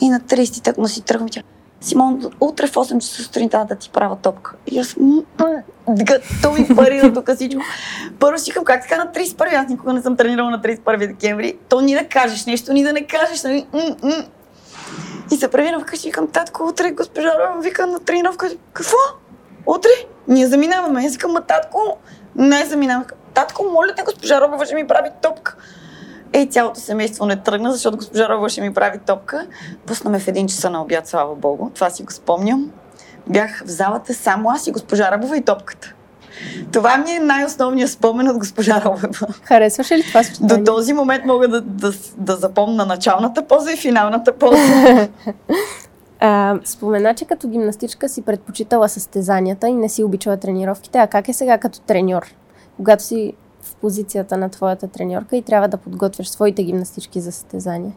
И 0.00 0.08
на 0.08 0.20
30 0.20 0.64
так 0.64 0.78
му 0.78 0.88
си 0.88 1.02
тръгвам. 1.02 1.28
Тя, 1.28 1.42
Симон, 1.84 2.32
утре 2.40 2.66
в 2.66 2.72
8 2.72 2.98
часа 2.98 3.22
сутринта 3.22 3.66
да 3.68 3.74
ти 3.74 3.90
правя 3.90 4.16
топка. 4.22 4.54
И 4.66 4.78
аз, 4.78 4.96
то 6.42 6.52
ми 6.52 6.76
парира 6.76 7.12
тук 7.12 7.30
всичко. 7.34 7.62
Първо 8.18 8.38
си 8.38 8.50
как 8.50 8.82
така 8.82 9.04
на 9.04 9.12
31 9.12 9.54
аз 9.54 9.68
никога 9.68 9.92
не 9.92 10.02
съм 10.02 10.16
тренирала 10.16 10.50
на 10.50 10.60
31 10.60 10.98
декември. 10.98 11.58
То 11.68 11.80
ни 11.80 11.94
да 11.94 12.08
кажеш 12.08 12.46
нещо, 12.46 12.72
ни 12.72 12.82
да 12.82 12.92
не 12.92 13.06
кажеш. 13.06 13.42
Нали? 13.42 13.66
И 15.32 15.36
се 15.36 15.48
превина 15.48 15.80
вкъщи 15.80 16.10
към 16.10 16.26
татко, 16.26 16.62
утре 16.62 16.90
госпожа 16.90 17.32
Рома 17.40 17.62
вика 17.62 17.86
на 17.86 18.00
тренировка. 18.00 18.50
Какво? 18.72 18.96
Утре? 19.66 19.90
Ние 20.28 20.46
заминаваме. 20.46 21.04
Аз 21.06 21.12
викам, 21.12 21.36
татко, 21.48 21.96
не 22.36 22.64
заминавам. 22.64 23.04
Татко, 23.34 23.64
моля 23.64 23.94
те, 23.96 24.02
госпожа 24.02 24.40
Робова 24.40 24.66
ще 24.66 24.74
ми 24.74 24.86
прави 24.86 25.08
топка. 25.22 25.56
Ей, 26.34 26.46
цялото 26.46 26.80
семейство 26.80 27.26
не 27.26 27.36
тръгна, 27.36 27.72
защото 27.72 27.96
госпожа 27.96 28.28
Рова 28.28 28.48
ще 28.48 28.60
ми 28.60 28.74
прави 28.74 28.98
топка. 28.98 29.46
Пусна 29.86 30.10
ме 30.10 30.18
в 30.18 30.28
един 30.28 30.46
часа 30.46 30.70
на 30.70 30.82
обяд, 30.82 31.06
слава 31.06 31.34
богу. 31.34 31.70
Това 31.74 31.90
си 31.90 32.02
го 32.02 32.12
спомням. 32.12 32.70
Бях 33.26 33.64
в 33.66 33.68
залата 33.68 34.14
само 34.14 34.50
аз 34.50 34.66
и 34.66 34.72
госпожа 34.72 35.10
Рабова 35.10 35.36
и 35.36 35.42
топката. 35.42 35.94
Това 36.72 36.96
ми 36.96 37.10
е 37.10 37.18
най-основният 37.18 37.90
спомен 37.90 38.28
от 38.28 38.38
госпожа 38.38 38.82
Робева. 38.84 39.26
Харесваше 39.42 39.98
ли 39.98 40.02
това 40.02 40.22
съчетание? 40.22 40.56
До 40.56 40.64
този 40.64 40.92
момент 40.92 41.24
мога 41.24 41.48
да, 41.48 41.60
да, 41.60 41.92
да 42.16 42.36
запомна 42.36 42.86
началната 42.86 43.46
поза 43.46 43.72
и 43.72 43.76
финалната 43.76 44.32
поза. 44.32 45.08
А, 46.20 46.58
спомена, 46.64 47.14
че 47.14 47.24
като 47.24 47.48
гимнастичка 47.48 48.08
си 48.08 48.22
предпочитала 48.22 48.88
състезанията 48.88 49.68
и 49.68 49.72
не 49.72 49.88
си 49.88 50.04
обичала 50.04 50.36
тренировките, 50.36 50.98
а 50.98 51.06
как 51.06 51.28
е 51.28 51.32
сега 51.32 51.58
като 51.58 51.80
треньор? 51.80 52.34
Когато 52.76 53.02
си 53.02 53.32
позицията 53.84 54.36
на 54.36 54.48
твоята 54.48 54.88
треньорка 54.88 55.36
и 55.36 55.42
трябва 55.42 55.68
да 55.68 55.76
подготвяш 55.76 56.28
своите 56.28 56.62
гимнастички 56.62 57.20
за 57.20 57.32
състезание? 57.32 57.92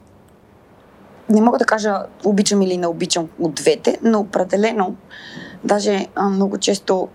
Не 1.30 1.42
мога 1.42 1.58
да 1.58 1.66
кажа 1.66 2.04
обичам 2.26 2.62
или 2.62 2.78
не 2.78 2.88
обичам 2.88 3.30
от 3.40 3.56
двете, 3.56 3.98
но 4.04 4.20
определено, 4.20 4.96
даже 5.64 6.08
много 6.22 6.58
често 6.58 7.08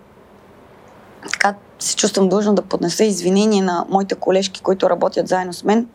така 1.32 1.54
се 1.78 1.96
чувствам 1.96 2.28
дължна 2.28 2.54
да 2.54 2.62
поднеса 2.62 3.04
извинение 3.04 3.62
на 3.62 3.86
моите 3.88 4.14
колежки, 4.14 4.60
които 4.60 4.90
работят 4.90 5.28
заедно 5.28 5.52
с 5.52 5.64
мен, 5.64 5.88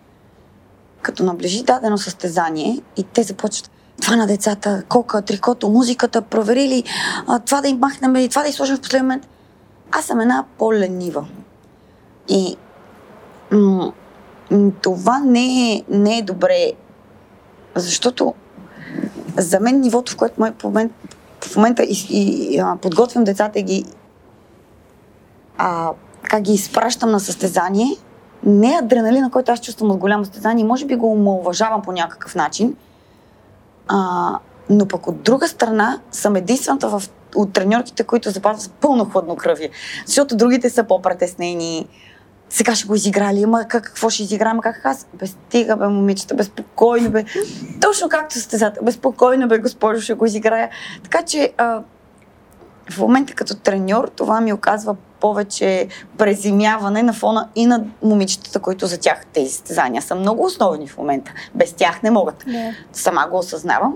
като 1.01 1.23
наближи 1.23 1.63
дадено 1.63 1.97
състезание 1.97 2.81
и 2.97 3.03
те 3.03 3.23
започват 3.23 3.71
това 4.01 4.15
на 4.15 4.27
децата, 4.27 4.83
кока, 4.89 5.21
трикото, 5.21 5.69
музиката, 5.69 6.21
проверили, 6.21 6.83
това 7.45 7.61
да 7.61 7.67
им 7.67 7.77
махнем 7.77 8.15
и 8.15 8.29
това 8.29 8.43
да 8.43 8.49
изложим 8.49 8.77
в 8.77 8.81
последния 8.81 9.03
момент. 9.03 9.27
Аз 9.91 10.05
съм 10.05 10.19
една 10.19 10.45
по-ленива. 10.57 11.27
И 12.29 12.57
това 14.81 15.19
не 15.19 15.73
е, 15.73 15.83
не 15.89 16.17
е 16.17 16.21
добре, 16.21 16.71
защото 17.75 18.33
за 19.37 19.59
мен 19.59 19.79
нивото, 19.79 20.11
в 20.11 20.15
което 20.15 20.35
в 20.59 20.63
момента, 20.63 20.95
в 21.41 21.55
момента 21.55 21.83
и, 21.83 22.07
и, 22.09 22.59
а, 22.59 22.77
подготвям 22.81 23.23
децата 23.23 23.61
ги 23.61 23.85
а, 25.57 25.91
как 26.23 26.41
ги 26.41 26.53
изпращам 26.53 27.11
на 27.11 27.19
състезание, 27.19 27.97
не 28.43 28.73
е 28.73 28.77
адреналина, 28.77 29.31
който 29.31 29.51
аз 29.51 29.61
чувствам 29.61 29.91
от 29.91 29.97
голямо 29.97 30.25
състезание, 30.25 30.65
може 30.65 30.85
би 30.85 30.95
го 30.95 31.11
омалважавам 31.11 31.81
по 31.81 31.91
някакъв 31.91 32.35
начин, 32.35 32.75
а, 33.87 34.39
но 34.69 34.87
пък 34.87 35.07
от 35.07 35.21
друга 35.21 35.47
страна 35.47 35.99
съм 36.11 36.35
единствената 36.35 36.89
в, 36.89 37.03
от 37.35 37.53
треньорките, 37.53 38.03
които 38.03 38.29
запазват 38.29 38.73
пълно 38.73 39.05
хладнокръвие. 39.05 39.69
Защото 40.05 40.37
другите 40.37 40.69
са 40.69 40.83
по-притеснени. 40.83 41.87
Сега 42.49 42.75
ще 42.75 42.87
го 42.87 42.95
изиграли, 42.95 43.45
как, 43.67 43.83
какво 43.83 44.09
ще 44.09 44.23
изиграем, 44.23 44.59
как 44.59 44.85
аз? 44.85 45.07
Без 45.13 45.29
стига, 45.29 45.75
бе, 45.75 45.87
момичета, 45.87 46.35
безпокойно, 46.35 47.09
бе. 47.09 47.25
Точно 47.81 48.09
както 48.09 48.33
състезател, 48.33 48.83
безпокойно, 48.83 49.47
бе, 49.47 49.59
госпожо, 49.59 50.01
ще 50.01 50.13
го 50.13 50.25
изиграя. 50.25 50.69
Така 51.03 51.21
че 51.21 51.53
а, 51.57 51.81
в 52.89 52.99
момента 52.99 53.33
като 53.33 53.55
треньор 53.55 54.11
това 54.15 54.41
ми 54.41 54.53
оказва 54.53 54.95
повече 55.19 55.87
преземяване 56.17 57.03
на 57.03 57.13
фона 57.13 57.49
и 57.55 57.65
на 57.65 57.83
момичетата, 58.03 58.59
които 58.59 58.87
за 58.87 58.97
тях 58.99 59.25
тези 59.33 59.49
състезания 59.49 60.01
са 60.01 60.15
много 60.15 60.43
основни 60.43 60.87
в 60.87 60.97
момента. 60.97 61.31
Без 61.55 61.73
тях 61.73 62.03
не 62.03 62.11
могат. 62.11 62.43
Yeah. 62.43 62.73
Сама 62.93 63.27
го 63.31 63.37
осъзнавам. 63.37 63.95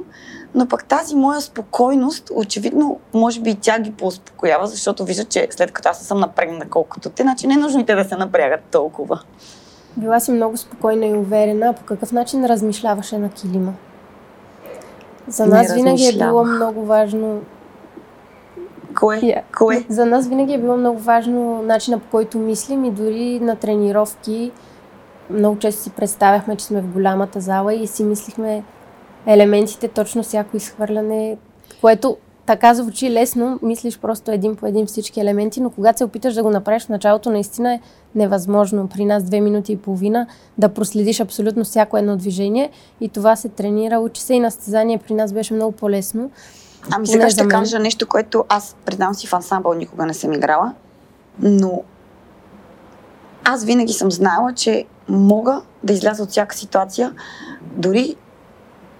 Но 0.55 0.67
пък 0.67 0.85
тази 0.85 1.15
моя 1.15 1.41
спокойност, 1.41 2.31
очевидно, 2.35 2.99
може 3.13 3.41
би 3.41 3.49
и 3.49 3.55
тя 3.55 3.79
ги 3.79 3.91
поуспокоява, 3.91 4.67
защото 4.67 5.05
вижда, 5.05 5.25
че 5.25 5.47
след 5.51 5.71
като 5.71 5.89
аз 5.89 5.99
съм 5.99 6.19
напрегна 6.19 6.69
колкото 6.69 7.09
те, 7.09 7.23
значи 7.23 7.47
не 7.47 7.53
е 7.53 7.57
нужно 7.57 7.79
и 7.79 7.85
те 7.85 7.95
да 7.95 8.03
се 8.03 8.15
напрягат 8.15 8.61
толкова. 8.71 9.21
Била 9.97 10.19
си 10.19 10.31
много 10.31 10.57
спокойна 10.57 11.05
и 11.05 11.13
уверена. 11.13 11.73
По 11.73 11.83
какъв 11.83 12.11
начин 12.11 12.45
размишляваше 12.45 13.17
на 13.17 13.29
килима? 13.29 13.73
За 15.27 15.45
нас 15.45 15.73
винаги 15.73 16.07
е 16.07 16.13
било 16.17 16.45
много 16.45 16.85
важно 16.85 17.41
Кое? 18.95 19.19
Yeah. 19.21 19.41
Кое? 19.57 19.85
За 19.89 20.05
нас 20.05 20.27
винаги 20.27 20.53
е 20.53 20.57
било 20.57 20.77
много 20.77 20.99
важно 20.99 21.61
начина 21.63 21.99
по 21.99 22.09
който 22.11 22.37
мислим 22.37 22.85
и 22.85 22.91
дори 22.91 23.39
на 23.39 23.55
тренировки 23.55 24.51
много 25.29 25.59
често 25.59 25.81
си 25.81 25.89
представяхме, 25.89 26.55
че 26.55 26.65
сме 26.65 26.81
в 26.81 26.87
голямата 26.87 27.41
зала 27.41 27.73
и 27.73 27.87
си 27.87 28.03
мислихме 28.03 28.63
елементите, 29.25 29.87
точно 29.87 30.23
всяко 30.23 30.57
изхвърляне, 30.57 31.37
което 31.81 32.17
така 32.45 32.73
звучи 32.73 33.11
лесно, 33.11 33.59
мислиш 33.61 33.99
просто 33.99 34.31
един 34.31 34.55
по 34.55 34.65
един 34.65 34.85
всички 34.85 35.19
елементи, 35.19 35.61
но 35.61 35.69
когато 35.69 35.97
се 35.97 36.03
опиташ 36.03 36.33
да 36.33 36.43
го 36.43 36.49
направиш 36.49 36.85
в 36.85 36.89
началото, 36.89 37.29
наистина 37.29 37.73
е 37.73 37.79
невъзможно 38.15 38.87
при 38.87 39.05
нас 39.05 39.23
две 39.23 39.41
минути 39.41 39.71
и 39.71 39.77
половина 39.77 40.27
да 40.57 40.69
проследиш 40.69 41.19
абсолютно 41.19 41.63
всяко 41.63 41.97
едно 41.97 42.17
движение 42.17 42.69
и 43.01 43.09
това 43.09 43.35
се 43.35 43.49
тренира. 43.49 43.99
Учи 43.99 44.21
се 44.21 44.33
и 44.33 44.39
на 44.39 44.51
състезание 44.51 44.97
при 44.97 45.13
нас 45.13 45.33
беше 45.33 45.53
много 45.53 45.71
по-лесно. 45.71 46.31
Ами 46.91 47.07
сега 47.07 47.29
ще 47.29 47.47
кажа 47.47 47.79
нещо, 47.79 48.07
което 48.07 48.45
аз 48.49 48.75
признавам 48.85 49.13
си 49.13 49.27
в 49.27 49.33
ансамбъл 49.33 49.73
никога 49.73 50.05
не 50.05 50.13
съм 50.13 50.33
играла, 50.33 50.73
но 51.39 51.83
аз 53.43 53.63
винаги 53.63 53.93
съм 53.93 54.11
знаела, 54.11 54.53
че 54.53 54.85
мога 55.09 55.61
да 55.83 55.93
изляза 55.93 56.23
от 56.23 56.29
всяка 56.29 56.55
ситуация. 56.55 57.13
Дори 57.61 58.15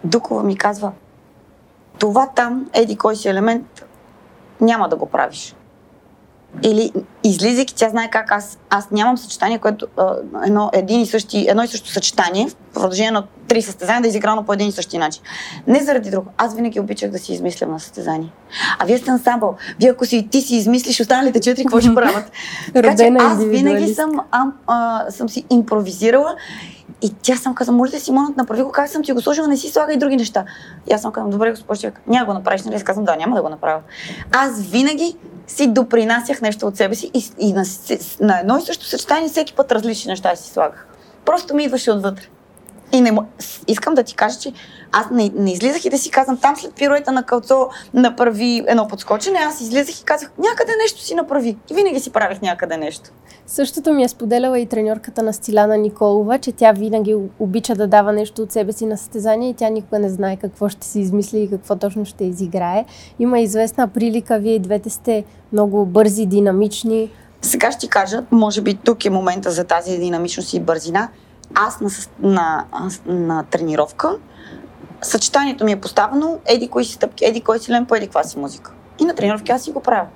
Дукова 0.04 0.44
ми 0.44 0.58
казва, 0.58 0.92
това 2.00 2.28
там, 2.36 2.70
еди 2.74 2.96
кой 2.96 3.16
си 3.16 3.28
елемент, 3.28 3.86
няма 4.62 4.90
да 4.90 4.96
го 4.96 5.06
правиш. 5.06 5.56
Или 6.64 6.92
излизайки, 7.24 7.76
тя 7.76 7.90
знае 7.90 8.10
как 8.10 8.32
аз, 8.32 8.60
аз 8.70 8.92
нямам 8.92 9.18
съчетание, 9.18 9.60
което 9.60 9.88
едно, 10.46 10.70
един 10.74 11.02
и 11.02 11.06
същи, 11.06 11.46
едно 11.50 11.64
и 11.64 11.68
също 11.68 11.90
съчетание 11.90 12.48
в 12.50 12.74
продължение 12.74 13.12
на 13.12 13.24
три 13.48 13.62
състезания 13.62 14.02
да 14.02 14.08
е 14.08 14.10
изиграно 14.10 14.44
по 14.44 14.54
един 14.54 14.68
и 14.68 14.72
същи 14.72 14.98
начин. 14.98 15.24
Не 15.68 15.84
заради 15.84 16.10
друго. 16.10 16.28
Аз 16.38 16.56
винаги 16.56 16.80
обичах 16.80 17.12
да 17.12 17.20
си 17.20 17.34
измислям 17.34 17.72
на 17.72 17.80
състезание. 17.80 18.30
А 18.80 18.86
вие 18.86 18.98
сте 18.98 19.12
ансамбъл. 19.12 19.56
Вие 19.80 19.90
ако 19.90 20.06
си 20.06 20.28
ти 20.32 20.42
си 20.42 20.56
измислиш 20.56 21.00
останалите 21.00 21.40
четири, 21.40 21.66
какво 21.66 21.82
ще 21.82 21.96
правят? 21.96 22.32
така 22.74 22.96
че 22.96 23.14
аз 23.20 23.44
винаги 23.44 23.94
съм, 23.94 24.12
а, 24.32 24.46
а, 24.68 25.06
съм 25.12 25.30
си 25.30 25.46
импровизирала 25.50 26.36
и 27.02 27.14
тя 27.22 27.36
съм 27.36 27.56
казала, 27.56 27.78
може 27.78 27.92
да 27.92 28.00
си 28.00 28.12
монът 28.12 28.38
направи 28.38 28.64
го, 28.64 28.72
как 28.72 28.90
съм 28.90 29.04
ти 29.04 29.12
го 29.12 29.22
сложила, 29.22 29.48
не 29.48 29.58
си 29.58 29.70
слага 29.70 29.94
и 29.94 29.98
други 29.98 30.18
неща. 30.18 30.46
И 30.90 30.94
аз 30.94 31.02
съм 31.02 31.12
казала, 31.12 31.32
добре, 31.32 31.52
госпожа, 31.52 31.92
няма 32.08 32.26
го 32.26 32.34
направиш, 32.34 32.64
нали? 32.64 32.76
Аз 32.76 32.84
казвам, 32.84 33.06
да, 33.06 33.16
няма 33.16 33.36
да 33.36 33.42
го 33.42 33.50
направя. 33.50 33.82
Аз 34.32 34.62
винаги 34.62 35.18
си 35.48 35.68
допринасях 35.68 36.42
нещо 36.42 36.68
от 36.68 36.78
себе 36.78 36.96
си 36.96 37.12
и, 37.14 37.24
и 37.40 37.54
на, 37.54 37.64
на 38.20 38.40
едно 38.40 38.58
и 38.58 38.62
също 38.62 38.86
съчетание 38.86 39.30
всеки 39.30 39.54
път 39.54 39.72
различни 39.72 40.10
неща 40.10 40.36
си 40.36 40.52
слагах. 40.52 40.88
Просто 41.26 41.56
ми 41.56 41.64
идваше 41.64 41.92
отвътре. 41.92 42.28
И 42.94 43.02
не, 43.02 43.18
искам 43.68 43.94
да 43.94 44.04
ти 44.04 44.16
кажа, 44.16 44.40
че 44.40 44.54
аз 44.92 45.06
не, 45.12 45.32
не 45.36 45.52
излизах 45.52 45.86
и 45.86 45.90
да 45.90 45.98
си 45.98 46.12
казвам 46.12 46.38
там 46.38 46.56
след 46.56 46.74
пируета 46.74 47.12
на 47.12 47.24
кълцо 47.24 47.70
направи 47.94 48.64
едно 48.68 48.88
подскочене, 48.88 49.40
аз 49.40 49.62
излизах 49.62 50.00
и 50.00 50.04
казах 50.04 50.32
някъде 50.38 50.72
нещо 50.82 51.02
си 51.02 51.16
направи. 51.16 51.58
И 51.72 51.74
винаги 51.74 52.00
си 52.00 52.12
правих 52.12 52.42
някъде 52.42 52.78
нещо. 52.78 53.10
Същото 53.48 53.94
ми 53.94 54.04
е 54.04 54.08
споделяла 54.08 54.60
и 54.60 54.66
треньорката 54.66 55.24
на 55.24 55.34
Стиляна 55.34 55.78
Николова, 55.78 56.40
че 56.40 56.52
тя 56.52 56.72
винаги 56.72 57.16
обича 57.40 57.76
да 57.76 57.88
дава 57.88 58.14
нещо 58.14 58.42
от 58.42 58.52
себе 58.52 58.74
си 58.74 58.86
на 58.86 58.98
състезание 58.98 59.50
и 59.50 59.54
тя 59.54 59.70
никога 59.70 60.00
не 60.00 60.10
знае 60.10 60.38
какво 60.38 60.70
ще 60.70 60.88
си 60.88 61.00
измисли 61.00 61.40
и 61.40 61.50
какво 61.50 61.76
точно 61.76 62.06
ще 62.06 62.24
изиграе. 62.24 62.86
Има 63.20 63.40
известна 63.40 63.88
прилика, 63.88 64.40
вие 64.40 64.54
и 64.54 64.60
двете 64.60 64.90
сте 64.90 65.24
много 65.54 65.86
бързи, 65.86 66.26
динамични. 66.26 67.12
Сега 67.42 67.72
ще 67.72 67.80
ти 67.80 67.88
кажа, 67.88 68.24
може 68.32 68.62
би 68.62 68.76
тук 68.76 69.06
е 69.06 69.10
момента 69.10 69.52
за 69.52 69.64
тази 69.64 69.98
динамичност 69.98 70.54
и 70.54 70.60
бързина. 70.60 71.10
Аз 71.56 71.82
на, 71.82 71.90
на, 72.20 72.66
на 73.06 73.44
тренировка 73.44 74.18
съчетанието 75.02 75.66
ми 75.66 75.72
е 75.72 75.82
поставено 75.82 76.40
еди 76.46 76.68
кои 76.68 76.86
си 76.86 76.94
стъпки, 76.94 77.26
еди 77.26 77.42
кой 77.42 77.60
си 77.60 77.72
лен 77.72 77.86
по 77.86 77.96
еди 77.96 78.06
каква 78.06 78.24
си 78.24 78.40
музика. 78.40 78.72
И 79.00 79.06
на 79.06 79.16
тренировки 79.16 79.52
аз 79.52 79.64
си 79.64 79.72
го 79.72 79.82
правя. 79.82 80.08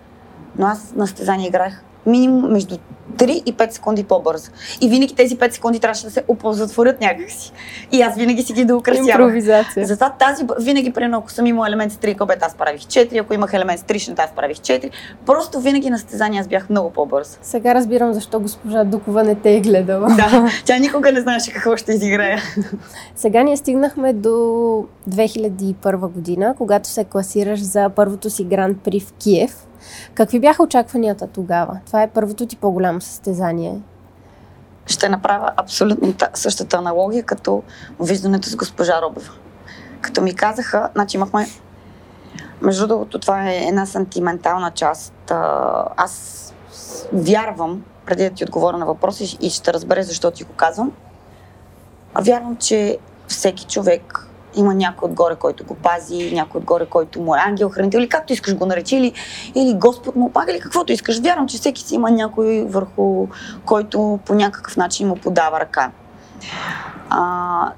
Но 0.58 0.68
аз 0.68 0.94
на 0.96 1.08
състезание 1.08 1.48
играх 1.48 1.84
минимум 2.06 2.52
между 2.52 2.78
3 3.16 3.44
и 3.46 3.54
5 3.54 3.70
секунди 3.70 4.04
по-бързо. 4.04 4.52
И 4.82 4.90
винаги 4.90 5.16
тези 5.16 5.38
5 5.38 5.50
секунди 5.50 5.80
трябваше 5.80 6.06
да 6.06 6.12
се 6.12 6.24
оползотворят 6.28 7.02
някакси. 7.02 7.52
И 7.92 8.02
аз 8.02 8.16
винаги 8.16 8.42
си 8.42 8.54
ги 8.54 8.66
доукрасявах. 8.66 9.10
Импровизация. 9.10 9.86
Затова 9.86 10.10
тази, 10.10 10.46
винаги, 10.60 10.92
примерно, 10.92 11.18
ако 11.18 11.32
съм 11.32 11.46
имал 11.46 11.66
елемент 11.68 11.92
с 11.92 11.96
3 11.96 12.18
кобет, 12.18 12.44
аз 12.44 12.56
правих 12.56 12.82
4, 12.82 13.22
ако 13.22 13.34
имах 13.34 13.54
елемент 13.54 13.80
с 13.80 13.84
3 13.84 14.00
шнета, 14.00 14.22
аз 14.22 14.32
правих 14.32 14.58
4. 14.58 14.90
Просто 15.26 15.60
винаги 15.60 15.90
на 15.90 15.98
състезания 15.98 16.42
аз 16.42 16.48
бях 16.48 16.70
много 16.70 16.90
по-бързо. 16.90 17.38
Сега 17.42 17.76
разбирам 17.76 18.14
защо 18.14 18.40
госпожа 18.40 18.84
Дукова 18.84 19.24
не 19.24 19.36
те 19.36 19.56
е 19.56 19.62
гледала. 19.62 20.08
Да, 20.08 20.50
тя 20.66 20.78
никога 20.78 21.12
не 21.12 21.22
знаеше 21.22 21.52
какво 21.52 21.78
ще 21.78 21.92
изиграе. 21.92 22.38
Сега 23.16 23.44
ние 23.44 23.58
стигнахме 23.58 24.14
до 24.14 24.30
2001 25.10 25.98
година, 26.12 26.56
когато 26.58 26.90
се 26.90 27.04
класираш 27.04 27.60
за 27.60 27.90
първото 27.90 28.30
си 28.30 28.44
гранд 28.44 28.78
при 28.84 29.00
в 29.00 29.14
Киев. 29.14 29.68
Какви 30.14 30.40
бяха 30.40 30.64
очакванията 30.64 31.28
тогава? 31.28 31.80
Това 31.86 32.04
е 32.04 32.10
първото 32.10 32.46
ти 32.46 32.56
по-голямо 32.56 33.02
състезание. 33.02 33.82
Ще 34.86 35.10
направя 35.10 35.52
абсолютно 35.58 36.14
същата 36.34 36.78
аналогия, 36.78 37.24
като 37.24 37.64
виждането 38.00 38.50
с 38.50 38.56
госпожа 38.56 39.02
Робева. 39.02 39.32
Като 40.02 40.22
ми 40.22 40.36
казаха, 40.36 40.90
значи 40.94 41.18
имахме 41.18 41.48
между 42.62 42.88
другото, 42.88 43.20
това 43.20 43.50
е 43.50 43.56
една 43.56 43.86
сантиментална 43.86 44.72
част. 44.72 45.32
Аз 45.98 46.54
вярвам, 47.14 47.84
преди 48.06 48.24
да 48.24 48.30
ти 48.30 48.44
отговоря 48.44 48.78
на 48.78 48.86
въпроси 48.86 49.38
и 49.42 49.50
ще 49.50 49.74
разбере 49.74 50.04
защо 50.04 50.32
ти 50.32 50.44
го 50.44 50.54
казвам. 50.54 50.92
Вярвам, 52.22 52.56
че 52.56 52.98
всеки 53.28 53.66
човек 53.66 54.28
има 54.56 54.74
някой 54.74 55.10
отгоре, 55.10 55.36
който 55.36 55.66
го 55.66 55.76
пази, 55.76 56.32
някой 56.34 56.60
отгоре, 56.60 56.86
който 56.86 57.22
му 57.22 57.36
е 57.36 57.40
ангел, 57.40 57.70
хранител, 57.70 58.00
или 58.00 58.10
както 58.10 58.34
искаш 58.34 58.56
го 58.56 58.66
наречи, 58.66 58.96
или, 58.96 59.14
или 59.56 59.74
Господ 59.74 60.16
му 60.16 60.32
пага, 60.32 60.52
или 60.52 60.60
каквото 60.60 60.92
искаш. 60.92 61.20
Вярвам, 61.20 61.48
че 61.48 61.58
всеки 61.58 61.82
си 61.82 61.96
има 61.96 62.12
някой 62.12 62.66
върху 62.70 63.28
който 63.66 64.20
по 64.26 64.36
някакъв 64.36 64.78
начин 64.78 65.08
му 65.08 65.16
подава 65.16 65.60
ръка. 65.60 65.92
А, 67.10 67.72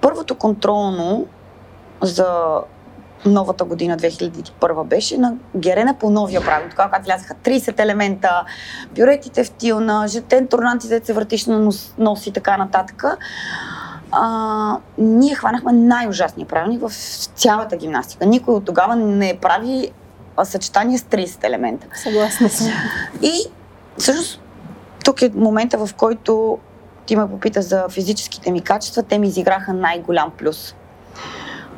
първото 0.00 0.34
контролно 0.34 1.26
за 2.02 2.60
новата 3.24 3.64
година 3.64 3.96
2001 3.96 4.84
беше 4.84 5.18
на 5.18 5.34
Герена 5.56 5.94
по 5.98 6.10
новия 6.10 6.40
правилник. 6.40 6.70
Тогава, 6.70 6.88
когато 6.88 7.04
влязаха 7.04 7.34
30 7.34 7.80
елемента, 7.80 8.44
бюретите 8.96 9.44
в 9.44 9.50
тилна, 9.50 10.08
жетен 10.08 10.46
турнантите 10.46 11.00
се 11.04 11.12
въртиш 11.12 11.46
на 11.46 11.58
нос, 11.58 11.94
нос 11.98 12.26
и 12.26 12.32
така 12.32 12.56
нататък. 12.56 13.04
А, 14.18 14.78
ние 14.98 15.34
хванахме 15.34 15.72
най-ужасния 15.72 16.46
правилник 16.46 16.80
в 16.80 16.92
цялата 17.34 17.76
гимнастика. 17.76 18.26
Никой 18.26 18.54
от 18.54 18.64
тогава 18.64 18.96
не 18.96 19.38
прави 19.42 19.90
съчетание 20.44 20.98
с 20.98 21.02
30 21.02 21.44
елемента. 21.44 21.86
Съгласна 21.94 22.48
съм. 22.48 22.66
И 23.22 23.32
всъщност 23.98 24.40
тук 25.04 25.22
е 25.22 25.30
момента, 25.34 25.86
в 25.86 25.94
който 25.94 26.58
ти 27.06 27.16
ме 27.16 27.30
попита 27.30 27.62
за 27.62 27.88
физическите 27.88 28.50
ми 28.50 28.60
качества, 28.60 29.02
те 29.02 29.18
ми 29.18 29.26
изиграха 29.26 29.72
най-голям 29.72 30.30
плюс. 30.38 30.74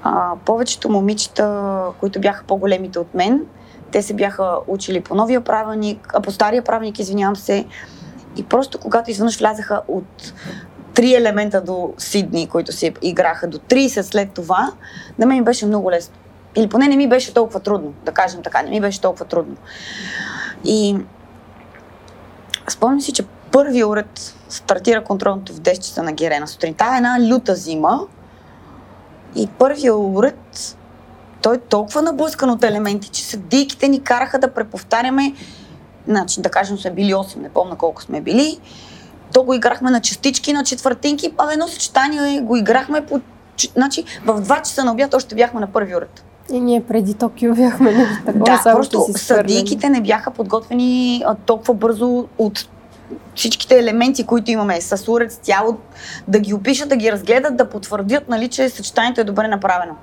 А, 0.03 0.33
повечето 0.45 0.89
момичета, 0.91 1.83
които 2.01 2.21
бяха 2.21 2.45
по-големите 2.45 2.99
от 2.99 3.15
мен, 3.15 3.47
те 3.91 4.03
се 4.03 4.15
бяха 4.15 4.59
учили 4.67 5.01
по 5.01 5.15
новия 5.15 5.41
правилник, 5.41 6.11
а 6.15 6.21
по 6.21 6.31
стария 6.31 6.65
правилник, 6.65 6.99
извинявам 6.99 7.37
се. 7.37 7.67
И 8.37 8.45
просто 8.45 8.79
когато 8.79 9.11
изведнъж 9.11 9.39
влязаха 9.39 9.83
от 9.89 10.33
три 10.99 11.15
елемента 11.15 11.61
до 11.61 11.95
Сидни, 11.99 12.49
които 12.49 12.73
си 12.73 12.95
играха 13.03 13.49
до 13.49 13.59
30 13.59 14.01
след 14.01 14.33
това, 14.33 14.73
на 15.19 15.27
мен 15.27 15.39
ми 15.39 15.45
беше 15.45 15.67
много 15.67 15.91
лесно. 15.91 16.15
Или 16.57 16.69
поне 16.69 16.89
не 16.89 16.97
ми 16.97 17.09
беше 17.09 17.35
толкова 17.35 17.61
трудно, 17.61 17.93
да 18.05 18.13
кажем 18.13 18.43
така, 18.43 18.63
не 18.63 18.71
ми 18.71 18.81
беше 18.81 19.01
толкова 19.01 19.25
трудно. 19.25 19.57
И 20.65 20.97
спомням 22.69 23.01
си, 23.01 23.13
че 23.13 23.23
първият 23.53 23.89
уред 23.89 24.35
стартира 24.49 25.05
контролното 25.05 25.53
в 25.53 25.61
10 25.61 25.75
часа 25.79 26.03
на 26.03 26.13
Герена 26.13 26.49
сутринта. 26.49 26.85
Е 26.85 26.97
една 26.97 27.29
люта 27.31 27.55
зима. 27.55 28.01
И 29.37 29.47
първият 29.47 29.97
уред, 29.99 30.77
той 31.43 31.57
е 31.57 31.59
толкова 31.59 32.03
наблъскан 32.03 32.51
от 32.51 32.65
елементи, 32.65 33.09
че 33.09 33.25
съдийките 33.25 33.89
ни 33.89 34.03
караха 34.03 34.39
да 34.39 34.55
преповтаряме, 34.55 35.35
значи 36.09 36.41
да 36.41 36.51
кажем 36.51 36.79
сме 36.79 36.91
били 36.91 37.13
8, 37.13 37.37
не 37.37 37.49
помня 37.49 37.77
колко 37.77 38.03
сме 38.03 38.21
били, 38.21 38.59
то 39.33 39.43
го 39.43 39.55
играхме 39.55 39.91
на 39.91 40.01
частички, 40.01 40.53
на 40.53 40.65
четвъртинки, 40.65 41.33
а 41.39 41.53
едно 41.53 41.69
съчетание 41.69 42.41
го 42.41 42.57
играхме 42.57 43.07
по... 43.07 43.21
Значи 43.75 44.05
в 44.25 44.43
2 44.43 44.63
часа 44.63 44.85
на 44.85 44.93
обяд 44.93 45.15
още 45.15 45.35
бяхме 45.35 45.61
на 45.61 45.67
първи 45.67 45.97
уред. 45.97 46.25
И 46.53 46.61
ние 46.61 46.83
преди 46.83 47.15
Токио 47.15 47.55
бяхме 47.55 47.93
на 47.93 48.07
такова, 48.27 48.45
да, 48.45 48.61
само 48.63 48.77
просто 48.77 49.07
съдийките 49.17 49.89
не 49.89 50.01
бяха 50.01 50.31
подготвени 50.31 51.23
а, 51.27 51.35
толкова 51.35 51.75
бързо 51.75 52.29
от 52.39 52.69
всичките 53.35 53.79
елементи, 53.79 54.27
които 54.27 54.51
имаме 54.51 54.81
с 54.81 55.09
уред, 55.09 55.33
с 55.33 55.37
тяло, 55.37 55.77
да 56.29 56.39
ги 56.39 56.55
опишат, 56.55 56.89
да 56.89 56.97
ги 56.97 57.13
разгледат, 57.13 57.57
да 57.57 57.69
потвърдят, 57.69 58.29
нали, 58.29 58.49
че 58.49 58.69
съчетанието 58.69 59.21
е 59.21 59.25
добре 59.25 59.49
направено. 59.49 59.95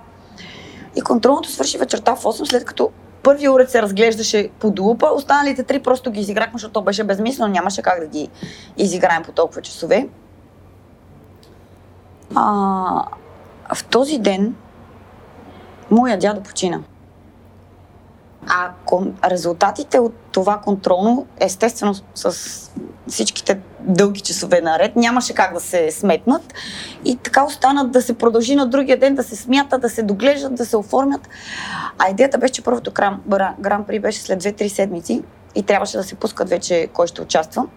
И 0.96 1.02
контролното 1.02 1.52
свърши 1.52 1.78
вечерта 1.78 2.16
в 2.16 2.24
8, 2.24 2.50
след 2.50 2.66
като 2.66 2.90
първият 3.26 3.54
уред 3.54 3.72
се 3.72 3.82
разглеждаше 3.82 4.50
под 4.60 4.80
лупа, 4.80 5.08
останалите 5.08 5.64
три 5.64 5.80
просто 5.80 6.12
ги 6.12 6.20
изиграхме, 6.20 6.54
защото 6.54 6.74
то 6.74 6.82
беше 6.82 7.04
безмислено, 7.04 7.54
нямаше 7.54 7.82
как 7.82 8.00
да 8.00 8.08
ги 8.08 8.30
изиграем 8.78 9.24
по 9.24 9.32
толкова 9.32 9.62
часове. 9.62 10.08
А, 12.36 12.44
в 13.76 13.84
този 13.84 14.18
ден 14.18 14.56
моя 15.92 16.20
дядо 16.20 16.42
почина. 16.42 16.82
А 18.48 18.72
резултатите 19.26 20.00
от 20.00 20.14
това 20.32 20.58
контролно, 20.58 21.28
естествено 21.40 21.94
с 22.16 22.72
всичките 23.08 23.60
дълги 23.88 24.22
часове 24.22 24.62
наред, 24.62 24.96
нямаше 24.96 25.34
как 25.34 25.54
да 25.54 25.60
се 25.60 25.92
сметнат 25.92 26.54
и 27.06 27.18
така 27.18 27.46
останат 27.46 27.92
да 27.92 28.02
се 28.02 28.18
продължи 28.18 28.56
на 28.56 28.66
другия 28.66 29.00
ден, 29.00 29.16
да 29.16 29.24
се 29.24 29.36
смятат, 29.36 29.82
да 29.82 29.90
се 29.90 30.04
доглеждат, 30.04 30.56
да 30.56 30.66
се 30.66 30.78
оформят. 30.78 31.30
А 32.00 32.10
идеята 32.10 32.38
беше, 32.38 32.54
че 32.54 32.62
първото 32.62 32.92
гран, 32.92 33.22
гран 33.60 33.84
при 33.84 34.00
беше 34.00 34.20
след 34.20 34.44
2-3 34.44 34.68
седмици 34.68 35.24
и 35.56 35.64
трябваше 35.64 35.98
да 35.98 36.04
се 36.04 36.16
пускат 36.16 36.50
вече 36.50 36.88
кой 36.94 37.08
ще 37.08 37.22
участва. 37.22 37.68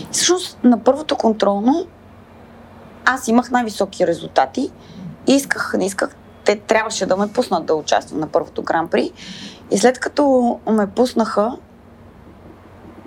И 0.00 0.06
всъщност 0.12 0.58
на 0.64 0.84
първото 0.84 1.16
контролно 1.16 1.86
аз 3.04 3.28
имах 3.28 3.50
най-високи 3.50 4.06
резултати 4.06 4.70
и 5.26 5.32
исках, 5.32 5.74
не 5.78 5.86
исках 5.86 6.16
те 6.44 6.56
трябваше 6.56 7.06
да 7.06 7.16
ме 7.16 7.32
пуснат 7.32 7.66
да 7.66 7.74
участвам 7.74 8.20
на 8.20 8.26
първото 8.26 8.62
гран-при. 8.62 9.12
И 9.70 9.78
след 9.78 9.98
като 9.98 10.58
ме 10.70 10.86
пуснаха, 10.86 11.56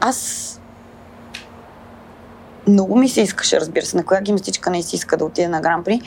аз 0.01 0.58
много 2.69 2.95
ми 2.95 3.09
се 3.09 3.21
искаше, 3.21 3.59
разбира 3.59 3.85
се, 3.85 3.97
на 3.97 4.05
коя 4.05 4.21
гимнастичка 4.21 4.69
не 4.69 4.83
си 4.83 4.95
иска 4.95 5.17
да 5.17 5.25
отида 5.25 5.49
на 5.49 5.61
гран-при. 5.61 6.01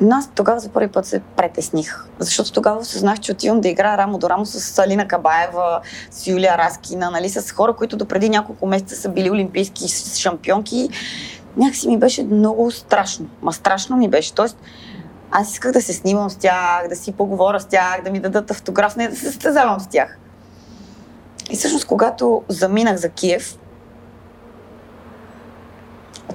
Но 0.00 0.16
аз 0.16 0.30
тогава 0.34 0.60
за 0.60 0.68
първи 0.68 0.88
път 0.88 1.06
се 1.06 1.20
претесних, 1.36 2.06
защото 2.18 2.52
тогава 2.52 2.78
осъзнах, 2.78 3.20
че 3.20 3.32
отивам 3.32 3.60
да 3.60 3.68
играя 3.68 3.98
рамо 3.98 4.18
до 4.18 4.30
рамо 4.30 4.46
с 4.46 4.78
Алина 4.78 5.08
Кабаева, 5.08 5.80
с 6.10 6.26
Юлия 6.26 6.58
Раскина, 6.58 7.10
нали, 7.10 7.28
с 7.28 7.52
хора, 7.52 7.72
които 7.72 7.96
допреди 7.96 8.28
няколко 8.28 8.66
месеца 8.66 8.96
са 8.96 9.08
били 9.08 9.30
олимпийски 9.30 9.88
шампионки. 10.18 10.88
Някакси 11.56 11.88
ми 11.88 11.98
беше 11.98 12.24
много 12.24 12.70
страшно. 12.70 13.26
Ма 13.42 13.52
страшно 13.52 13.96
ми 13.96 14.08
беше. 14.08 14.34
Тоест, 14.34 14.56
аз 15.30 15.52
исках 15.52 15.72
да 15.72 15.82
се 15.82 15.92
снимам 15.92 16.30
с 16.30 16.36
тях, 16.36 16.88
да 16.88 16.96
си 16.96 17.12
поговоря 17.12 17.60
с 17.60 17.64
тях, 17.64 18.02
да 18.04 18.10
ми 18.10 18.20
дадат 18.20 18.50
автограф, 18.50 18.96
не 18.96 19.08
да 19.08 19.16
се 19.16 19.24
състезавам 19.24 19.80
с 19.80 19.86
тях. 19.86 20.18
И 21.50 21.56
всъщност, 21.56 21.86
когато 21.86 22.42
заминах 22.48 22.96
за 22.96 23.08
Киев, 23.08 23.58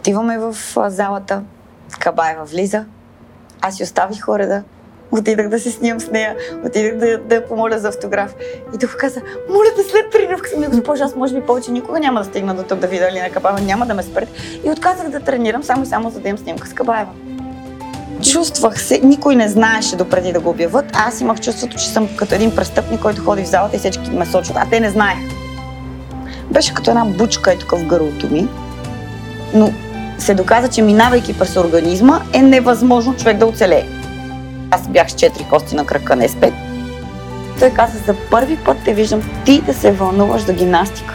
отиваме 0.02 0.38
в 0.38 0.56
залата, 0.88 1.44
Кабаева 2.00 2.46
влиза, 2.46 2.86
аз 3.62 3.76
си 3.76 3.84
оставих 3.84 4.28
уреда, 4.28 4.64
отидах 5.12 5.50
да 5.50 5.60
се 5.60 5.72
снимам 5.72 6.00
с 6.00 6.12
нея, 6.12 6.36
отидах 6.66 6.98
да, 6.98 7.18
да 7.18 7.36
я 7.36 7.48
помоля 7.48 7.80
за 7.80 7.88
автограф. 7.88 8.36
И 8.76 8.78
тук 8.78 8.96
каза, 9.00 9.22
моля 9.50 9.68
да 9.78 9.84
след 9.84 10.12
тренировка 10.12 10.50
ми, 10.58 10.68
госпожа, 10.68 11.04
аз 11.04 11.16
може 11.16 11.36
би 11.36 11.42
повече 11.42 11.72
никога 11.72 12.00
няма 12.00 12.20
да 12.20 12.26
стигна 12.26 12.56
до 12.56 12.64
тук 12.64 12.80
да 12.80 12.88
видя 12.88 13.08
Алина 13.12 13.30
Кабаева, 13.30 13.62
няма 13.62 13.86
да 13.86 13.94
ме 13.94 14.04
спред. 14.04 14.30
И 14.64 14.70
отказах 14.70 15.10
да 15.10 15.20
тренирам 15.20 15.64
само 15.64 15.84
и 15.84 15.86
само 15.86 16.10
за 16.10 16.20
да 16.20 16.30
имам 16.30 16.38
снимка 16.38 16.68
с 16.68 16.74
Кабаева. 16.74 17.12
Чувствах 18.22 18.82
се, 18.82 19.00
никой 19.04 19.36
не 19.36 19.50
знаеше 19.50 19.96
допреди 19.96 20.34
да 20.34 20.40
го 20.40 20.50
обяват. 20.50 20.86
Аз 20.94 21.22
имах 21.22 21.40
чувството, 21.42 21.78
че 21.78 21.90
съм 21.90 22.10
като 22.18 22.36
един 22.36 22.56
престъпник, 22.56 23.02
който 23.02 23.24
ходи 23.24 23.44
в 23.44 23.50
залата 23.50 23.76
и 23.76 23.80
всички 23.80 24.12
ме 24.12 24.26
сочат, 24.26 24.56
а 24.56 24.68
те 24.70 24.80
не 24.80 24.90
знаеха. 24.90 25.36
Беше 26.52 26.74
като 26.74 26.90
една 26.90 27.06
бучка 27.06 27.54
е 27.54 27.58
тук 27.58 27.72
в 27.72 27.86
гърлото 27.86 28.30
ми, 28.30 28.48
но 29.54 29.74
се 30.22 30.34
доказа, 30.34 30.68
че 30.68 30.82
минавайки 30.82 31.40
през 31.40 31.58
организма 31.58 32.22
е 32.34 32.42
невъзможно 32.42 33.16
човек 33.16 33.38
да 33.38 33.46
оцелее. 33.46 33.86
Аз 34.72 34.88
бях 34.88 35.12
с 35.12 35.16
четири 35.16 35.44
кости 35.50 35.76
на 35.76 35.86
кръка, 35.86 36.16
не 36.16 36.28
с 36.28 36.36
пет. 36.36 36.54
Той 37.60 37.70
каза, 37.70 37.98
за 37.98 38.16
първи 38.32 38.58
път 38.58 38.78
те 38.86 38.94
виждам 38.94 39.22
ти 39.46 39.62
да 39.62 39.74
се 39.74 39.92
вълнуваш 39.92 40.42
за 40.42 40.54
гимнастика. 40.54 41.14